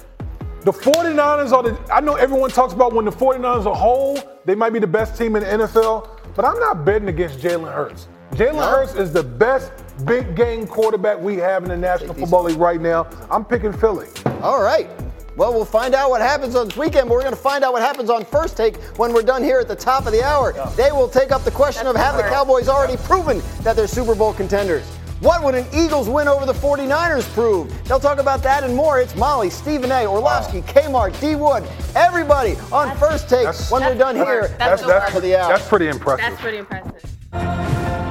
The 0.67 0.73
49ers 0.73 1.53
are 1.53 1.63
the. 1.63 1.79
I 1.89 2.01
know 2.01 2.15
everyone 2.15 2.49
talks 2.49 2.73
about 2.73 2.91
when 2.91 3.05
the 3.05 3.11
49ers 3.11 3.65
are 3.65 3.73
whole, 3.73 4.19
they 4.43 4.53
might 4.53 4.73
be 4.73 4.79
the 4.79 4.85
best 4.85 5.17
team 5.17 5.37
in 5.37 5.43
the 5.43 5.65
NFL, 5.65 6.09
but 6.35 6.43
I'm 6.43 6.59
not 6.59 6.83
betting 6.83 7.07
against 7.07 7.39
Jalen 7.39 7.73
Hurts. 7.73 8.09
Jalen 8.33 8.69
Hurts 8.69 8.93
is 8.95 9.13
the 9.13 9.23
best 9.23 9.71
big 10.03 10.35
game 10.35 10.67
quarterback 10.67 11.21
we 11.21 11.37
have 11.37 11.63
in 11.63 11.69
the 11.69 11.77
National 11.77 12.13
Football 12.13 12.43
League 12.43 12.57
right 12.57 12.81
now. 12.81 13.07
I'm 13.31 13.45
picking 13.45 13.71
Philly. 13.71 14.09
All 14.41 14.61
right. 14.61 14.89
Well, 15.37 15.53
we'll 15.53 15.63
find 15.63 15.95
out 15.95 16.09
what 16.09 16.19
happens 16.19 16.53
on 16.53 16.67
this 16.67 16.75
weekend, 16.75 17.07
but 17.07 17.13
we're 17.13 17.21
going 17.21 17.33
to 17.33 17.39
find 17.39 17.63
out 17.63 17.71
what 17.71 17.81
happens 17.81 18.09
on 18.09 18.25
first 18.25 18.57
take 18.57 18.75
when 18.97 19.13
we're 19.13 19.21
done 19.21 19.43
here 19.43 19.59
at 19.59 19.69
the 19.69 19.75
top 19.75 20.05
of 20.05 20.11
the 20.11 20.21
hour. 20.21 20.51
They 20.75 20.91
will 20.91 21.07
take 21.07 21.31
up 21.31 21.43
the 21.45 21.51
question 21.51 21.87
of 21.87 21.95
have 21.95 22.17
the 22.17 22.23
Cowboys 22.23 22.67
already 22.67 22.97
proven 23.03 23.41
that 23.61 23.77
they're 23.77 23.87
Super 23.87 24.15
Bowl 24.15 24.33
contenders? 24.33 24.96
What 25.19 25.43
would 25.43 25.55
an 25.55 25.65
Eagles 25.73 26.07
win 26.07 26.27
over 26.27 26.45
the 26.45 26.53
49ers 26.53 27.27
prove? 27.33 27.73
They'll 27.85 27.99
talk 27.99 28.19
about 28.19 28.43
that 28.43 28.63
and 28.63 28.75
more. 28.75 28.99
It's 29.01 29.15
Molly, 29.15 29.49
Stephen 29.49 29.91
A., 29.91 30.05
Orlovsky, 30.05 30.61
Kmart, 30.61 31.19
D. 31.19 31.35
Wood, 31.35 31.63
everybody 31.95 32.55
on 32.71 32.95
first 32.97 33.27
take 33.27 33.45
That's- 33.45 33.71
when 33.71 33.81
we're 33.81 33.95
done 33.95 34.15
That's- 34.15 34.27
here 34.27 34.41
that's- 34.59 34.81
at 34.81 34.87
that's- 34.87 35.07
top 35.09 35.15
of 35.17 35.23
the 35.23 35.35
hour. 35.35 35.49
That's 35.49 35.67
pretty 35.67 35.87
impressive. 35.87 36.25
That's 36.29 36.41
pretty 36.41 36.57
impressive. 36.57 38.07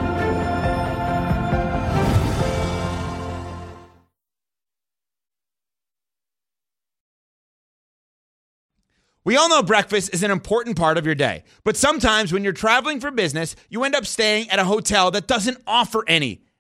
We 9.25 9.37
all 9.37 9.49
know 9.49 9.63
breakfast 9.63 10.15
is 10.15 10.23
an 10.23 10.31
important 10.31 10.77
part 10.77 10.99
of 10.99 11.05
your 11.05 11.17
day, 11.17 11.43
but 11.65 11.77
sometimes 11.77 12.33
when 12.33 12.45
you're 12.45 12.53
traveling 12.53 13.01
for 13.01 13.11
business, 13.11 13.57
you 13.69 13.83
end 13.83 13.97
up 13.97 14.07
staying 14.07 14.51
at 14.51 14.61
a 14.61 14.65
hotel 14.65 15.11
that 15.11 15.27
doesn't 15.27 15.59
offer 15.67 16.05
any. 16.07 16.46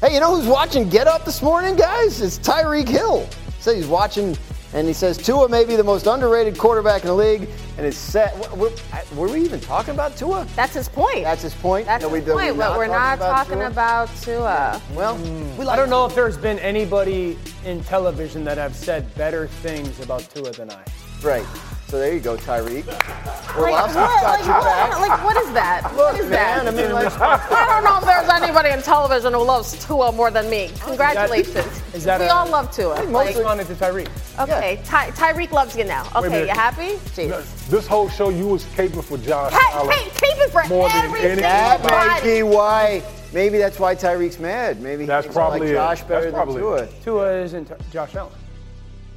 Hey, 0.00 0.12
you 0.14 0.20
know 0.20 0.36
who's 0.36 0.46
watching 0.46 0.88
Get 0.88 1.06
Up 1.06 1.24
this 1.24 1.40
morning, 1.42 1.74
guys? 1.74 2.20
It's 2.20 2.38
Tyreek 2.38 2.88
Hill. 2.88 3.26
So 3.60 3.74
he's 3.74 3.86
watching, 3.86 4.36
and 4.74 4.86
he 4.86 4.92
says 4.92 5.16
Tua 5.16 5.48
may 5.48 5.64
be 5.64 5.74
the 5.74 5.82
most 5.82 6.06
underrated 6.06 6.58
quarterback 6.58 7.00
in 7.02 7.08
the 7.08 7.14
league, 7.14 7.48
and 7.78 7.86
it's 7.86 7.96
set. 7.96 8.36
Were, 8.56 8.70
were 9.14 9.28
we 9.28 9.40
even 9.40 9.58
talking 9.58 9.94
about 9.94 10.14
Tua? 10.16 10.46
That's 10.54 10.74
his 10.74 10.88
point. 10.88 11.22
That's 11.24 11.42
his 11.42 11.54
point. 11.54 11.86
That's 11.86 12.04
That 12.04 12.10
we- 12.10 12.18
his 12.18 12.26
that 12.28 12.36
we're 12.36 12.42
point, 12.44 12.58
but 12.58 12.68
not 12.68 12.76
we're 12.78 12.86
not 12.88 13.18
talking 13.18 13.58
talking 13.58 13.62
about 13.62 14.10
about 14.10 14.22
Tua. 14.22 14.82
Well, 14.94 15.16
we 15.58 15.64
like 15.64 15.68
I 15.70 15.76
don't 15.76 15.90
know 15.90 16.04
if 16.04 16.14
there's 16.14 16.36
been 16.36 16.58
anybody 16.58 17.38
in 17.64 17.82
television 17.84 18.44
that 18.44 18.58
have 18.58 18.76
said 18.76 19.12
better 19.14 19.46
things 19.48 19.98
about 20.00 20.20
Tua 20.34 20.52
than 20.52 20.70
I. 20.70 20.84
Right. 21.22 21.46
So 21.88 21.98
there 22.00 22.12
you 22.12 22.18
go, 22.20 22.36
Tyreek. 22.36 22.84
Like, 22.88 23.56
Orlovsky's 23.56 23.94
what, 23.96 24.20
got 24.20 24.40
like, 24.40 24.44
your 24.44 24.58
what, 24.58 25.08
like, 25.08 25.24
what 25.24 25.36
is 25.36 25.52
that? 25.52 25.82
Look, 25.96 26.12
what 26.12 26.18
is 26.20 26.28
man, 26.28 26.64
that? 26.64 26.74
I 26.74 26.76
mean, 26.76 26.92
like, 26.92 27.12
I 27.20 27.80
don't 27.80 27.84
know 27.84 27.98
if 27.98 28.04
there's 28.04 28.28
anybody 28.42 28.70
in 28.70 28.82
television 28.82 29.32
who 29.32 29.44
loves 29.44 29.86
Tua 29.86 30.10
more 30.10 30.32
than 30.32 30.50
me. 30.50 30.70
Congratulations. 30.80 31.64
Is 31.94 32.02
that 32.04 32.18
we 32.20 32.26
a- 32.26 32.32
all 32.34 32.48
love 32.48 32.72
Tua. 32.74 32.96
I 32.96 33.02
Like, 33.04 33.36
responded 33.36 33.68
to 33.68 33.74
Tyreek. 33.76 34.08
okay, 34.42 34.80
Ty- 34.84 35.10
Tyreek 35.12 35.52
loves 35.52 35.76
you 35.76 35.84
now. 35.84 36.08
Okay, 36.16 36.42
you 36.42 36.48
happy? 36.48 36.98
Jesus. 37.14 37.50
This 37.68 37.86
whole 37.86 38.08
show, 38.08 38.30
you 38.30 38.48
was 38.48 38.64
caping 38.64 39.04
for 39.04 39.16
Josh 39.18 39.52
Hey, 39.52 39.58
Allen. 39.72 39.90
hey, 39.96 40.04
keep 40.10 40.36
it 40.44 40.50
for 40.50 40.64
More 40.68 40.88
than 40.88 41.04
every 41.04 41.20
any- 41.20 41.28
single 41.40 41.42
that 41.42 41.82
might 41.84 42.20
be 42.24 42.42
why. 42.42 43.02
Maybe 43.32 43.58
that's 43.58 43.78
why 43.78 43.94
Tyreek's 43.94 44.38
mad. 44.40 44.80
Maybe 44.82 45.02
he 45.02 45.06
That's 45.06 45.26
thinks 45.26 45.36
I 45.36 45.40
like 45.40 45.50
probably 45.50 45.70
it. 45.70 45.74
Josh 45.74 46.02
better 46.02 46.14
That's 46.14 46.24
than 46.26 46.34
probably 46.34 46.60
Tua. 46.62 46.74
it. 46.82 47.02
Tua 47.04 47.36
isn't 47.42 47.90
Josh 47.92 48.14
Allen. 48.16 48.32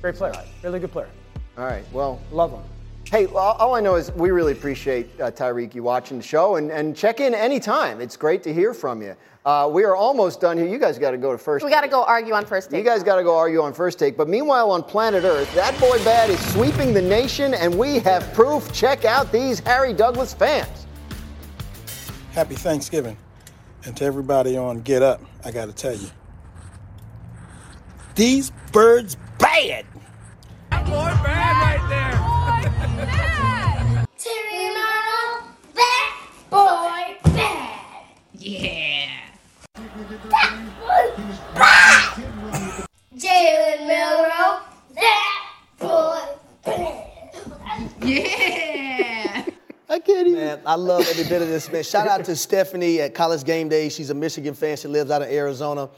Great 0.02 0.16
player. 0.16 0.34
Really 0.64 0.80
good 0.80 0.92
player. 0.92 1.10
All 1.60 1.66
right. 1.66 1.84
Well, 1.92 2.22
Love 2.32 2.52
him. 2.52 2.62
Hey, 3.04 3.26
all 3.26 3.54
all 3.54 3.76
I 3.76 3.82
know 3.82 3.96
is 3.96 4.12
we 4.14 4.30
really 4.30 4.52
appreciate 4.52 5.10
uh, 5.20 5.32
Tyreek 5.32 5.74
you 5.74 5.84
watching 5.84 6.18
the 6.18 6.24
show 6.24 6.56
and, 6.58 6.72
and 6.72 6.96
check 6.96 7.20
in 7.20 7.34
anytime. 7.34 8.00
It's 8.02 8.16
great 8.16 8.44
to 8.44 8.54
hear 8.54 8.74
from 8.74 9.02
you. 9.02 9.16
Uh, 9.44 9.68
we 9.72 9.84
are 9.84 9.96
almost 9.96 10.40
done 10.40 10.58
here. 10.58 10.68
You 10.68 10.78
guys 10.78 11.00
got 11.00 11.12
to 11.12 11.18
go 11.18 11.32
to 11.32 11.38
first. 11.38 11.66
We 11.66 11.72
got 11.72 11.82
to 11.82 11.88
go 11.88 12.04
argue 12.04 12.34
on 12.34 12.46
first 12.46 12.70
take. 12.70 12.78
You 12.78 12.84
guys 12.86 13.02
got 13.04 13.16
to 13.16 13.24
go 13.24 13.36
argue 13.36 13.62
on 13.62 13.74
first 13.74 13.98
take. 13.98 14.16
But 14.16 14.30
meanwhile, 14.30 14.70
on 14.72 14.84
planet 14.84 15.24
Earth, 15.24 15.54
that 15.56 15.78
boy 15.80 15.98
bad 16.04 16.30
is 16.30 16.40
sweeping 16.54 16.94
the 16.94 17.02
nation, 17.02 17.56
and 17.56 17.78
we 17.78 18.00
have 18.00 18.32
proof. 18.34 18.72
Check 18.72 19.06
out 19.06 19.32
these 19.32 19.60
Harry 19.62 19.92
Douglas 19.92 20.34
fans. 20.34 20.86
Happy 22.32 22.56
Thanksgiving. 22.56 23.18
And 23.86 23.98
to 23.98 24.06
everybody 24.06 24.56
on 24.56 24.82
Get 24.82 25.02
Up, 25.02 25.22
I 25.44 25.52
got 25.52 25.66
to 25.66 25.74
tell 25.74 25.96
you, 25.96 26.10
these 28.16 28.52
birds 28.72 29.18
bad. 29.40 29.86
Terry 34.18 34.66
and 34.66 34.78
Arnold, 34.78 35.44
that 35.76 36.10
boy 36.50 37.18
bad. 37.24 38.06
Yeah. 38.34 39.10
That 39.76 40.52
boy 40.80 41.06
bad. 41.54 42.86
Jalen 43.16 43.88
Milroe, 43.88 44.60
that 44.96 45.32
boy 45.78 46.26
bad. 46.66 47.92
Yeah. 48.02 49.46
I 49.90 50.00
can't 50.00 50.32
Man, 50.32 50.62
I 50.66 50.76
love 50.76 51.06
every 51.08 51.24
bit 51.26 51.42
of 51.42 51.48
this, 51.50 51.72
man. 51.72 51.84
Shout 51.84 52.08
out 52.08 52.26
to 52.26 52.36
Stephanie 52.36 53.02
at 53.02 53.14
College 53.14 53.44
Game 53.44 53.70
Day. 53.70 53.90
She's 53.90 54.10
a 54.10 54.16
Michigan 54.16 54.56
fan. 54.56 54.76
She 54.78 54.88
lives 54.88 55.12
out 55.12 55.22
in 55.22 55.30
Arizona. 55.30 55.90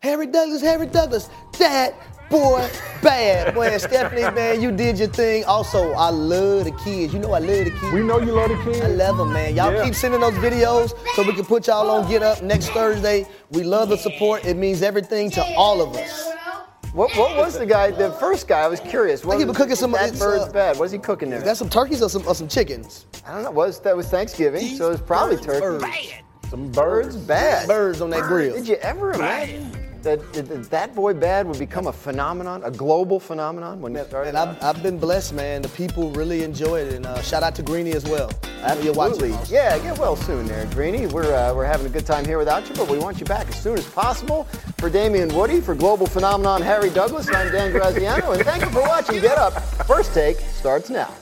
Harry 0.00 0.26
Douglas, 0.26 0.62
Harry 0.62 0.86
Douglas, 0.86 1.28
that 1.58 1.94
boy 2.30 2.70
bad. 3.02 3.54
Boy, 3.54 3.76
Stephanie, 3.78 4.22
man, 4.34 4.60
you 4.60 4.70
did 4.70 4.98
your 4.98 5.08
thing. 5.08 5.44
Also, 5.44 5.92
I 5.92 6.10
love 6.10 6.64
the 6.64 6.72
kids. 6.84 7.12
You 7.12 7.18
know 7.18 7.32
I 7.32 7.38
love 7.38 7.64
the 7.64 7.70
kids. 7.70 7.92
We 7.92 8.00
know 8.00 8.20
you 8.20 8.32
love 8.32 8.50
the 8.50 8.62
kids. 8.64 8.80
I 8.80 8.88
love 8.88 9.16
them, 9.18 9.32
man. 9.32 9.54
Y'all 9.56 9.72
Yeah. 9.72 9.84
keep 9.84 9.94
sending 9.94 10.20
those 10.20 10.34
videos 10.34 10.92
so 11.14 11.22
we 11.22 11.32
can 11.34 11.44
put 11.44 11.66
y'all 11.66 11.90
on 11.90 12.08
Get 12.08 12.22
Up 12.22 12.42
next 12.42 12.68
Thursday. 12.68 13.26
We 13.50 13.62
love 13.64 13.88
the 13.88 13.96
support. 13.96 14.44
It 14.44 14.56
means 14.56 14.82
everything 14.82 15.30
to 15.32 15.44
all 15.56 15.82
of 15.82 15.94
us. 15.96 16.28
What, 16.92 17.14
what 17.16 17.36
was 17.36 17.56
the 17.56 17.66
guy, 17.66 17.92
the 17.92 18.10
first 18.12 18.48
guy? 18.48 18.60
I 18.62 18.66
was 18.66 18.80
curious. 18.80 19.24
What 19.24 19.32
think 19.34 19.42
he 19.42 19.46
was 19.46 19.56
cooking 19.56 19.76
some- 19.76 19.92
That 19.92 20.18
bird's 20.18 20.44
uh, 20.48 20.52
bad. 20.52 20.76
What 20.78 20.86
is 20.86 20.92
he 20.92 20.98
cooking 20.98 21.30
there? 21.30 21.38
Is 21.38 21.44
that 21.44 21.56
some 21.56 21.68
turkeys 21.68 22.02
or 22.02 22.08
some, 22.10 22.26
or 22.26 22.34
some 22.34 22.48
chickens? 22.48 23.06
I 23.26 23.32
don't 23.32 23.44
know. 23.44 23.50
Was 23.52 23.78
that 23.80 23.96
was 23.96 24.08
Thanksgiving? 24.08 24.76
so 24.76 24.88
it 24.88 24.92
was 24.92 25.00
probably 25.00 25.36
turkey. 25.36 25.60
Birds. 25.60 25.84
Some 26.50 26.72
Birds 26.72 27.16
bad. 27.16 27.68
Birds 27.68 28.00
on 28.00 28.10
that 28.10 28.22
grill. 28.24 28.54
Did 28.56 28.66
you 28.66 28.74
ever 28.76 29.12
imagine 29.12 29.70
that, 30.02 30.32
that 30.32 30.70
that 30.70 30.94
boy 30.94 31.14
bad 31.14 31.46
would 31.46 31.58
become 31.58 31.86
a 31.86 31.92
phenomenon, 31.92 32.62
a 32.64 32.70
global 32.70 33.20
phenomenon 33.20 33.80
when 33.80 33.94
it 33.96 34.08
started? 34.08 34.30
And 34.30 34.38
I've, 34.38 34.62
I've 34.62 34.82
been 34.82 34.98
blessed, 34.98 35.34
man. 35.34 35.62
The 35.62 35.68
people 35.70 36.10
really 36.10 36.42
enjoy 36.42 36.80
it. 36.80 36.94
And 36.94 37.06
uh, 37.06 37.20
shout 37.22 37.42
out 37.42 37.54
to 37.56 37.62
Greeny 37.62 37.92
as 37.92 38.04
well. 38.04 38.30
I 38.62 38.78
you're 38.80 38.92
watching. 38.92 39.32
Absolutely. 39.32 39.54
Yeah, 39.54 39.78
get 39.78 39.98
well 39.98 40.16
soon 40.16 40.46
there, 40.46 40.66
Greeny. 40.66 41.06
We're, 41.06 41.34
uh, 41.34 41.54
we're 41.54 41.64
having 41.64 41.86
a 41.86 41.90
good 41.90 42.06
time 42.06 42.24
here 42.24 42.38
without 42.38 42.68
you, 42.68 42.74
but 42.74 42.88
we 42.88 42.98
want 42.98 43.18
you 43.18 43.26
back 43.26 43.48
as 43.48 43.60
soon 43.60 43.78
as 43.78 43.86
possible. 43.88 44.44
For 44.78 44.90
Damien 44.90 45.34
Woody, 45.34 45.60
for 45.60 45.74
Global 45.74 46.06
Phenomenon 46.06 46.62
Harry 46.62 46.90
Douglas, 46.90 47.28
I'm 47.28 47.50
Dan 47.50 47.72
Graziano, 47.72 48.32
and 48.32 48.42
thank 48.44 48.62
you 48.62 48.70
for 48.70 48.82
watching 48.82 49.20
Get 49.20 49.38
Up. 49.38 49.62
First 49.86 50.12
Take 50.12 50.38
starts 50.38 50.90
now. 50.90 51.14